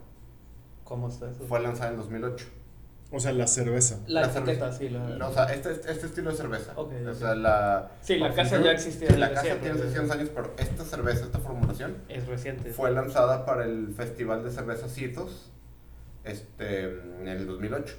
[0.85, 1.45] ¿Cómo está eso?
[1.45, 2.47] Fue lanzada en 2008.
[3.12, 3.99] O sea, la cerveza.
[4.07, 4.73] La, La cerveza.
[4.73, 4.89] sí.
[4.89, 6.73] La, No, o sea, este, este estilo de cerveza.
[6.77, 7.91] Ok, o sea, la...
[8.03, 9.09] sí, la casa ya existía.
[9.11, 9.70] Sí, la casa siempre.
[9.70, 12.70] tiene 600 años, pero esta cerveza, esta formulación, Es reciente.
[12.73, 15.51] fue lanzada para el Festival de Cerveza Citos
[16.24, 17.95] este, en el 2008.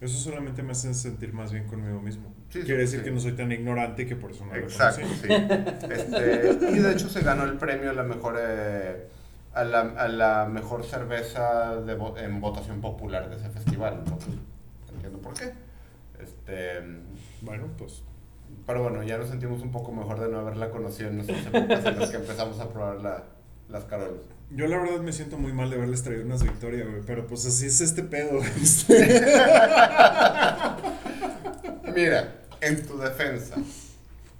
[0.00, 2.34] Eso solamente me hace sentir más bien conmigo mismo.
[2.50, 3.04] Sí, Quiere sí, decir sí.
[3.04, 5.20] que no soy tan ignorante que por eso no lo Exacto, conocí.
[5.28, 5.90] sí.
[5.90, 9.08] Este, y de hecho se ganó el premio a la mejor, eh,
[9.54, 14.00] a la, a la mejor cerveza de vo- en votación popular de ese festival.
[14.04, 14.34] Entonces,
[15.00, 15.52] entiendo por qué.
[16.22, 16.80] Este,
[17.42, 18.02] Bueno, pues
[18.66, 21.84] pero bueno, ya nos sentimos un poco mejor de no haberla conocido en nuestras épocas
[21.84, 23.24] en las que empezamos a probar la,
[23.68, 24.22] las carolas.
[24.50, 27.00] yo la verdad me siento muy mal de haberles traído unas victorias, güey.
[27.06, 28.38] Pero pues así es este pedo.
[28.60, 29.22] este.
[31.94, 33.56] Mira, en tu defensa,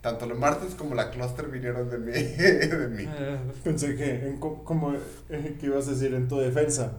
[0.00, 2.12] tanto la Martens como la Cluster vinieron de mí.
[2.12, 3.08] De mí.
[3.64, 4.92] Pensé que, en co- como
[5.28, 6.92] eh, que ibas a decir en tu defensa.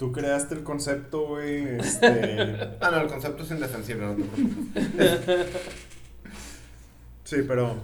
[0.00, 1.76] Tú creaste el concepto, güey.
[1.78, 2.56] Este.
[2.80, 5.46] Ah, no, el concepto es indefensible, no te preocupes.
[7.24, 7.76] Sí, pero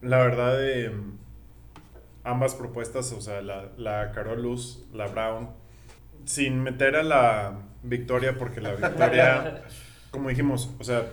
[0.00, 0.90] la verdad, eh,
[2.24, 5.50] ambas propuestas, o sea, la, la Carol Luz, la Brown,
[6.24, 9.62] sin meter a la Victoria, porque la Victoria,
[10.10, 11.06] como dijimos, o sea,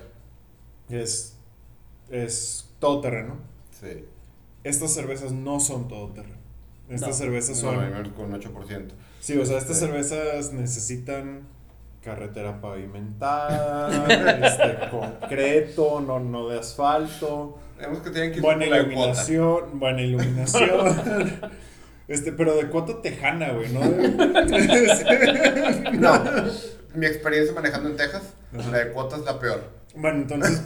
[0.90, 1.38] es,
[2.10, 3.36] es todoterreno.
[3.72, 4.06] Sí.
[4.64, 6.38] Estas cervezas no son todoterreno.
[6.88, 7.16] Estas No.
[7.16, 7.80] cervezas No, son...
[7.92, 8.88] menos con 8%.
[9.24, 11.44] Sí, o sea, estas cervezas necesitan
[12.04, 14.06] carretera pavimentada,
[14.46, 17.58] este, concreto, no, no de asfalto.
[17.80, 21.32] Vemos que tienen que ir Buena por la iluminación, buena iluminación.
[22.06, 23.80] Este, pero de cuota tejana, güey, ¿no?
[25.94, 26.24] No,
[26.96, 28.24] mi experiencia manejando en Texas,
[28.54, 28.72] Ajá.
[28.72, 29.64] la de cuota es la peor.
[29.96, 30.62] bueno, entonces,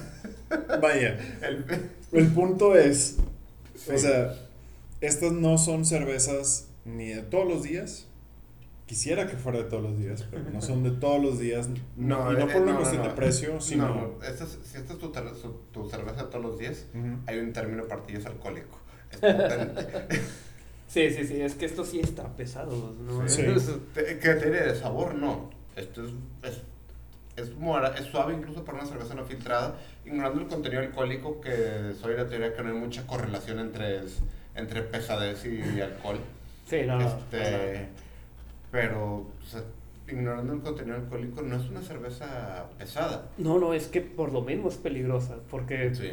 [0.82, 1.64] vaya, El-
[2.12, 3.18] el punto es,
[3.94, 4.34] o sea,
[5.00, 8.08] estas no son cervezas ni de todos los días.
[8.88, 11.70] Quisiera que fuera de todos los días, pero no son de todos los días.
[11.98, 13.10] No, No, y no eh, por una no, no, cuestión no.
[13.10, 13.88] de precio, sino...
[13.88, 15.10] No, no, esta es- si esta es tu,
[15.72, 16.86] tu cerveza de todos los días,
[17.28, 18.80] hay un término partillas alcohólico.
[19.12, 20.20] Es potente.
[20.88, 23.28] Sí, sí, sí, es que esto sí está pesado, ¿no?
[23.28, 23.44] Sí.
[23.94, 25.50] Te- que tiene de sabor, no.
[25.76, 26.12] Esto es,
[26.44, 26.62] es,
[27.36, 31.94] es, mora- es suave incluso para una cerveza no filtrada, ignorando el contenido alcohólico, que
[32.02, 34.00] soy la teoría que no hay mucha correlación entre,
[34.56, 36.20] entre pesadez y alcohol.
[36.70, 37.88] Sí, no, no, Este,
[38.72, 39.62] pero, o sea,
[40.08, 43.28] ignorando el contenido alcohólico, no es una cerveza pesada.
[43.38, 46.12] no, no, es que por lo mismo es peligrosa, porque Sí,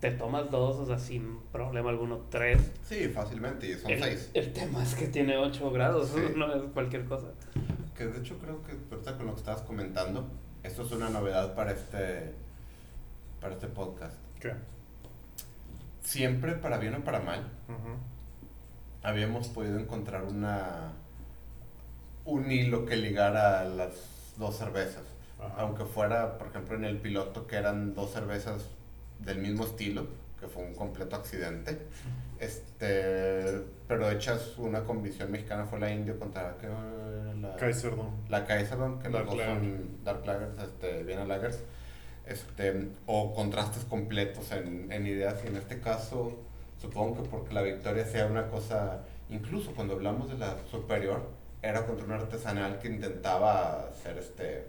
[0.00, 2.70] te tomas dos, o sea, sin problema alguno, tres.
[2.84, 4.30] sí fácilmente, y son El, seis.
[4.34, 6.20] el tema es que tiene 8 grados, Sí.
[6.36, 7.28] no es cualquier cosa.
[7.96, 10.28] Que de hecho creo que ahorita con lo que estabas comentando,
[10.62, 12.32] esto es una novedad para este,
[13.40, 14.14] para este podcast.
[14.38, 14.52] ¿Qué?
[16.02, 17.48] Siempre, para bien o para mal,
[19.02, 20.92] habíamos podido encontrar una
[22.28, 23.92] un hilo que ligara las
[24.36, 25.02] dos cervezas.
[25.38, 25.54] Ajá.
[25.58, 28.66] Aunque fuera, por ejemplo, en el piloto que eran dos cervezas
[29.18, 30.06] del mismo estilo,
[30.38, 31.78] que fue un completo accidente.
[32.38, 38.10] Este, pero hechas una convicción mexicana fue la Indio contra ¿qué era la Kaiser Dome.
[38.28, 39.54] la Kaiserman, que los Dark dos Lager.
[39.54, 41.58] son Dark Lagers, este, Vienna Lagers,
[42.26, 46.38] este, o contrastes completos en, en ideas, y en este caso,
[46.80, 49.00] supongo que porque la victoria sea una cosa,
[49.30, 51.22] incluso cuando hablamos de la superior,
[51.62, 54.66] era contra un artesanal que intentaba hacer este,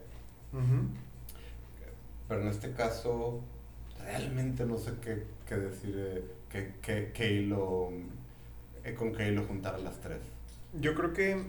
[2.28, 3.41] pero en este caso,
[3.99, 7.90] realmente no sé qué, qué decir, eh, qué, qué, qué hilo,
[8.84, 10.20] eh, con qué hilo juntar las tres.
[10.80, 11.44] Yo creo que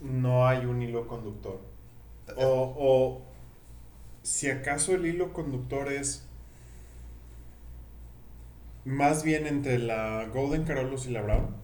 [0.00, 1.60] no hay un hilo conductor.
[2.36, 3.22] O, o
[4.22, 6.26] si acaso el hilo conductor es
[8.84, 11.59] más bien entre la Golden Carolus y la Brown.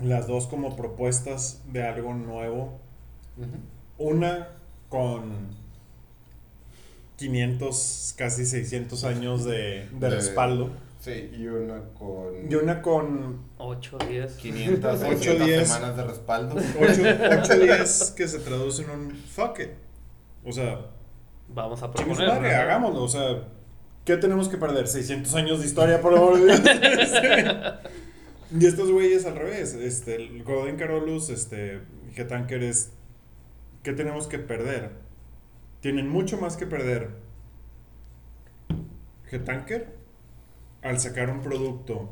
[0.00, 2.78] Las dos como propuestas de algo nuevo.
[3.98, 4.48] Una
[4.88, 5.32] con
[7.16, 10.70] 500, casi 600 años de, de De- respaldo.
[11.00, 14.32] Sí, y una con Y una con 8, 10.
[14.36, 15.68] 500, Ocho, 600 diez.
[15.68, 16.56] semanas de respaldo.
[17.40, 19.70] 8 días que se traduce en un fuck it.
[20.44, 20.80] O sea,
[21.48, 22.28] Vamos a proponer.
[22.28, 22.60] madre, ¿no?
[22.60, 23.02] hagámoslo.
[23.04, 23.44] O sea,
[24.04, 24.88] ¿qué tenemos que perder?
[24.88, 26.38] 600 años de historia, por favor.
[28.50, 29.74] y estos güeyes al revés.
[29.74, 31.80] Este, el Golden Carolus, este,
[32.14, 32.92] G-Tanker es.
[33.82, 34.90] ¿Qué tenemos que perder?
[35.80, 37.10] Tienen mucho más que perder.
[39.30, 39.94] G-Tanker,
[40.82, 42.10] al sacar un producto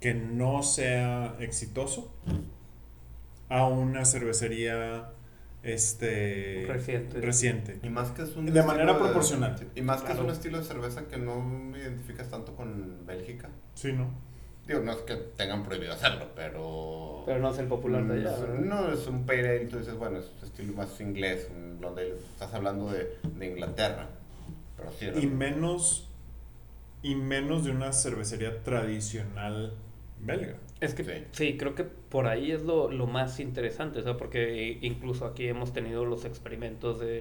[0.00, 2.14] que no sea exitoso,
[3.48, 5.12] a una cervecería
[5.62, 7.20] este Reciente.
[7.20, 7.78] reciente.
[7.82, 9.56] Y más que es un De manera proporcional.
[9.74, 13.50] Y más que es un estilo de cerveza que no me identificas tanto con Bélgica.
[13.74, 14.08] Sí, ¿no?
[14.70, 17.24] Digo, no es que tengan prohibido hacerlo, pero...
[17.26, 18.38] Pero no es el popular de allá.
[18.38, 18.58] ¿verdad?
[18.60, 22.14] No, es un pale ale, tú dices, bueno, es estilo más inglés, un blonde ale.
[22.14, 24.06] Estás hablando de, de Inglaterra.
[24.76, 26.08] Pero sí, Y menos,
[27.02, 29.72] y menos de una cervecería tradicional
[30.20, 30.54] belga.
[30.80, 31.24] Es que Sí.
[31.32, 31.56] sí.
[31.58, 35.72] creo que por ahí es lo, lo más interesante, o sea, porque incluso aquí hemos
[35.72, 37.18] tenido los experimentos de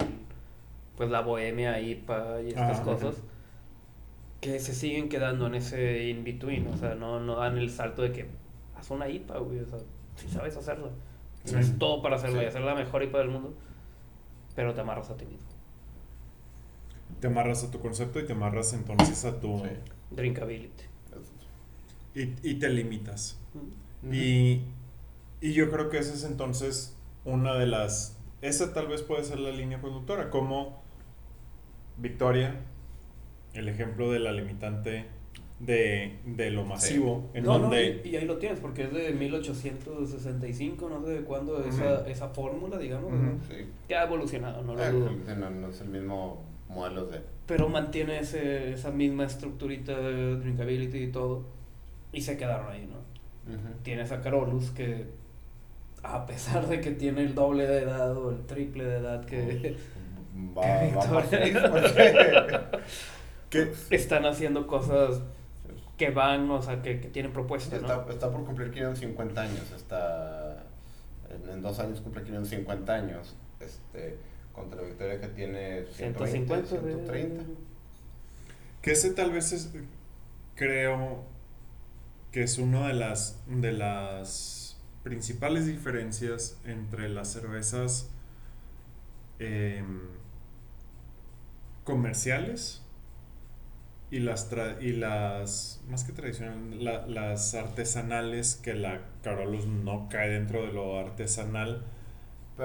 [0.97, 3.15] pues la bohemia, IPA y estas Ah, cosas
[4.41, 8.02] que se siguen quedando en ese in between, o sea, no, no dan el salto
[8.02, 8.28] de que
[8.78, 9.80] haz una IPA, güey, o sea,
[10.16, 10.90] si sabes hacerla,
[11.44, 11.52] Sí.
[11.52, 12.45] tienes todo para hacerla Sí.
[12.45, 13.53] y hacer la mejor IPA del mundo,
[14.56, 15.48] pero te amarras a ti mismo.
[17.20, 19.61] Te amarras a tu concepto y te amarras entonces a tu...
[20.11, 20.84] Drinkability.
[22.16, 23.38] Y, y te limitas.
[23.53, 24.14] Ujú.
[24.14, 24.64] Y,
[25.41, 26.95] y yo creo que esa es entonces
[27.26, 28.18] una de las...
[28.41, 30.82] Esa tal vez puede ser la línea conductora, como
[31.98, 32.56] Victoria,
[33.53, 35.05] el ejemplo de la limitante
[35.59, 38.01] de, de lo masivo, en No, no, donde...
[38.05, 42.30] y, y ahí lo tienes, porque es de 1865, no sé de cuándo, esa, esa
[42.30, 43.11] fórmula, digamos.
[43.11, 43.34] ¿no?
[43.49, 43.65] Sí.
[43.88, 45.11] que ha evolucionado, no lo Ah, dudo.
[45.38, 47.21] no, no es el mismo modelo de...
[47.45, 51.43] Pero mantiene ese, esa misma estructurita de drinkability y todo,
[52.13, 52.99] y se quedaron ahí, ¿no?
[53.53, 53.67] Ujú.
[53.84, 55.07] Tienes a Carolus que,
[56.03, 59.76] a pesar de que tiene el doble de edad o el triple de edad que
[60.57, 62.69] Va, Que va más Victoria.
[63.49, 65.21] que, están haciendo cosas
[65.97, 67.81] que van, o sea, que, que tienen propuesta, ¿no?
[67.81, 69.71] Está, está por cumplir 550 años.
[69.76, 70.63] Está,
[71.30, 73.35] en, en dos años cumple 550 años.
[73.59, 74.17] Este,
[74.53, 77.43] contra Victoria que tiene 120, 150, de- 130.
[78.81, 79.71] que ese tal vez es,
[80.55, 81.23] creo
[82.31, 88.09] que es una de las, de las principales diferencias entre las cervezas
[89.39, 90.01] em,
[91.84, 92.81] comerciales
[94.11, 100.07] y las, tra- y las, más que tradicionales, la- las artesanales, que la Carolus no
[100.10, 101.84] cae dentro de lo artesanal,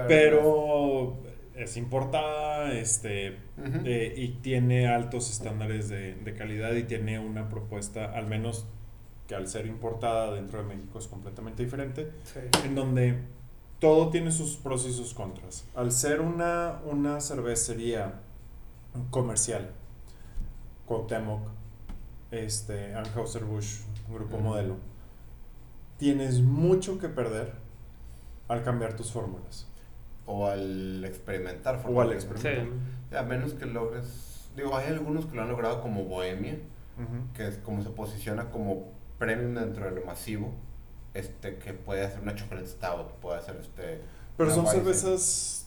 [0.08, 1.16] pero
[1.54, 3.36] es importada, este,
[3.84, 8.66] eh, y tiene altos estándares de, de calidad y tiene una propuesta, al menos
[9.28, 12.40] que al ser importada dentro de México es completamente diferente, Sí.
[12.64, 13.18] en donde
[13.78, 15.66] todo tiene sus pros y sus contras.
[15.74, 18.14] Al ser una, una cervecería
[19.10, 19.70] comercial,
[20.86, 21.48] Cuauhtémoc,
[22.30, 24.38] este, Anheuser-Busch, Grupo.
[24.38, 24.76] Modelo,
[25.98, 27.52] tienes mucho que perder
[28.48, 29.66] al cambiar tus fórmulas.
[30.26, 31.82] O al experimentar.
[31.86, 32.78] O al experimentar.
[33.10, 33.16] Sí.
[33.16, 34.48] A menos que logres.
[34.56, 36.58] Digo, hay algunos que lo han logrado como Bohemia,
[37.34, 38.88] que es como se posiciona como
[39.18, 40.52] premium dentro de lo masivo.
[41.12, 44.00] Este, que puede hacer una chocolate stout, puede hacer este.
[44.36, 45.63] Pero son cervezas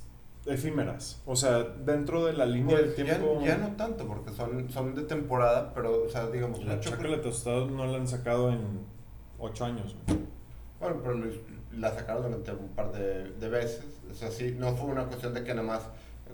[0.48, 1.22] efímeras.
[1.26, 3.42] O sea, dentro de la línea Pues, del tiempo.
[3.44, 7.18] ya no tanto, porque son, son de temporada, pero, o sea, digamos, La chocolate.
[7.18, 8.82] tostada no la han sacado en
[9.40, 9.96] 8 años.
[10.08, 10.20] güey.
[10.80, 11.32] Bueno, pero lo-
[11.78, 13.84] la sacaron durante un par de, de veces.
[14.10, 15.82] O sea, sí, no fue una cuestión de que nada más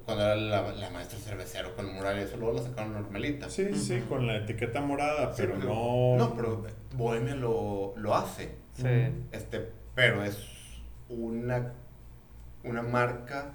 [0.06, 3.50] cuando era la, la maestra cervecero con el mural y eso, luego la sacaron normalita.
[3.50, 6.16] Sí, sí, con la etiqueta morada, Sí, pero pero- no.
[6.18, 6.64] No, pero
[6.96, 8.56] Bohemia lo, lo hace.
[8.74, 8.86] Sí.
[9.32, 10.38] Este, pero es
[11.10, 11.72] una,
[12.64, 13.54] una marca.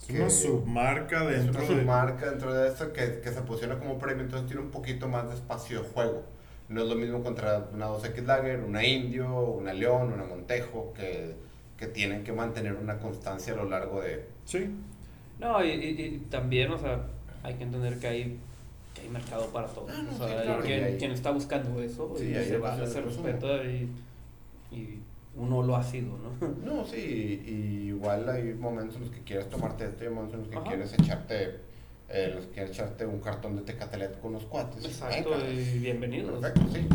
[0.00, 1.80] Es una submarca es dentro una de.
[1.80, 5.28] submarca dentro de eso que, que se posiciona como premio, entonces tiene un poquito más
[5.28, 6.22] de espacio de juego.
[6.68, 11.34] No es lo mismo contra una 2X Lager, una Indio, una León, una Montejo, que,
[11.76, 14.24] que tienen que mantener una constancia a lo largo de...
[14.44, 14.70] Sí.
[15.38, 17.00] No, y, y- y también, o sea,
[17.42, 18.38] hay que entender que hay,
[18.94, 19.86] que hay mercado para todo.
[19.88, 22.44] Ah, no, o sea, sí, hay claro, quien, quien está buscando eso Sí, y se
[22.44, 23.26] se de consumo.
[23.26, 23.88] respeta y,
[24.72, 25.00] y
[25.38, 26.48] uno lo ha sido, ¿no?
[26.64, 30.34] No, sí, y igual hay momentos en los que quieres tomarte esto y hay momentos
[30.34, 30.66] en los que Ajá.
[30.68, 31.60] quieres echarte,
[32.08, 34.84] eh, los que quieres echarte un cartón de tecatelet con unos cuates.
[34.84, 35.50] Exacto, Venga.
[35.50, 36.40] y bienvenidos.
[36.40, 36.88] Perfecto, sí.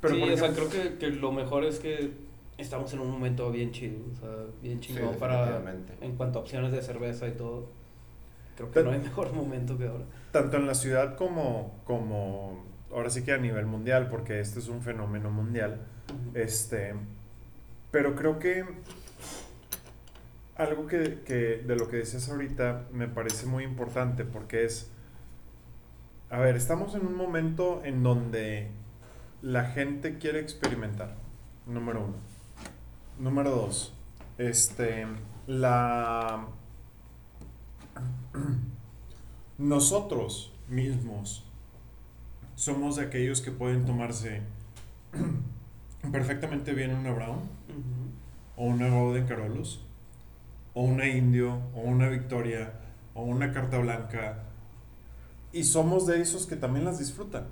[0.00, 2.12] Pero sí, o sea, creo que, que lo mejor es que
[2.58, 4.30] estamos en un momento bien chido, o sea,
[4.62, 5.62] bien Sí, chingón para,
[6.00, 7.68] en cuanto a opciones de cerveza y todo.
[8.56, 10.04] Creo que no hay mejor momento que ahora.
[10.30, 12.62] Tanto en la ciudad como, como.
[12.92, 15.80] Ahora sí que a nivel mundial, porque este es un fenómeno mundial.
[16.34, 16.94] Este,
[17.94, 18.64] pero creo que
[20.56, 20.98] algo que,
[21.64, 24.90] de lo que decías ahorita me parece muy importante porque es,
[26.28, 28.68] a ver, estamos en un momento en donde
[29.42, 31.14] la gente quiere experimentar,
[31.66, 32.16] número uno.
[33.20, 33.94] Número dos,
[34.38, 35.06] este,
[35.46, 36.48] la...
[39.56, 41.48] Nosotros mismos
[42.56, 44.42] somos de aquellos que pueden tomarse
[46.10, 47.63] perfectamente bien una Brown
[48.56, 49.80] O una Golden Carolus
[50.74, 52.72] o una Indio o una Victoria
[53.14, 54.44] o una Carta Blanca
[55.52, 57.46] y somos de esos que también las disfrutan.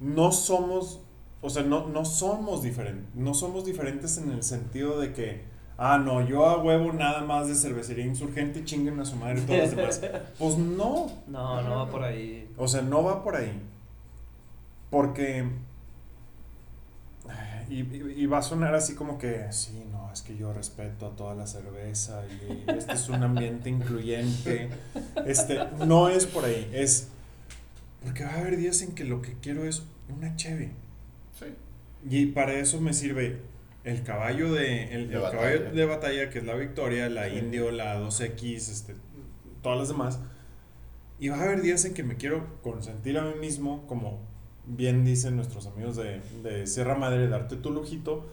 [0.00, 1.00] No somos
[1.42, 5.40] o sea, no, no somos diferentes, no somos diferentes en el sentido de que,
[5.78, 9.74] ah, no, yo a huevo nada más de cervecería insurgente chinguen a su madre todas
[9.74, 10.22] las demás.
[10.38, 12.50] Pues no, No, no, va por ahí.
[12.58, 13.52] o sea, no va por ahí.
[14.90, 15.48] Porque.
[17.70, 21.06] Y, y- y va a sonar así como que, sí, no, es que yo respeto
[21.06, 24.68] a toda la cerveza y este es un ambiente incluyente.
[25.26, 27.08] Este, no es por ahí, es.
[28.04, 29.82] Porque va a haber días en que lo que quiero es
[30.14, 30.72] una cheve.
[31.38, 31.46] Sí.
[32.08, 33.38] Y para eso me sirve
[33.84, 35.40] el caballo de, el, De el batalla.
[35.42, 37.36] caballo de batalla, que es la Victoria, la Sí.
[37.36, 38.94] Indio, la 2X, este,
[39.62, 40.18] todas las demás.
[41.18, 44.18] Y va a haber días en que me quiero consentir a mí mismo, como
[44.66, 48.26] bien dicen nuestros amigos de, de Sierra Madre, darte tu lujito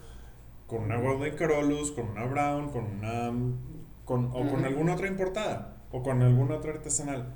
[0.67, 3.33] con una Golden Carolus, con una Brown, con una.
[4.05, 7.33] Con, o con alguna otra importada, o con alguna otra artesanal.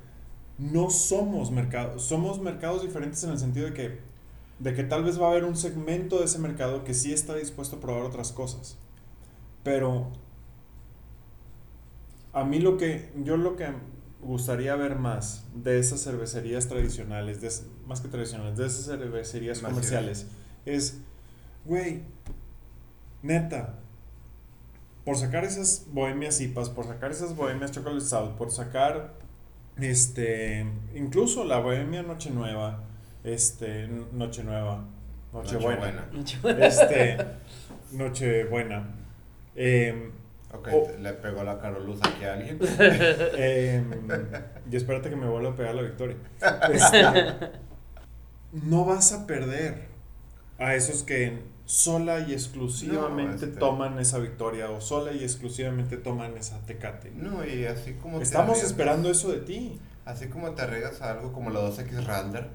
[0.58, 4.00] No somos mercados, somos mercados diferentes en el sentido de que,
[4.60, 7.36] de que tal vez va a haber un segmento de ese mercado que sí está
[7.36, 8.78] dispuesto a probar otras cosas.
[9.64, 10.12] Pero
[12.32, 13.68] a mí lo que, yo lo que
[14.22, 17.50] gustaría ver más de esas cervecerías tradicionales, de
[17.88, 20.28] más que tradicionales, de esas cervecerías comerciales,
[20.66, 21.00] es,
[21.66, 22.04] güey,
[23.24, 23.80] neta,
[25.04, 29.14] por sacar esas bohemias IPAs, por sacar esas bohemias Chocolate Stout, por sacar,
[29.78, 30.66] este,
[30.96, 32.84] incluso la bohemia Noche Nueva,
[33.24, 34.86] este, Noche Nueva,
[35.34, 36.66] Nochebuena, Nochebuena.
[36.66, 37.18] este,
[37.94, 38.96] Nochebuena,
[39.56, 40.12] em,
[40.54, 40.88] Ok, Oh.
[41.00, 42.60] le pegó la caroluz aquí a alguien.
[43.38, 43.92] Em,
[44.70, 46.18] y espérate que me vuelva a pegar la victoria.
[46.72, 47.04] Este,
[48.52, 49.86] no vas a perder
[50.60, 55.98] a esos que sola y exclusivamente No, este- toman esa victoria o sola y exclusivamente
[55.98, 57.12] toman esa tecate.
[57.12, 59.80] No, y así como te Estamos esperando eso de ti.
[60.04, 62.50] Así como te arriesgas a algo como la 2X Ralder,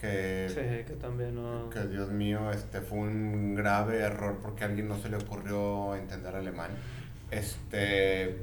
[0.00, 1.68] que, Sí, que también no.
[1.70, 5.96] que Dios mío, este fue un grave error porque a alguien no se le ocurrió
[5.96, 6.70] entender alemán.
[7.30, 8.38] Este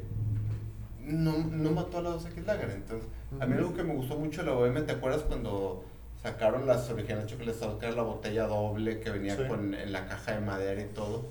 [1.01, 2.71] no, no mató a la 2X Lager.
[2.71, 3.07] Entonces,
[3.39, 5.83] a mí algo que me gustó mucho la OM, ¿te acuerdas cuando
[6.21, 9.43] sacaron las originales Chocolate Stout, que era la botella doble que venía Sí.
[9.47, 11.25] con en la caja de madera y todo?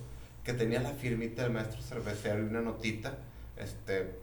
[0.44, 3.14] Que tenía la firmita del maestro cervecero y una notita.
[3.56, 4.18] Este,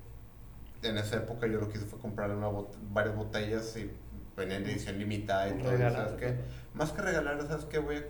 [0.83, 3.89] en esa época yo lo que hice fue comprarle una bot- varias botellas y
[4.37, 5.71] venían de edición limitada y todo.
[5.71, 6.07] Regalar.
[6.09, 6.35] ¿Sabes qué?
[6.73, 7.79] Más que regalar, ¿sabes qué?
[7.79, 8.03] Voy a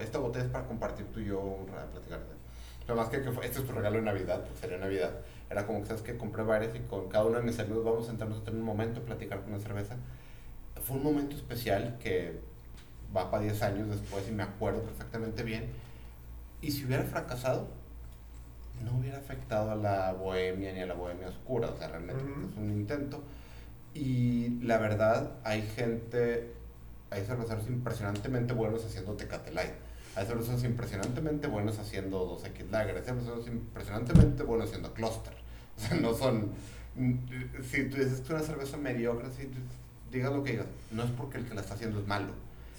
[0.00, 2.20] esta botella es para compartir tú y yo un rato, platicar.
[2.86, 5.10] Sea, más que que fue- este es tu regalo de Navidad, porque sería Navidad.
[5.50, 8.04] Era como que, ¿sabes que Compré varias y con cada uno de mis amigos vamos
[8.04, 9.96] a sentarnos a tener un momento, platicar con una cerveza.
[10.82, 12.40] Fue un momento especial que
[13.16, 15.66] va para 10 años después y me acuerdo perfectamente bien.
[16.60, 17.68] Y si hubiera fracasado,
[18.84, 21.68] no hubiera afectado a la bohemia ni a la bohemia oscura.
[21.70, 23.22] O sea, realmente es un intento.
[23.94, 26.52] Y la verdad, hay gente,
[27.10, 29.72] hay cerveceros impresionantemente buenos haciendo Tecate Light.
[30.16, 32.96] Hay cerveceros impresionantemente buenos haciendo 2X Lager.
[32.96, 35.32] Hay cerveceros impresionantemente buenos haciendo Cluster.
[35.76, 36.52] O sea, no son...
[36.96, 37.14] mm,
[37.68, 39.48] Si tú dices que una cerveza mediocre, si
[40.12, 42.32] digas lo que digas, no es porque el que la está haciendo es malo.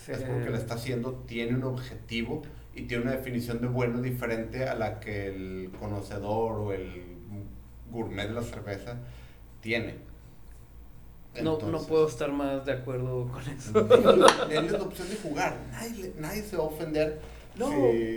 [0.06, 0.14] Sí.
[0.14, 2.44] Es porque la está haciendo, tiene un objetivo
[2.74, 7.02] y tiene una definición de bueno diferente a la que el conocedor o el
[7.92, 8.96] gourmet de la cerveza
[9.62, 9.96] tiene.
[11.44, 13.82] No, no puedo estar más de acuerdo con eso.
[14.48, 15.58] Denles la opción de jugar.
[15.72, 17.20] Nadie, nadie se va a ofender.
[17.58, 17.70] No,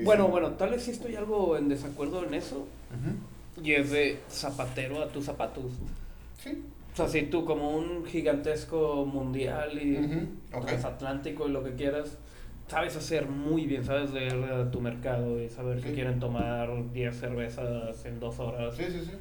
[0.05, 2.67] bueno, bueno, tal vez sí estoy algo en desacuerdo en eso.
[3.63, 5.65] Y es de zapatero a tus zapatos.
[6.43, 6.63] Sí.
[6.93, 9.97] O sea, si tú como un gigantesco mundial y
[10.53, 10.67] ok.
[10.67, 12.19] transatlántico y lo que quieras,
[12.67, 15.95] sabes hacer muy bien, sabes leer a tu mercado y saber que Sí.
[15.95, 18.75] quieren tomar 10 cervezas en dos horas.
[18.77, 19.13] Sí, sí, sí.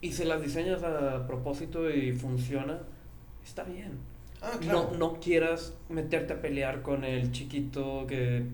[0.00, 2.78] Y si las diseñas a propósito y funciona,
[3.44, 3.98] está bien.
[4.40, 4.88] Ah, claro.
[4.92, 8.44] No, no quieras meterte a pelear con el chiquito que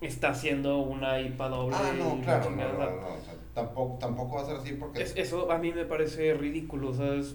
[0.00, 1.76] está haciendo una IPA doble.
[1.78, 4.72] Ah, no, la claro, no, no, no, o sea, tampoco, tampoco va a ser así
[4.74, 5.02] porque...
[5.02, 7.34] Es- eso a mí me parece ridículo, ¿sabes?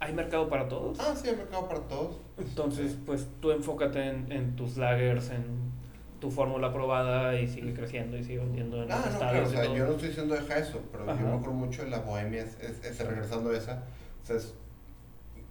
[0.00, 1.00] Hay mercado para todos.
[1.00, 2.16] Ah, sí, hay mercado para todos.
[2.38, 5.44] Entonces, pues tú enfócate en, en tus lagers, en
[6.20, 9.46] tu fórmula probada y sigue creciendo y sigue vendiendo en Ah, los no, estados claro,
[9.46, 11.22] o sea, yo no estoy diciendo deja eso, pero yo Ajá.
[11.22, 13.82] me acuerdo mucho de la bohemia, es, es- es- regresando a esa,
[14.22, 14.54] o sea, es-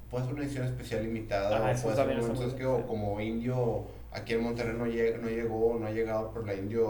[0.10, 2.84] puede ser una edición especial limitada, Ah, o puede ser un- sí.
[2.88, 6.86] como indio, aquí en Monterrey no, llega, no llegó, no ha llegado, pero la indio,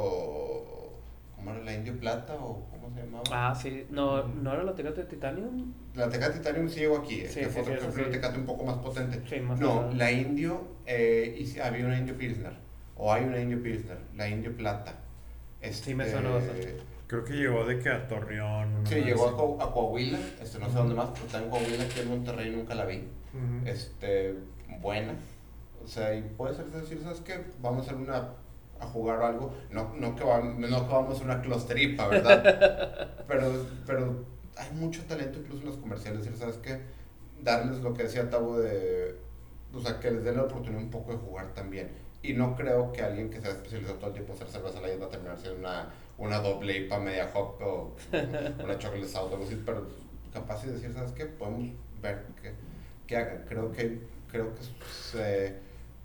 [1.35, 3.23] ¿cómo era la indio plata o cómo se llamaba?
[3.31, 3.85] Ah, sí.
[3.89, 5.73] No, ¿no era la Tecate de Titanium?
[5.95, 8.11] La Tecate Titanium sí llegó aquí, Sí, que sí, fue sí, otra que sí.
[8.11, 9.21] Tecate un poco más potente.
[9.27, 12.53] Sí, más No, la indio, eh, y sí, había una indio Pilsner,
[12.95, 14.93] o hay una indio Pilsner, la indio plata.
[15.71, 16.75] Sí, me Este, suena bastante.
[17.07, 18.85] Creo que llegó de que a Torreón.
[18.85, 19.35] Sí, llegó a.
[19.37, 22.49] Co- a Coahuila, este, no sé dónde más, pero está en Coahuila, aquí en Monterrey
[22.55, 23.07] nunca la vi.
[23.65, 24.35] Este,
[24.81, 25.13] buena.
[25.83, 27.45] O sea, y puede ser decir, ¿sabes qué?
[27.61, 28.29] Vamos a hacer una
[28.79, 29.53] a jugar algo.
[29.71, 33.09] No, no, que, va- no que vamos a una clusteripa, ¿verdad?
[33.27, 33.51] pero,
[33.85, 34.25] pero
[34.57, 36.27] hay mucho talento incluso en los comerciales.
[36.27, 36.81] Y ¿sabes qué?
[37.41, 39.15] Darles lo que decía Tabo de...
[39.73, 41.89] O sea, que les den la oportunidad un poco de jugar también.
[42.21, 44.81] Y no creo que alguien que se ha especializado todo el tiempo en hacer cerveza
[44.81, 47.95] light va a terminar siendo una, una doble IPA media hop o
[48.63, 49.61] una chocolate algo así.
[49.65, 49.87] Pero
[50.33, 51.25] capaz de decir, ¿sabes qué?
[51.25, 51.69] Podemos
[52.01, 52.53] ver qué,
[53.05, 53.45] qué hagan.
[53.47, 53.99] Creo que,
[54.31, 54.61] creo que
[54.91, 55.55] se-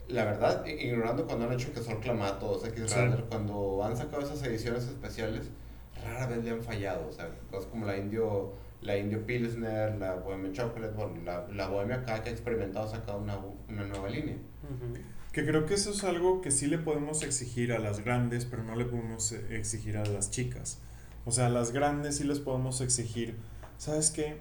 [0.09, 2.95] la verdad, ignorando cuando han hecho que son clamatos, X Sí.
[3.29, 5.49] Cuando han sacado esas ediciones especiales,
[6.05, 7.07] rara vez le han fallado.
[7.09, 8.53] O sea, cosas como la Indio,
[8.83, 13.19] la Indio Pilsner, la Bohemia Chocolate, bueno, la, la Bohemia cada que ha experimentado sacado
[13.19, 14.37] una, una nueva línea.
[15.33, 18.63] Que creo que eso es algo que sí le podemos exigir a las grandes, pero
[18.65, 20.79] no le podemos eh, exigir a las chicas.
[21.25, 23.37] O sea, a las grandes sí les podemos exigir,
[23.79, 24.37] ¿sabes qué?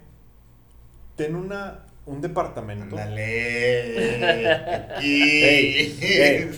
[1.16, 2.96] Ten una, un departamento.
[2.96, 3.22] Ándale.
[5.00, 6.50] Ey, ey.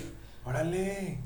[0.44, 1.18] Órale.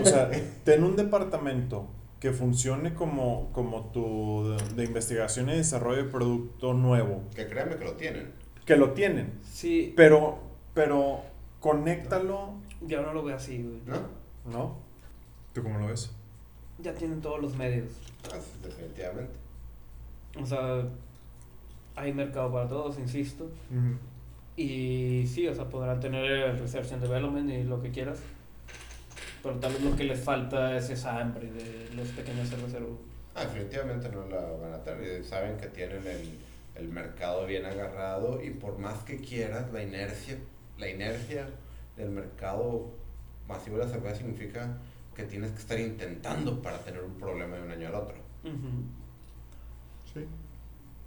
[0.00, 0.30] O sea,
[0.64, 1.88] ten un departamento
[2.20, 7.22] que funcione como, como tu de, de investigación y desarrollo de producto nuevo.
[7.34, 8.32] Que créanme que lo tienen.
[8.64, 9.40] Que lo tienen.
[9.42, 10.38] Sí, Pero,
[10.72, 11.22] pero,
[11.64, 13.80] conéctalo, yo no lo veo así, güey.
[13.86, 14.52] ¿No?
[14.52, 14.76] ¿no?
[15.54, 16.10] ¿Tú cómo lo ves?
[16.78, 17.90] Ya tienen todos los medios.
[18.30, 19.32] Ah, definitivamente.
[20.38, 20.84] O sea,
[21.96, 23.44] hay mercado para todos, insisto.
[23.44, 23.96] Ujú.
[24.58, 28.18] Y sí, o sea, podrán tener el research and development y lo que quieras.
[29.42, 32.90] Pero tal vez lo que les falta es esa hambre de los pequeños cerveceros.
[33.34, 35.24] Ah, definitivamente no la van a tener.
[35.24, 36.38] Saben que tienen el,
[36.74, 40.36] el mercado bien agarrado y por más que quieras, la inercia,
[40.78, 41.46] la inercia
[41.96, 42.90] del mercado
[43.48, 44.76] masivo de la cerveza significa
[45.14, 48.16] que tienes que estar intentando para tener un problema de un año al otro.
[50.12, 50.26] Sí.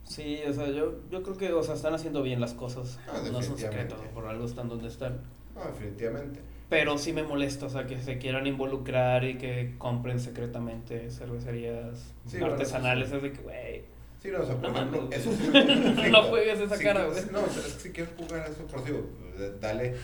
[0.04, 2.98] Sí, o sea, yo, yo creo que, o sea, están haciendo bien las cosas.
[3.08, 3.96] Ah, no es un definitivamente.
[3.96, 5.20] secreto, por algo están donde están.
[5.54, 6.40] No, definitivamente.
[6.70, 12.14] Pero sí me molesta, o sea, que se quieran involucrar y que compren secretamente cervecerías
[12.26, 13.12] Sí, bueno, artesanales.
[13.12, 13.84] Es de que, güey,
[14.22, 15.50] Sí, no, o sea, por No ejemplo, eso sí.
[16.12, 17.22] No juegues esa Sí, cara, güey.
[17.32, 19.02] No, o sea, es que si quieres jugar eso, por digo,
[19.62, 19.96] dale.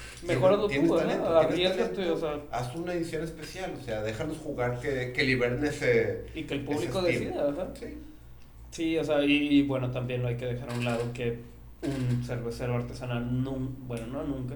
[0.67, 0.97] Tienes ¿no?
[0.97, 2.39] talento, tienes talento, o sea.
[2.51, 6.25] Haz una edición especial, o sea, déjalos jugar, que, que liberen ese.
[6.35, 7.67] y que el público decida, ajá.
[7.79, 7.97] Sí.
[8.71, 11.37] Sí, o sea, y, y bueno, también lo hay que dejar a un lado que
[11.83, 14.55] un cervecero artesanal, nun- bueno, no nunca,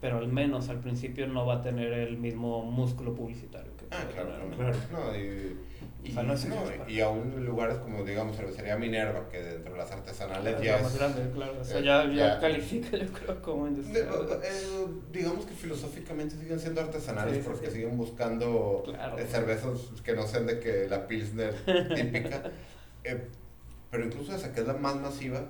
[0.00, 4.04] pero al menos al principio no va a tener el mismo músculo publicitario que Ah,
[4.12, 4.76] claro, tener, claro.
[4.92, 5.16] ¿no?
[5.16, 5.56] Y,
[6.04, 6.90] y, O sea, no es no, excusa.
[6.90, 10.76] y aún en lugares como, digamos, cervecería Minerva, que dentro de las artesanales Es ya
[10.76, 10.98] la más es.
[10.98, 11.52] grande, claro.
[11.60, 12.40] O sea, eh, ya, ya, ya.
[12.40, 14.08] califica, yo creo, como de- industrial.
[14.44, 17.72] eh, digamos que filosóficamente siguen siendo artesanales Sí, porque sí.
[17.76, 19.18] siguen buscando Claro.
[19.18, 21.54] eh, cervezas que no sean de que la Pilsner
[21.96, 22.42] típica.
[23.90, 25.46] Pero incluso esa que es la más masiva,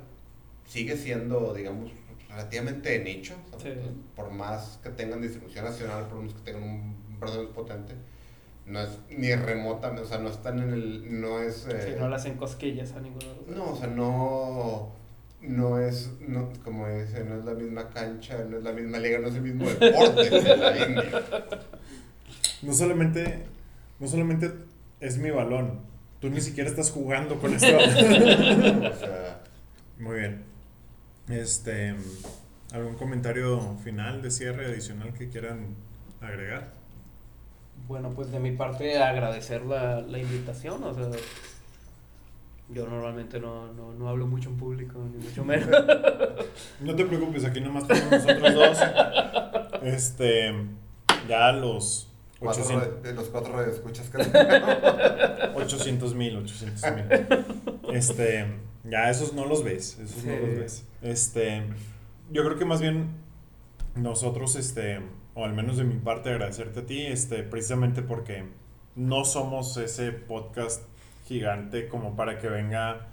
[0.65, 1.91] sigue siendo, digamos,
[2.29, 3.35] relativamente de nicho.
[3.63, 3.71] Sí.
[4.15, 7.95] Por más que tengan distribución nacional, por más que tengan un brand potente,
[8.67, 11.67] no es ni remota, o sea, no están en el, no es...
[11.69, 14.93] Sí, eh, no le hacen cosquillas a ninguno de los no, o sea, no,
[15.41, 19.19] no es, no, como dice, no es la misma cancha, no es la misma liga,
[19.19, 21.25] no es el mismo deporte que la India.
[22.63, 23.47] No solamente,
[23.99, 24.53] no solamente
[25.01, 25.81] es mi balón,
[26.21, 28.85] tú ni siquiera estás jugando con este balón.
[28.93, 29.41] O sea,
[29.99, 30.48] Muy bien.
[31.31, 31.95] Este,
[32.73, 35.75] ¿algún comentario final de cierre adicional que quieran
[36.21, 36.73] agregar?
[37.87, 41.09] Bueno, pues de mi parte agradecer la, la invitación, o sea,
[42.71, 45.69] yo normalmente no, no, no hablo mucho en público, ni mucho menos.
[46.81, 48.79] No te preocupes, aquí nomás estamos nosotros dos.
[49.83, 50.53] Este,
[51.29, 52.09] ya los
[52.41, 54.19] cuatro 800 re- de los cuatro radioescuchas que
[55.55, 57.05] 800 mil, 800 mil.
[57.95, 58.47] Este,
[58.85, 60.85] ya esos no los ves, esos no los ves.
[61.03, 61.62] Este,
[62.31, 63.09] yo creo que más bien
[63.95, 65.01] nosotros, este,
[65.35, 68.45] o al menos de mi parte, agradecerte a ti, este, precisamente porque
[68.97, 70.83] no somos ese podcast
[71.27, 73.09] gigante como para que venga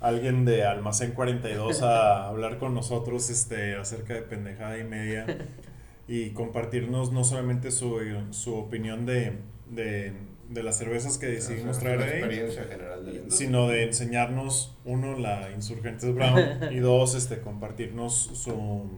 [0.00, 5.26] alguien de Almacén 42 a hablar con nosotros, este, acerca de pendejada y media
[6.08, 7.98] y compartirnos no solamente su,
[8.30, 9.38] su opinión de,
[9.70, 10.12] de,
[10.54, 13.46] de las cervezas que decidimos traer ahí, experiencia general de la industria.
[13.46, 16.40] sino de enseñarnos, uno, la Insurgentes Brown,
[16.72, 18.88] y dos, este, compartirnos su,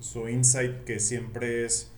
[0.00, 1.92] su insight que siempre es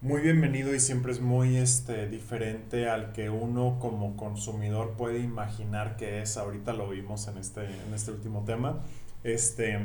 [0.00, 5.96] muy bienvenido y siempre es muy este, diferente al que uno como consumidor puede imaginar
[5.96, 6.36] que es.
[6.36, 8.84] Ahorita lo vimos en este, en este último tema.
[9.24, 9.80] Este,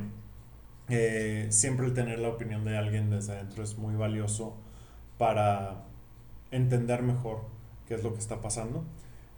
[0.89, 4.55] eh, siempre el tener la opinión de alguien desde adentro es muy valioso
[5.17, 5.85] para
[6.51, 7.52] entender mejor
[7.87, 8.83] qué es lo que está pasando.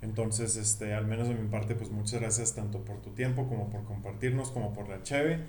[0.01, 3.69] Entonces, este, al menos de mi parte, pues muchas gracias tanto por tu tiempo como
[3.69, 5.39] por compartirnos, como por la cheve.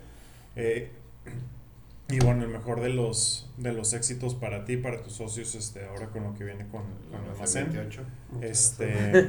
[0.56, 0.92] Eh,
[2.08, 5.86] y bueno, el mejor de los, de los éxitos para ti, para tus socios, este,
[5.86, 7.72] ahora con lo que viene con, con el almacén.
[7.72, 8.02] 28.
[8.40, 9.20] Este,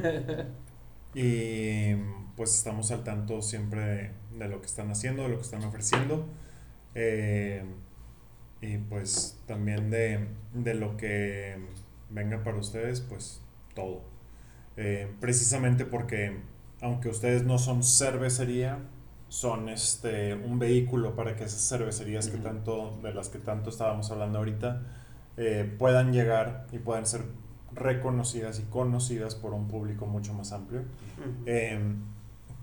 [1.14, 1.94] y
[2.36, 5.64] pues estamos al tanto siempre de, de lo que están haciendo, de lo que están
[5.64, 6.26] ofreciendo.
[6.94, 7.64] eh,
[8.60, 11.56] y pues también de, de lo que
[12.10, 13.40] venga para ustedes, pues
[13.78, 14.02] todo.
[14.76, 16.40] Eh, precisamente porque
[16.80, 18.78] aunque ustedes no son cervecería,
[19.28, 24.10] son este un vehículo para que esas cervecerías que tanto, de las que tanto estábamos
[24.10, 24.82] hablando ahorita,
[25.36, 27.22] eh, puedan llegar y puedan ser
[27.72, 30.82] reconocidas y conocidas por un público mucho más amplio.
[31.46, 31.78] Eh,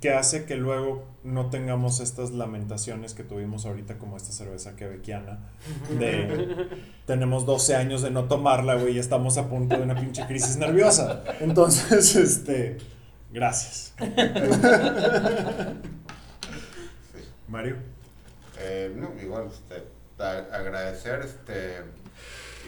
[0.06, 5.40] que hace que luego no tengamos estas lamentaciones que tuvimos ahorita como esta cerveza quebequiana
[5.98, 6.68] de
[7.08, 10.58] tenemos 12 años de no tomarla, güey, y estamos a punto de una pinche crisis
[10.58, 11.24] nerviosa.
[11.40, 12.78] Entonces, este,
[13.34, 13.96] gracias.
[13.98, 14.06] Sí.
[17.48, 17.78] Mario.
[18.60, 19.86] Eh, no, igual, este,
[20.24, 21.82] agradecer este,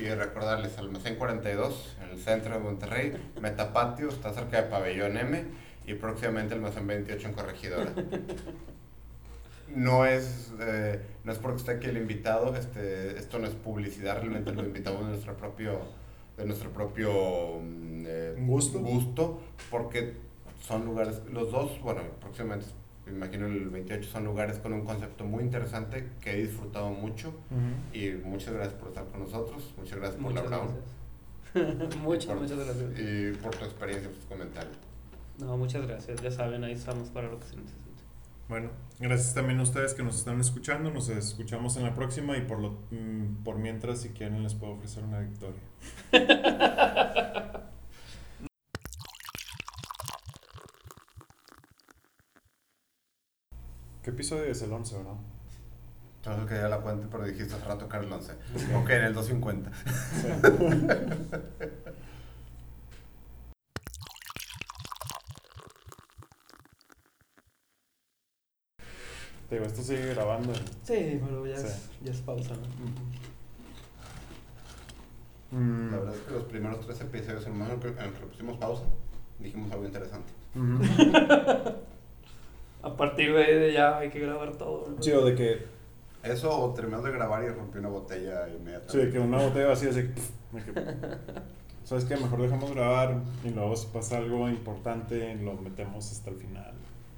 [0.01, 5.66] y recordarles Almacén 42 en el centro de Monterrey, Metapatio, está cerca de Pabellón M
[5.87, 7.91] y próximamente Almacén 28 en Corregidora.
[9.75, 14.15] No es, eh, no es porque esté aquí el invitado, este, esto no es publicidad,
[14.19, 15.79] realmente lo invitamos de nuestro propio,
[16.37, 18.79] de nuestro propio mm, eh, Gusto.
[18.79, 20.13] gusto, porque
[20.65, 22.65] son lugares, los dos, bueno, próximamente,
[23.05, 27.33] me imagino el 28, son lugares con un concepto muy interesante que he disfrutado mucho
[27.93, 30.71] y muchas gracias por estar con nosotros, muchas gracias por Muchas la Brown
[31.53, 31.95] gracias.
[32.01, 32.99] muchas, por- muchas gracias.
[32.99, 34.77] y por tu experiencia y tus comentarios.
[35.39, 36.21] No, muchas gracias.
[36.21, 37.77] Ya saben, ahí estamos para lo que se necesite.
[38.49, 38.69] Bueno,
[38.99, 40.89] gracias también a ustedes que nos están escuchando.
[40.89, 44.73] Nos escuchamos en la próxima y por, lo, mm, por mientras, si quieren, les puedo
[44.73, 45.59] ofrecer una victoria.
[54.01, 55.15] ¿Qué episodio es el 11, verdad?
[56.15, 58.31] Entonces que ya la cuente, pero dijiste hace rato que era el 11.
[58.75, 59.71] Ok, en el 250.
[60.41, 61.97] Te
[69.49, 70.53] digo, esto sigue grabando.
[70.83, 71.67] Sí, pero ya, Sí.
[71.67, 72.67] Es, ya es pausa, ¿no?
[75.57, 75.91] Mm.
[75.91, 78.25] La verdad es que los primeros tres episodios, en el momento en el que le
[78.27, 78.83] pusimos pausa,
[79.39, 80.31] dijimos algo interesante.
[82.83, 84.89] A partir de ahí ya hay que grabar todo.
[84.89, 85.01] ¿no?
[85.01, 85.65] Sí, o de que,
[86.23, 88.91] Eso o terminamos de grabar y rompí una botella inmediatamente.
[88.91, 90.01] sí, de que una botella así, así.
[90.03, 90.13] de
[91.83, 92.17] ¿Sabes qué?
[92.17, 96.73] Mejor dejamos grabar y luego si pasa algo importante lo metemos hasta el final.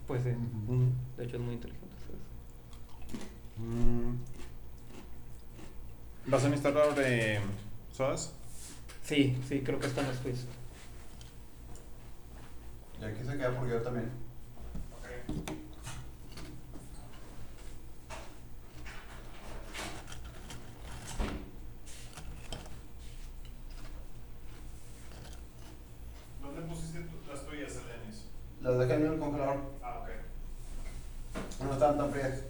[0.07, 0.29] Pues sí.
[1.17, 1.88] De hecho, es muy inteligente.
[3.59, 4.15] Mm.
[6.27, 7.39] ¿Vas a necesitar de
[7.91, 8.33] sodas?
[9.03, 10.45] Sí, sí, creo que está en los quiz.
[13.01, 14.11] Y aquí se queda porque yo también.
[26.41, 28.25] ¿Dónde pusiste las tuyas, Denis?
[28.61, 29.57] Las dejé en el congelador.
[29.81, 30.09] Ah, ok.
[31.63, 32.48] No estaban tan frías.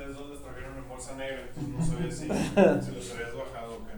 [0.00, 2.22] Ustedes dos las trajeron en bolsa negra, entonces no sabía si,
[2.86, 3.92] si los habías bajado o qué.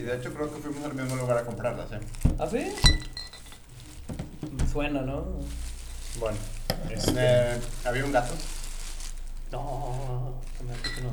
[0.00, 2.00] Y de hecho creo que fuimos al mismo lugar a comprarlas, ¿eh?
[2.38, 2.72] ¿Ah, sí?
[4.72, 5.26] Suena, ¿no?
[6.18, 6.38] Bueno,
[6.88, 8.32] este, Eh, había un gato.
[9.52, 10.40] No,
[10.72, 11.10] hace que no.